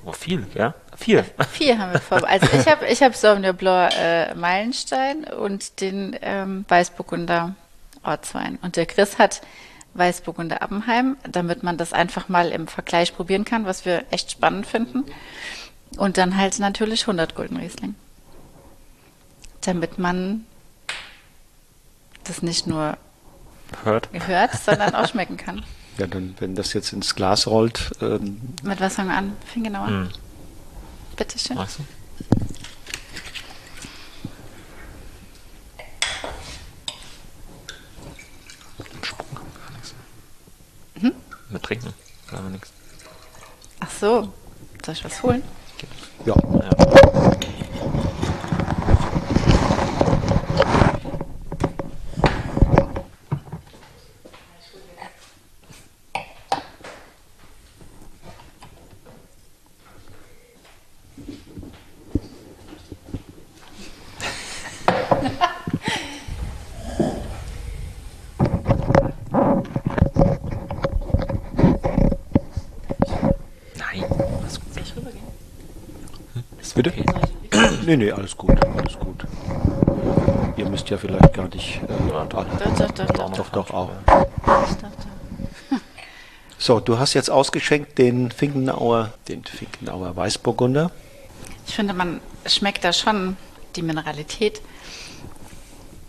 [0.04, 0.74] Oh, viel, ja.
[1.04, 1.26] Vier.
[1.52, 2.50] Vier haben wir vorbereitet.
[2.50, 7.54] Also ich habe ich hab Sauvignon Blanc äh, Meilenstein und den ähm, Weißburgunder
[8.02, 8.58] Ortswein.
[8.62, 9.42] Und der Chris hat
[9.92, 14.66] Weißburgunder Appenheim, damit man das einfach mal im Vergleich probieren kann, was wir echt spannend
[14.66, 15.04] finden.
[15.98, 17.94] Und dann halt natürlich 100 Gulden Riesling.
[19.60, 20.46] Damit man
[22.24, 22.96] das nicht nur
[23.82, 24.08] hört.
[24.26, 25.66] hört, sondern auch schmecken kann.
[25.98, 27.92] Ja, dann, wenn das jetzt ins Glas rollt.
[28.00, 29.36] Ähm Mit was fangen wir an?
[29.44, 29.86] Fingenauer.
[29.88, 30.08] Hm.
[30.08, 30.23] Bitte
[31.44, 31.56] schön.
[31.56, 31.84] Magst du?
[41.00, 41.12] Hm?
[41.50, 41.92] Mit Trinken.
[42.30, 42.72] Sagen wir nichts.
[43.80, 44.32] Ach so.
[44.84, 45.42] Soll ich was holen?
[46.24, 46.34] Ja.
[46.34, 46.70] Ja.
[73.76, 74.04] Nein,
[74.40, 74.74] alles gut.
[74.74, 75.24] Soll ich rübergehen?
[76.74, 76.92] Bitte?
[77.86, 79.26] Nee, nee, alles gut, alles gut.
[80.56, 81.80] Ihr müsst ja vielleicht gar nicht.
[81.82, 82.44] Äh, Ja, doch.
[82.44, 83.48] Doch, doch, doch, doch.
[83.50, 83.90] doch, auch.
[86.58, 90.90] So, du hast jetzt ausgeschenkt den Finkenauer, den Finkenauer Weißburgunder.
[91.66, 93.36] Ich finde, man schmeckt da schon
[93.76, 94.62] die Mineralität,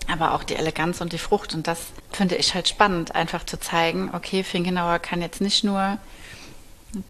[0.10, 1.54] aber auch die Eleganz und die Frucht.
[1.56, 1.80] Und das
[2.12, 5.98] finde ich halt spannend, einfach zu zeigen, okay, Finkenauer kann jetzt nicht nur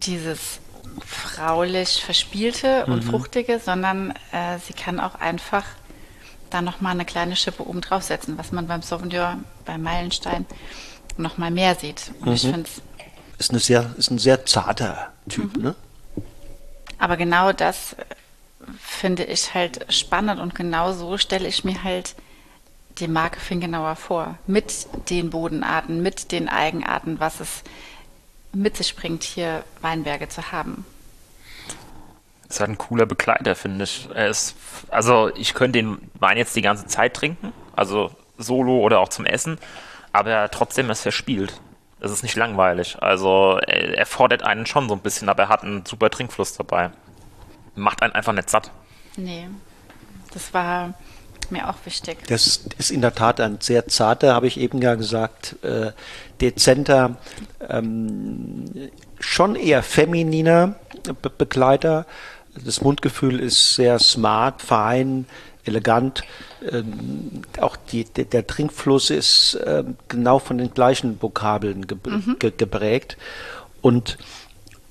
[0.02, 0.58] dieses
[1.04, 5.64] fraulich Verspielte und Fruchtige, sondern äh, sie kann auch einfach
[6.50, 10.46] da nochmal eine kleine Schippe oben draufsetzen, was man beim Sauvignon, beim Meilenstein
[11.16, 12.12] nochmal mehr sieht.
[12.20, 12.82] Und ich finde es
[13.38, 15.74] Ist, eine sehr, ist ein sehr zarter Typ, ne?
[16.98, 18.04] Aber genau das äh,
[18.80, 22.14] finde ich halt spannend und genau so stelle ich mir halt
[22.98, 24.38] die Marke Finkenauer vor.
[24.46, 27.62] Mit den Bodenarten, mit den Eigenarten, was es
[28.56, 30.84] mit sich bringt, hier Weinberge zu haben.
[32.48, 34.08] Ist halt ein cooler Begleiter, finde ich.
[34.14, 34.56] Er ist,
[34.88, 39.26] also ich könnte den Wein jetzt die ganze Zeit trinken, also solo oder auch zum
[39.26, 39.58] Essen,
[40.12, 41.60] aber trotzdem ist er verspielt.
[42.00, 43.02] Es ist nicht langweilig.
[43.02, 46.56] Also er, er fordert einen schon so ein bisschen, aber er hat einen super Trinkfluss
[46.56, 46.90] dabei.
[47.74, 48.70] Macht einen einfach nicht satt.
[49.16, 49.48] Nee,
[50.32, 50.94] das war
[51.50, 52.18] mir auch wichtig.
[52.28, 55.92] Das ist in der Tat ein sehr zarter, habe ich eben ja gesagt, äh,
[56.40, 57.16] dezenter,
[57.68, 58.64] ähm,
[59.20, 60.76] schon eher femininer
[61.22, 62.06] Be Begleiter.
[62.64, 65.26] Das Mundgefühl ist sehr smart, fein,
[65.64, 66.22] elegant.
[66.70, 71.98] Ähm, auch die, der, der Trinkfluss ist ähm, genau von den gleichen Vokabeln ge
[72.38, 73.16] ge geprägt.
[73.82, 74.18] Und,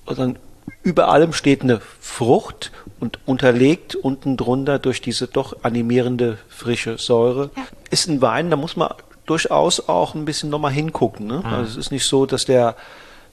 [0.06, 0.39] und dann
[0.84, 7.49] über allem steht eine Frucht und unterlegt unten drunter durch diese doch animierende frische Säure.
[7.55, 7.63] Ja.
[7.89, 8.89] Ist ein Wein, da muss man
[9.26, 11.28] durchaus auch ein bisschen nochmal hingucken.
[11.28, 11.43] Ne?
[11.43, 12.76] Also es ist nicht so, dass der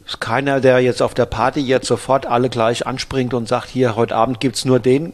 [0.07, 3.95] ist keiner, der jetzt auf der Party jetzt sofort alle gleich anspringt und sagt, hier,
[3.95, 5.13] heute Abend gibt's nur den.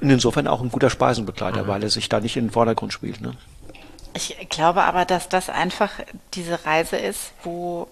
[0.00, 3.20] Und insofern auch ein guter Speisenbegleiter, weil er sich da nicht in den Vordergrund spielt.
[3.20, 3.32] Ne?
[4.14, 5.90] Ich glaube aber, dass das einfach
[6.34, 7.88] diese Reise ist, wo,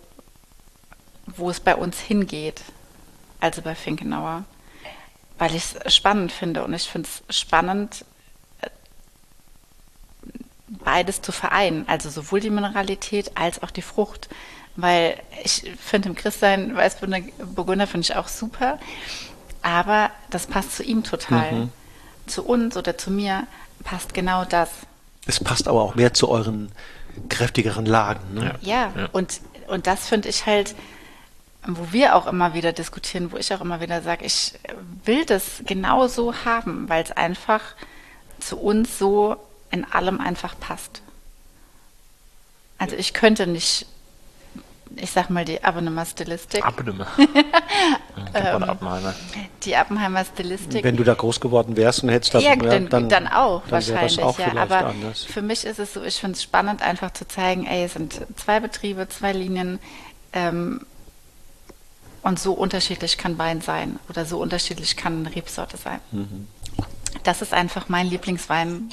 [1.26, 2.62] wo es bei uns hingeht.
[3.40, 4.44] Also bei Finkenauer.
[5.38, 8.04] Weil ich es spannend finde und ich finde es spannend,
[8.62, 8.68] äh,
[10.68, 11.84] beides zu vereinen.
[11.88, 14.28] Also sowohl die Mineralität als auch die Frucht.
[14.76, 18.78] Weil ich finde, im Christsein Weißburgunder finde ich auch super.
[19.62, 21.68] Aber das passt zu ihm total.
[22.26, 23.46] Zu uns oder zu mir
[23.84, 24.70] passt genau das.
[25.26, 26.70] Es passt aber auch mehr zu euren
[27.28, 28.34] kräftigeren Lagen.
[28.34, 28.54] Ne?
[28.60, 29.08] Ja, Ja.
[29.12, 30.74] Und, und das finde ich halt,
[31.66, 34.54] wo wir auch immer wieder diskutieren, wo ich auch immer wieder sage, ich
[35.04, 37.60] will das genau so haben, weil es einfach
[38.38, 39.36] zu uns so
[39.70, 41.02] in allem einfach passt.
[42.78, 43.86] Also ich könnte nicht,
[44.96, 47.06] ich sag mal die Abonnement Stilistik, Abnehme.
[48.34, 49.14] Ähm, Abnehme.
[49.62, 50.84] die Appenheimer Stilistik.
[50.84, 54.22] Wenn du da groß geworden wärst und hättest das, Ja, dann, dann, auch dann wahrscheinlich,
[54.22, 54.54] auch ja.
[54.56, 55.24] Aber anders.
[55.24, 58.20] für mich ist es so, ich finde es spannend, einfach zu zeigen, ey, es sind
[58.36, 59.78] zwei Betriebe, zwei Linien
[60.32, 60.80] ähm,
[62.26, 66.00] und so unterschiedlich kann Wein sein oder so unterschiedlich kann eine Rebsorte sein.
[66.10, 66.48] Mhm.
[67.22, 68.90] Das ist einfach mein Lieblingswein.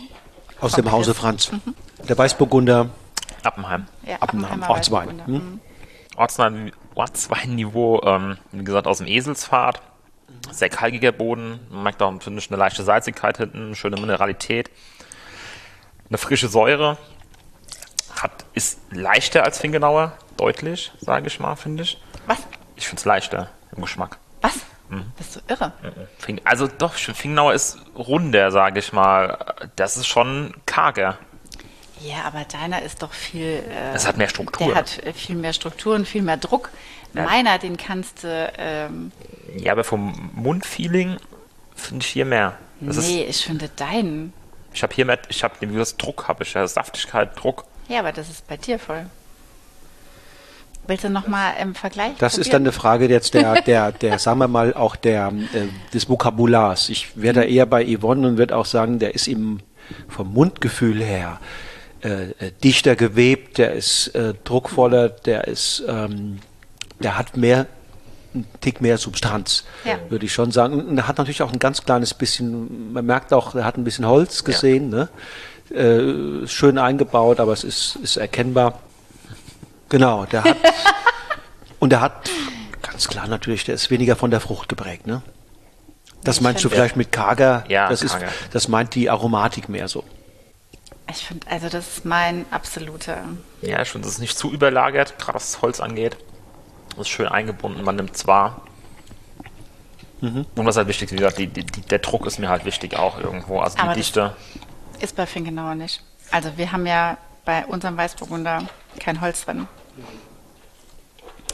[0.62, 1.16] Aus dem Hause.
[1.16, 1.52] Franz.
[2.08, 2.90] Der Weißburgunder
[3.42, 3.88] Appenheim.
[4.06, 5.08] Ja, Appenheim, Ortswein.
[5.08, 5.26] Weißburgunder.
[5.26, 5.34] Hm?
[5.34, 5.60] Mhm.
[6.16, 9.82] Ortswein, Ortsweinniveau, ähm, wie gesagt, aus dem Eselsfahrt.
[10.52, 11.60] Sehr kalkiger Boden.
[11.72, 14.70] Man merkt auch, finde ich, eine leichte Salzigkeit hinten, eine schöne Mineralität.
[16.08, 16.98] Eine frische Säure.
[18.22, 22.00] Hat, ist leichter als Fingenauer, deutlich, sage ich mal, finde ich.
[22.28, 22.38] Was?
[22.76, 24.18] Ich finde es leichter im Geschmack.
[24.42, 24.56] Was?
[24.90, 25.06] Mhm.
[25.18, 25.72] Bist du irre?
[26.20, 29.38] Fing- Also doch, Fingenauer ist runder, sage ich mal.
[29.76, 31.18] Das ist schon karger.
[32.02, 33.64] Ja, aber deiner ist doch viel.
[33.70, 34.68] Äh, Das hat mehr Struktur.
[34.68, 36.70] Der hat äh, viel mehr Strukturen, viel mehr Druck.
[37.14, 37.24] Ja.
[37.24, 38.52] Meiner, den kannst du.
[38.58, 39.12] Ähm,
[39.56, 41.18] Ja, aber vom Mundfeeling
[41.76, 42.58] finde ich hier mehr.
[42.82, 44.34] Das ist, nee, ich finde deinen.
[44.74, 47.64] ich habe hier mehr, ich habe das Druck, habe ich ja Saftigkeit, Druck.
[47.88, 49.06] Ja, aber das ist bei dir voll.
[50.88, 52.12] Willst du nochmal im Vergleich?
[52.20, 55.68] Das ist dann eine Frage jetzt der, der, der, sagen wir mal, auch der, äh,
[55.94, 56.90] des Vokabulars.
[56.90, 59.60] Ich wäre da eher bei Yvonne und würde auch sagen, der ist ihm
[60.10, 61.40] vom Mundgefühl her
[62.04, 66.40] äh, äh, dichter gewebt, der ist äh, druckvoller, der ist, ähm,
[67.00, 67.66] der hat mehr
[68.36, 70.00] ein Tick mehr Substanz, Ja.
[70.10, 70.82] würde ich schon sagen.
[70.86, 73.84] Und er hat natürlich auch ein ganz kleines bisschen, man merkt auch, er hat ein
[73.86, 75.08] bisschen Holz gesehen, ne?
[75.74, 78.80] Äh, schön eingebaut, aber es ist, ist erkennbar.
[79.94, 80.58] Genau, der hat,
[81.80, 82.28] und er hat,
[82.82, 85.22] ganz klar natürlich, der ist weniger von der Frucht geprägt, ne?
[86.24, 87.64] Das Ich meinst du vielleicht mit karger?
[87.68, 88.30] Ja, das ist, karger.
[88.52, 90.04] das meint die Aromatik mehr so.
[91.12, 93.20] Ich finde, also das ist mein absoluter.
[93.62, 96.18] Ja, ich finde, es ist nicht zu überlagert, gerade was das Holz angeht.
[96.94, 98.62] Es ist schön eingebunden, man nimmt es wahr.
[100.22, 100.48] Mhm.
[100.56, 102.66] Und was halt wichtig ist, wie gesagt, die, die, die, der Druck ist mir halt
[102.66, 103.60] wichtig auch irgendwo.
[103.60, 104.36] Also die Aber das- Dichte.
[105.02, 106.02] Ist bei Finkenauer nicht.
[106.32, 108.64] Also wir haben ja bei unserem Weißburgunder
[109.00, 109.68] kein Holz drin.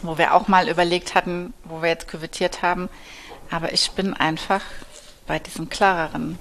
[0.01, 2.89] Wo wir auch mal überlegt hatten, wo wir jetzt küvettiert haben.
[3.51, 4.61] Aber ich bin einfach
[5.27, 6.37] bei diesem klareren.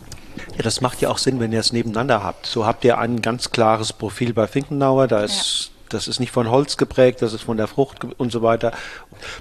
[0.56, 2.46] Ja, das macht ja auch Sinn, wenn ihr es nebeneinander habt.
[2.46, 6.48] So habt ihr ein ganz klares Profil bei Finkenauer, da ist, das ist nicht von
[6.50, 8.72] Holz geprägt, das ist von der Frucht und so weiter.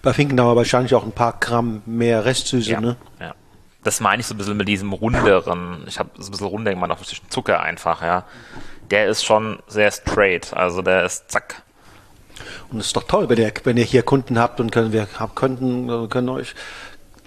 [0.02, 2.96] Bei Finkenauer wahrscheinlich auch ein paar Gramm mehr Restsüße, Ja, ne?
[3.20, 3.36] ja.
[3.84, 5.84] Das meine ich so ein bisschen mit diesem runderen.
[5.88, 8.26] Ich habe so ein bisschen runder gemacht auf Zucker einfach, ja.
[8.90, 10.54] Der ist schon sehr straight.
[10.54, 11.62] Also der ist zack.
[12.72, 15.08] Und es ist doch toll, wenn ihr, wenn ihr hier Kunden habt und können wir
[15.36, 16.56] könnten, äh, können euch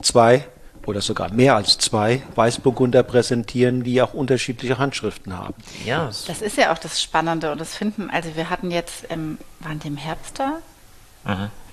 [0.02, 0.46] zwei
[0.86, 5.54] oder sogar mehr als zwei Weißburgunder präsentieren, die auch unterschiedliche Handschriften haben.
[5.84, 8.10] Ja, Das ist ja auch das Spannende und das Finden.
[8.10, 10.58] Also wir hatten jetzt, im, waren die im Herbst da?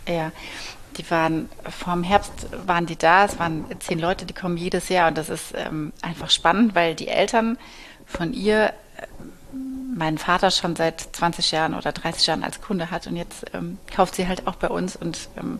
[0.07, 0.31] Ja,
[0.97, 3.25] die waren vorm Herbst waren die da.
[3.25, 6.95] Es waren zehn Leute, die kommen jedes Jahr und das ist ähm, einfach spannend, weil
[6.95, 7.57] die Eltern
[8.05, 8.67] von ihr
[8.97, 9.07] äh,
[9.97, 13.77] meinen Vater schon seit 20 Jahren oder 30 Jahren als Kunde hat und jetzt ähm,
[13.93, 15.59] kauft sie halt auch bei uns und ähm,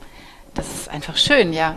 [0.54, 1.76] das ist einfach schön, ja.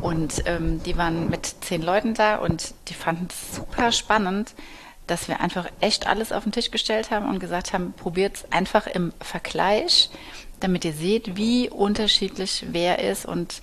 [0.00, 4.54] Und ähm, die waren mit zehn Leuten da und die fanden es super spannend,
[5.06, 8.52] dass wir einfach echt alles auf den Tisch gestellt haben und gesagt haben, probiert es
[8.52, 10.10] einfach im Vergleich,
[10.60, 13.26] damit ihr seht, wie unterschiedlich wer ist.
[13.26, 13.60] Und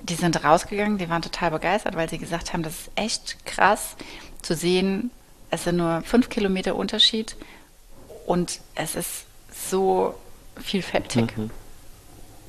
[0.00, 3.96] die sind rausgegangen, die waren total begeistert, weil sie gesagt haben, das ist echt krass
[4.42, 5.10] zu sehen,
[5.52, 7.36] es sind nur fünf Kilometer Unterschied
[8.26, 10.14] und es ist so
[10.60, 11.28] vielfältig.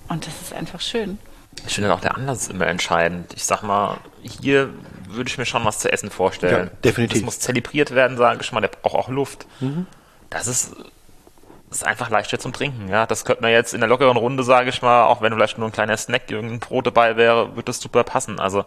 [0.08, 1.20] Und das ist einfach schön.
[1.68, 3.34] Ich finde auch der Anlass ist immer entscheidend.
[3.36, 4.70] Ich sag mal, hier
[5.10, 6.68] würde ich mir schon was zu essen vorstellen.
[6.68, 7.20] Ja, definitiv.
[7.20, 8.62] Das muss zelebriert werden, sage ich mal.
[8.62, 9.46] Der braucht auch Luft.
[10.30, 10.74] Das ist,
[11.72, 12.88] ist einfach leichter zum Trinken.
[12.88, 15.58] Ja, das könnte man jetzt in der lockeren Runde, sage ich mal, auch wenn vielleicht
[15.58, 18.40] nur ein kleiner Snack, irgendein Brot dabei wäre, würde das super passen.
[18.40, 18.64] Also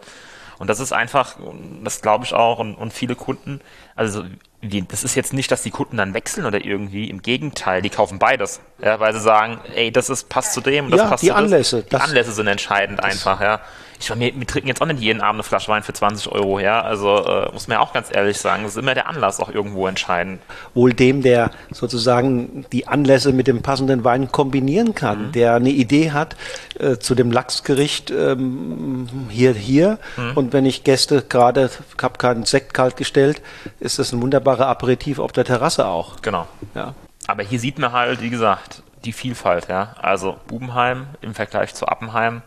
[0.59, 1.35] und das ist einfach,
[1.83, 3.61] das glaube ich auch, und, und viele Kunden,
[3.95, 4.23] also
[4.61, 7.89] die, das ist jetzt nicht, dass die Kunden dann wechseln oder irgendwie, im Gegenteil, die
[7.89, 11.23] kaufen beides, ja, weil sie sagen, ey, das ist, passt zu dem, das Ja, passt
[11.23, 11.43] die zu das.
[11.43, 13.59] Anlässe, Die Anlässe sind entscheidend einfach, ja.
[13.99, 16.31] Ich meine, wir, wir trinken jetzt auch nicht jeden Abend eine Flasche Wein für 20
[16.31, 19.07] Euro, ja, also äh, muss man ja auch ganz ehrlich sagen, es ist immer der
[19.07, 20.41] Anlass auch irgendwo entscheidend.
[20.73, 26.11] wohl dem, der sozusagen die Anlässe mit dem passenden Wein kombinieren kann, der eine Idee
[26.11, 26.35] hat
[26.79, 29.99] äh, zu dem Lachsgericht ähm, hier, hier.
[30.35, 33.41] Und wenn ich Gäste gerade, ich habe keinen Sekt kalt gestellt,
[33.79, 36.21] ist das ein wunderbarer Aperitif auf der Terrasse auch.
[36.21, 36.47] Genau.
[36.75, 36.93] Ja.
[37.27, 39.95] Aber hier sieht man halt, wie gesagt, die Vielfalt, ja.
[40.01, 42.41] Also Bubenheim im Vergleich zu Appenheim,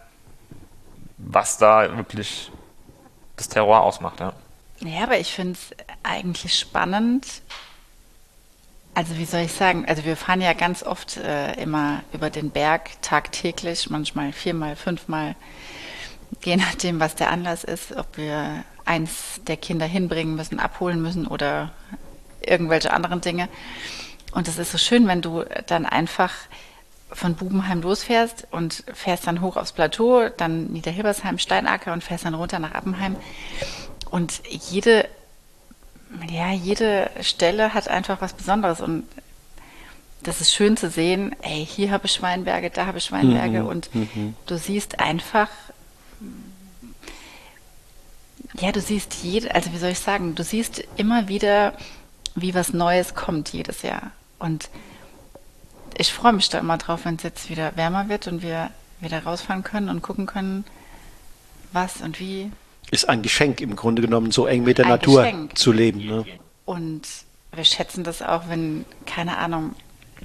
[1.26, 2.50] was da wirklich
[3.36, 4.32] das Terror ausmacht, ja.
[4.80, 7.26] Ja, aber ich finde es eigentlich spannend.
[8.94, 9.84] Also wie soll ich sagen?
[9.86, 15.36] Also wir fahren ja ganz oft äh, immer über den Berg tagtäglich, manchmal viermal, fünfmal,
[16.44, 21.26] je nachdem, was der Anlass ist, ob wir eins der Kinder hinbringen müssen, abholen müssen
[21.26, 21.70] oder
[22.40, 23.48] irgendwelche anderen Dinge.
[24.32, 26.32] Und es ist so schön, wenn du dann einfach
[27.12, 32.34] von Bubenheim losfährst und fährst dann hoch aufs Plateau, dann Niederhilbersheim, Steinacker und fährst dann
[32.34, 33.16] runter nach Appenheim.
[34.10, 35.08] Und jede,
[36.30, 39.04] ja, jede Stelle hat einfach was Besonderes und
[40.22, 43.88] das ist schön zu sehen, ey, hier habe ich Weinberge, da habe ich Weinberge und
[44.46, 45.48] du siehst einfach,
[48.58, 51.72] ja, du siehst jede, also wie soll ich sagen, du siehst immer wieder,
[52.34, 54.10] wie was Neues kommt jedes Jahr.
[54.38, 54.68] Und
[56.00, 58.70] ich freue mich da immer drauf, wenn es jetzt wieder wärmer wird und wir
[59.00, 60.64] wieder rausfahren können und gucken können,
[61.72, 62.50] was und wie.
[62.90, 65.58] Ist ein Geschenk im Grunde genommen, so eng mit der Ein Natur Geschenk.
[65.58, 66.06] zu leben.
[66.06, 66.24] Ne?
[66.64, 67.02] Und
[67.52, 69.74] wir schätzen das auch, wenn, keine Ahnung,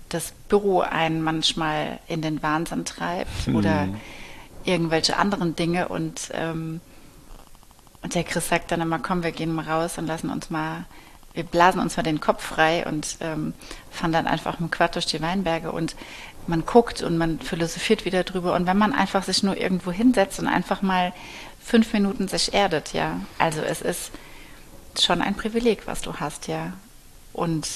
[0.07, 3.89] das Büro einen manchmal in den Wahnsinn treibt oder
[4.63, 6.79] irgendwelche anderen Dinge und, ähm,
[8.01, 10.85] und der Chris sagt dann immer, komm, wir gehen mal raus und lassen uns mal,
[11.35, 13.53] wir blasen uns mal den Kopf frei und ähm,
[13.91, 15.95] fahren dann einfach mit Quad durch die Weinberge und
[16.47, 20.39] man guckt und man philosophiert wieder drüber und wenn man einfach sich nur irgendwo hinsetzt
[20.39, 21.13] und einfach mal
[21.63, 23.19] fünf Minuten sich erdet, ja.
[23.37, 24.11] Also es ist
[24.99, 26.73] schon ein Privileg, was du hast, ja.
[27.33, 27.67] Und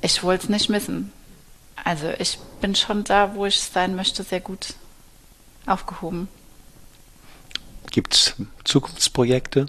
[0.00, 1.12] ich wollte es nicht missen.
[1.84, 4.74] Also ich bin schon da, wo ich sein möchte, sehr gut.
[5.66, 6.28] aufgehoben.
[7.90, 8.34] Gibt es
[8.64, 9.66] Zukunftsprojekte?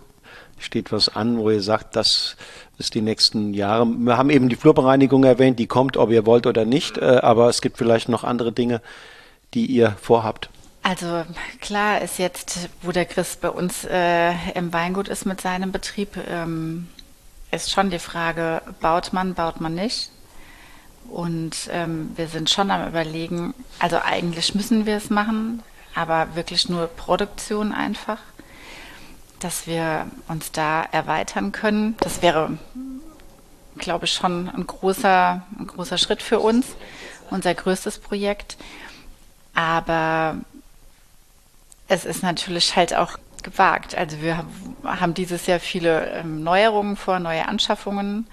[0.60, 2.36] Steht was an, wo ihr sagt, das
[2.78, 3.86] ist die nächsten Jahre?
[3.86, 7.50] Wir haben eben die Flurbereinigung erwähnt, die kommt, ob ihr wollt oder nicht, äh, aber
[7.50, 8.82] es gibt vielleicht noch andere Dinge,
[9.54, 10.50] die ihr vorhabt.
[10.84, 11.26] Also
[11.60, 16.18] klar ist jetzt, wo der Chris bei uns äh, im Weingut ist mit seinem Betrieb,
[16.30, 16.88] ähm,
[17.52, 20.12] ist schon die Frage, baut man, baut man nicht?
[21.10, 25.62] Und ähm, wir sind schon am Überlegen, also eigentlich müssen wir es machen,
[25.96, 28.20] aber wirklich nur Produktion einfach,
[29.40, 31.96] dass wir uns da erweitern können.
[32.00, 32.58] Das wäre,
[33.78, 36.66] glaube ich, schon ein großer, ein großer Schritt für uns,
[37.30, 38.58] unser größtes Projekt.
[39.54, 40.38] Aber
[41.88, 43.96] es ist natürlich halt auch gewagt.
[43.96, 44.46] Also wir
[44.84, 48.28] haben dieses Jahr viele ähm, Neuerungen vor, neue Anschaffungen.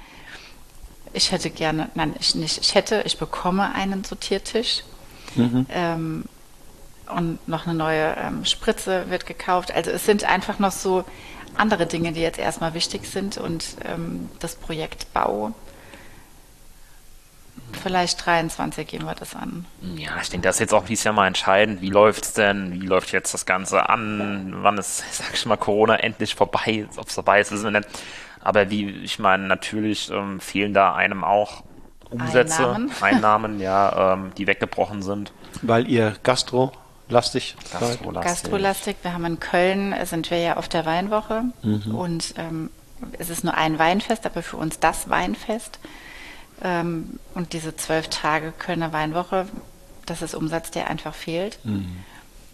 [1.12, 4.82] Ich hätte gerne, nein, ich nicht, ich hätte, ich bekomme einen Sortiertisch.
[5.36, 5.66] Mhm.
[5.70, 6.24] Ähm,
[7.08, 9.72] und noch eine neue ähm, Spritze wird gekauft.
[9.72, 11.04] Also es sind einfach noch so
[11.56, 15.52] andere Dinge, die jetzt erstmal wichtig sind und ähm, das Projekt Bau.
[17.82, 19.66] Vielleicht 23 gehen wir das an.
[19.96, 21.80] Ja, ich denke, das ist jetzt auch dieses Jahr mal entscheidend.
[21.80, 22.80] Wie läuft es denn?
[22.80, 24.54] Wie läuft jetzt das Ganze an?
[24.58, 26.86] Wann ist, sag ich mal, Corona endlich vorbei?
[26.96, 27.88] Ob es vorbei ist, wissen wir nicht.
[28.40, 31.64] Aber wie, ich meine, natürlich ähm, fehlen da einem auch
[32.10, 35.32] Umsätze, Einnahmen, Einnahmen ja, ähm, die weggebrochen sind.
[35.62, 36.72] Weil ihr Gastro
[37.08, 38.32] lastig Gastrolastig.
[38.32, 38.96] Gastrolastig.
[39.02, 41.94] Wir haben in Köln, sind wir ja auf der Weinwoche mhm.
[41.94, 42.70] und ähm,
[43.18, 45.78] es ist nur ein Weinfest, aber für uns das Weinfest.
[46.62, 49.46] Ähm, und diese zwölf Tage Kölner Weinwoche,
[50.06, 51.58] das ist Umsatz, der einfach fehlt.
[51.64, 51.96] Mhm.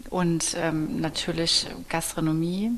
[0.09, 2.71] Und ähm, natürlich Gastronomie,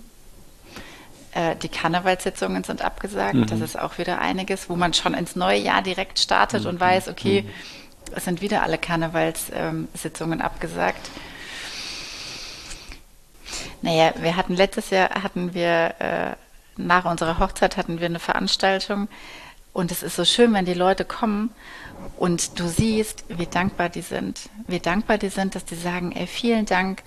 [1.34, 3.36] äh, die Karnevalssitzungen sind abgesagt.
[3.36, 3.48] Mhm.
[3.48, 6.70] Das ist auch wieder einiges, wo man schon ins neue Jahr direkt startet mhm.
[6.70, 7.50] und weiß, okay, mhm.
[8.16, 11.10] es sind wieder alle Karnevalssitzungen abgesagt.
[13.84, 16.36] Naja, wir hatten letztes Jahr hatten wir äh,
[16.78, 19.10] nach unserer Hochzeit hatten wir eine Veranstaltung
[19.74, 21.50] und es ist so schön, wenn die Leute kommen
[22.18, 26.28] und du siehst, wie dankbar die sind, wie dankbar die sind, dass die sagen, ey,
[26.28, 27.04] vielen Dank,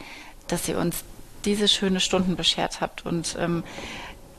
[0.49, 1.03] dass ihr uns
[1.47, 3.07] diese schöne Stunden beschert habt.
[3.07, 3.65] Und ähm,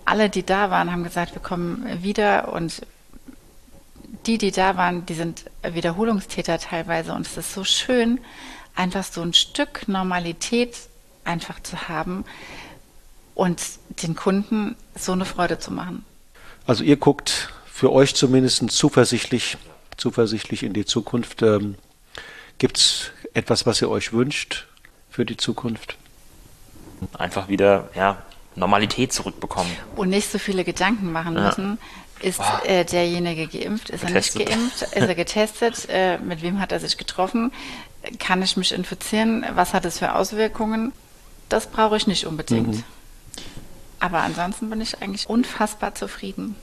[0.05, 2.85] alle, die da waren, haben gesagt, wir kommen wieder und
[4.27, 7.14] die, die da waren, die sind Wiederholungstäter teilweise.
[7.14, 8.19] Und es ist so schön,
[8.76, 10.77] einfach so ein Stück Normalität
[11.28, 12.26] einfach zu haben
[13.36, 13.62] und
[14.04, 16.04] den Kunden so eine Freude zu machen.
[16.66, 19.58] Also ihr guckt für euch zumindest zuversichtlich,
[19.95, 21.41] zuversichtlich in die Zukunft.
[21.44, 21.76] Ähm,
[22.58, 24.66] Gibt es etwas, was ihr euch wünscht
[25.12, 25.95] für die Zukunft?
[27.14, 28.24] Einfach wieder, ja,
[28.56, 29.72] Normalität zurückbekommen.
[29.95, 31.45] Und nicht so viele Gedanken machen ja.
[31.45, 31.78] müssen.
[32.20, 32.66] Ist oh.
[32.66, 33.91] äh, derjenige geimpft?
[33.91, 34.41] Ist getestet.
[34.41, 34.82] er nicht geimpft?
[34.82, 35.88] Ist er getestet?
[35.90, 37.52] äh, mit wem hat er sich getroffen?
[38.18, 39.45] Kann ich mich infizieren?
[39.54, 40.94] Was hat es für Auswirkungen?
[41.49, 42.76] Das brauche ich nicht unbedingt.
[42.76, 42.84] Mhm.
[43.99, 46.56] Aber ansonsten bin ich eigentlich unfassbar zufrieden.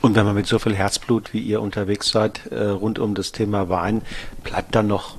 [0.00, 3.30] Und wenn man mit so viel Herzblut wie ihr unterwegs seid, äh, rund um das
[3.30, 4.02] Thema Wein,
[4.42, 5.16] bleibt dann noch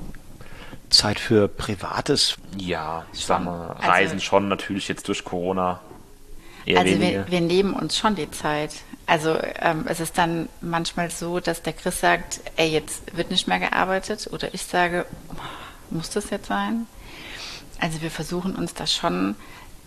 [0.90, 2.36] Zeit für Privates?
[2.58, 5.80] Ja, ich sag mal, also Reisen also, schon natürlich jetzt durch Corona
[6.66, 8.72] Eher also wir, wir, nehmen uns schon die Zeit.
[9.08, 13.48] Also ähm, es ist dann manchmal so, dass der Chris sagt, ey, jetzt wird nicht
[13.48, 15.06] mehr gearbeitet oder ich sage,
[15.90, 16.86] muss das jetzt sein?
[17.82, 19.36] Also wir versuchen uns das schon,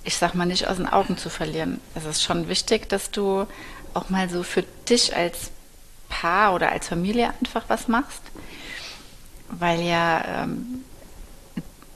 [0.03, 1.81] ich sag mal, nicht aus den Augen zu verlieren.
[1.95, 3.47] Es ist schon wichtig, dass du
[3.95, 5.51] auch mal so für dich als
[6.09, 8.23] Paar oder als Familie einfach was machst,
[9.49, 10.85] weil ja ähm,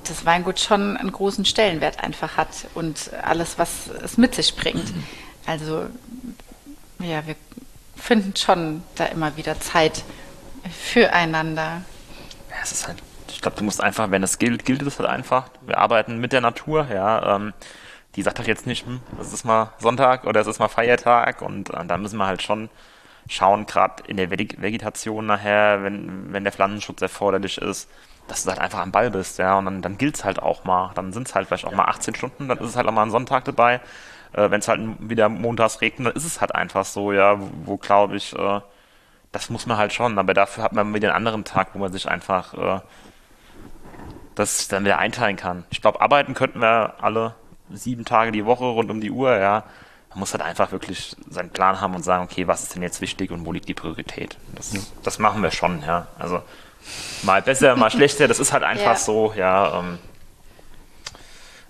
[0.04, 4.92] das Weingut schon einen großen Stellenwert einfach hat und alles, was es mit sich bringt.
[5.46, 5.86] Also
[7.00, 7.36] ja, wir
[7.96, 10.04] finden schon da immer wieder Zeit
[10.92, 11.82] füreinander.
[12.50, 12.98] Ja, es ist halt,
[13.30, 15.50] ich glaube, du musst einfach, wenn es gilt, gilt es halt einfach.
[15.62, 17.36] Wir arbeiten mit der Natur, ja.
[17.36, 17.52] Ähm,
[18.16, 21.42] die sagt halt jetzt nicht, hm, es ist mal Sonntag oder es ist mal Feiertag
[21.42, 22.70] und äh, da müssen wir halt schon
[23.28, 27.90] schauen, gerade in der Vegetation nachher, wenn, wenn der Pflanzenschutz erforderlich ist,
[28.26, 30.64] dass du halt einfach am Ball bist, ja, und dann, dann gilt es halt auch
[30.64, 30.92] mal.
[30.94, 33.02] Dann sind es halt vielleicht auch mal 18 Stunden, dann ist es halt auch mal
[33.02, 33.80] ein Sonntag dabei.
[34.32, 37.50] Äh, Wenn es halt wieder montags regnet, dann ist es halt einfach so, ja, wo,
[37.64, 38.60] wo glaube ich, äh,
[39.32, 41.92] das muss man halt schon, aber dafür hat man wieder einen anderen Tag, wo man
[41.92, 42.80] sich einfach äh,
[44.38, 45.64] das dann wieder einteilen kann.
[45.70, 47.34] Ich glaube, arbeiten könnten wir alle
[47.70, 49.64] sieben Tage die Woche rund um die Uhr, ja.
[50.10, 53.00] Man muss halt einfach wirklich seinen Plan haben und sagen, okay, was ist denn jetzt
[53.00, 54.38] wichtig und wo liegt die Priorität?
[54.54, 56.06] Das, das machen wir schon, ja.
[56.18, 56.42] Also
[57.22, 58.96] mal besser, mal schlechter, das ist halt einfach ja.
[58.96, 59.80] so, ja.
[59.80, 59.98] Ähm,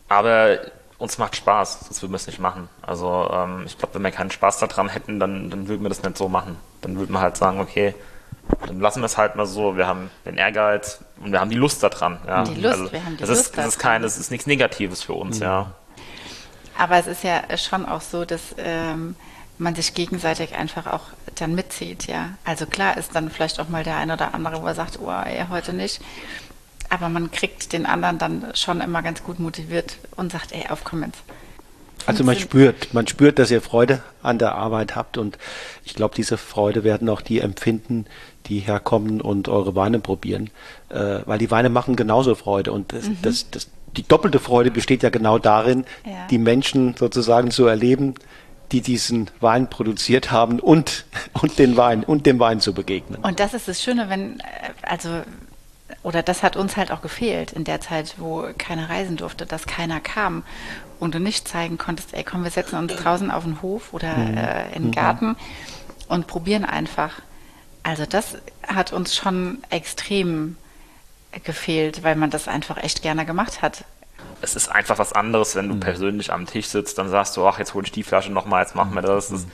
[0.08, 0.58] aber
[0.98, 2.68] uns macht Spaß, sonst würden wir es nicht machen.
[2.82, 6.02] Also ähm, ich glaube, wenn wir keinen Spaß daran hätten, dann, dann würden wir das
[6.02, 6.56] nicht so machen.
[6.80, 7.94] Dann würden wir halt sagen, okay,
[8.66, 9.76] Dann lassen wir es halt mal so.
[9.76, 12.18] Wir haben den Ehrgeiz und wir haben die Lust daran.
[12.26, 12.44] Ja.
[12.44, 14.46] Die Lust, also, wir haben die das Lust ist, das ist kein, das ist nichts
[14.46, 15.44] Negatives für uns, mhm.
[15.44, 15.72] ja.
[16.76, 19.16] Aber es ist ja schon auch so, dass ähm,
[19.58, 22.30] man sich gegenseitig einfach auch dann mitzieht, ja.
[22.44, 25.10] Also klar ist dann vielleicht auch mal der eine oder andere, wo er sagt, oh,
[25.10, 26.00] ey, heute nicht.
[26.90, 30.84] Aber man kriegt den anderen dann schon immer ganz gut motiviert und sagt, ey, auf,
[30.84, 31.22] komm jetzt.
[32.06, 35.36] Also man spürt, man spürt, dass ihr Freude an der Arbeit habt und
[35.84, 38.06] ich glaube, diese Freude werden auch die empfinden,
[38.48, 40.50] die herkommen und eure Weine probieren,
[40.88, 43.18] äh, weil die Weine machen genauso Freude und das, mhm.
[43.22, 46.26] das, das, die doppelte Freude besteht ja genau darin, ja.
[46.30, 48.14] die Menschen sozusagen zu erleben,
[48.72, 51.04] die diesen Wein produziert haben und,
[51.40, 53.20] und den Wein und dem Wein zu begegnen.
[53.22, 54.44] Und das ist das Schöne, wenn, äh,
[54.82, 55.22] also,
[56.02, 59.66] oder das hat uns halt auch gefehlt in der Zeit, wo keiner reisen durfte, dass
[59.66, 60.42] keiner kam
[61.00, 64.16] und du nicht zeigen konntest, ey, komm, wir setzen uns draußen auf den Hof oder
[64.16, 64.36] mhm.
[64.36, 64.92] äh, in den mhm.
[64.92, 65.36] Garten
[66.08, 67.22] und probieren einfach.
[67.88, 68.36] Also das
[68.66, 70.56] hat uns schon extrem
[71.44, 73.84] gefehlt, weil man das einfach echt gerne gemacht hat
[74.40, 75.80] es ist einfach was anderes, wenn du mhm.
[75.80, 78.74] persönlich am Tisch sitzt, dann sagst du, ach, jetzt hole ich die Flasche nochmal, jetzt
[78.74, 79.28] machen wir das.
[79.28, 79.46] das.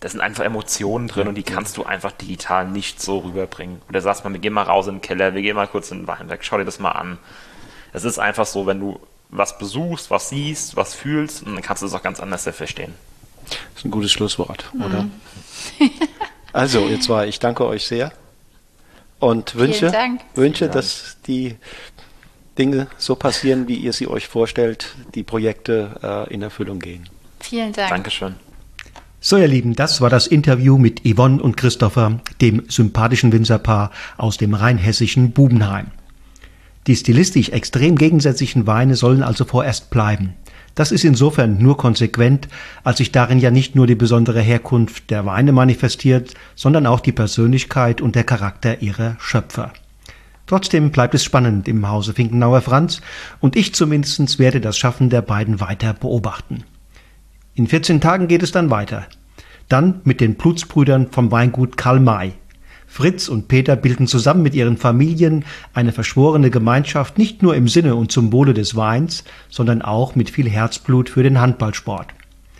[0.00, 3.80] Da sind einfach Emotionen drin und die kannst du einfach digital nicht so rüberbringen.
[3.88, 6.00] Oder sagst mal, wir gehen mal raus in den Keller, wir gehen mal kurz in
[6.00, 7.18] den Weinberg, schau dir das mal an.
[7.92, 8.98] Es ist einfach so, wenn du
[9.28, 12.94] was besuchst, was siehst, was fühlst, dann kannst du es auch ganz anders verstehen.
[13.46, 15.12] Das ist ein gutes Schlusswort, mhm.
[16.52, 18.12] also, jetzt war ich danke euch sehr
[19.18, 19.92] und wünsche,
[20.34, 21.56] wünsche, dass die
[22.58, 27.08] Dinge so passieren, wie ihr sie euch vorstellt, die Projekte äh, in Erfüllung gehen.
[27.40, 27.90] Vielen Dank.
[27.90, 28.34] Dankeschön.
[29.20, 34.36] So, ihr Lieben, das war das Interview mit Yvonne und Christopher, dem sympathischen Winzerpaar aus
[34.36, 35.92] dem rheinhessischen Bubenheim.
[36.88, 40.34] Die stilistisch extrem gegensätzlichen Weine sollen also vorerst bleiben.
[40.74, 42.48] Das ist insofern nur konsequent,
[42.82, 47.12] als sich darin ja nicht nur die besondere Herkunft der Weine manifestiert, sondern auch die
[47.12, 49.72] Persönlichkeit und der Charakter ihrer Schöpfer.
[50.46, 53.00] Trotzdem bleibt es spannend im Hause Finkenauer Franz
[53.40, 56.64] und ich zumindest werde das Schaffen der beiden weiter beobachten.
[57.54, 59.06] In 14 Tagen geht es dann weiter.
[59.68, 62.32] Dann mit den Blutsbrüdern vom Weingut Karl May.
[62.92, 67.96] Fritz und Peter bilden zusammen mit ihren Familien eine verschworene Gemeinschaft nicht nur im Sinne
[67.96, 72.08] und zum Wohle des Weins, sondern auch mit viel Herzblut für den Handballsport.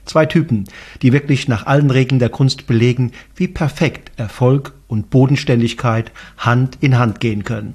[0.07, 0.65] Zwei Typen,
[1.03, 6.99] die wirklich nach allen Regeln der Kunst belegen, wie perfekt Erfolg und Bodenständigkeit Hand in
[6.99, 7.75] Hand gehen können.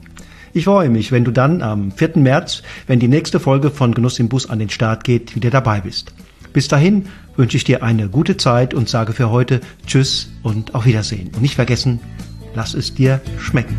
[0.52, 2.14] Ich freue mich, wenn du dann am 4.
[2.16, 5.82] März, wenn die nächste Folge von Genuss im Bus an den Start geht, wieder dabei
[5.82, 6.12] bist.
[6.54, 7.06] Bis dahin
[7.36, 11.30] wünsche ich dir eine gute Zeit und sage für heute Tschüss und auf Wiedersehen.
[11.36, 12.00] Und nicht vergessen,
[12.58, 13.78] Lass es dir schmecken.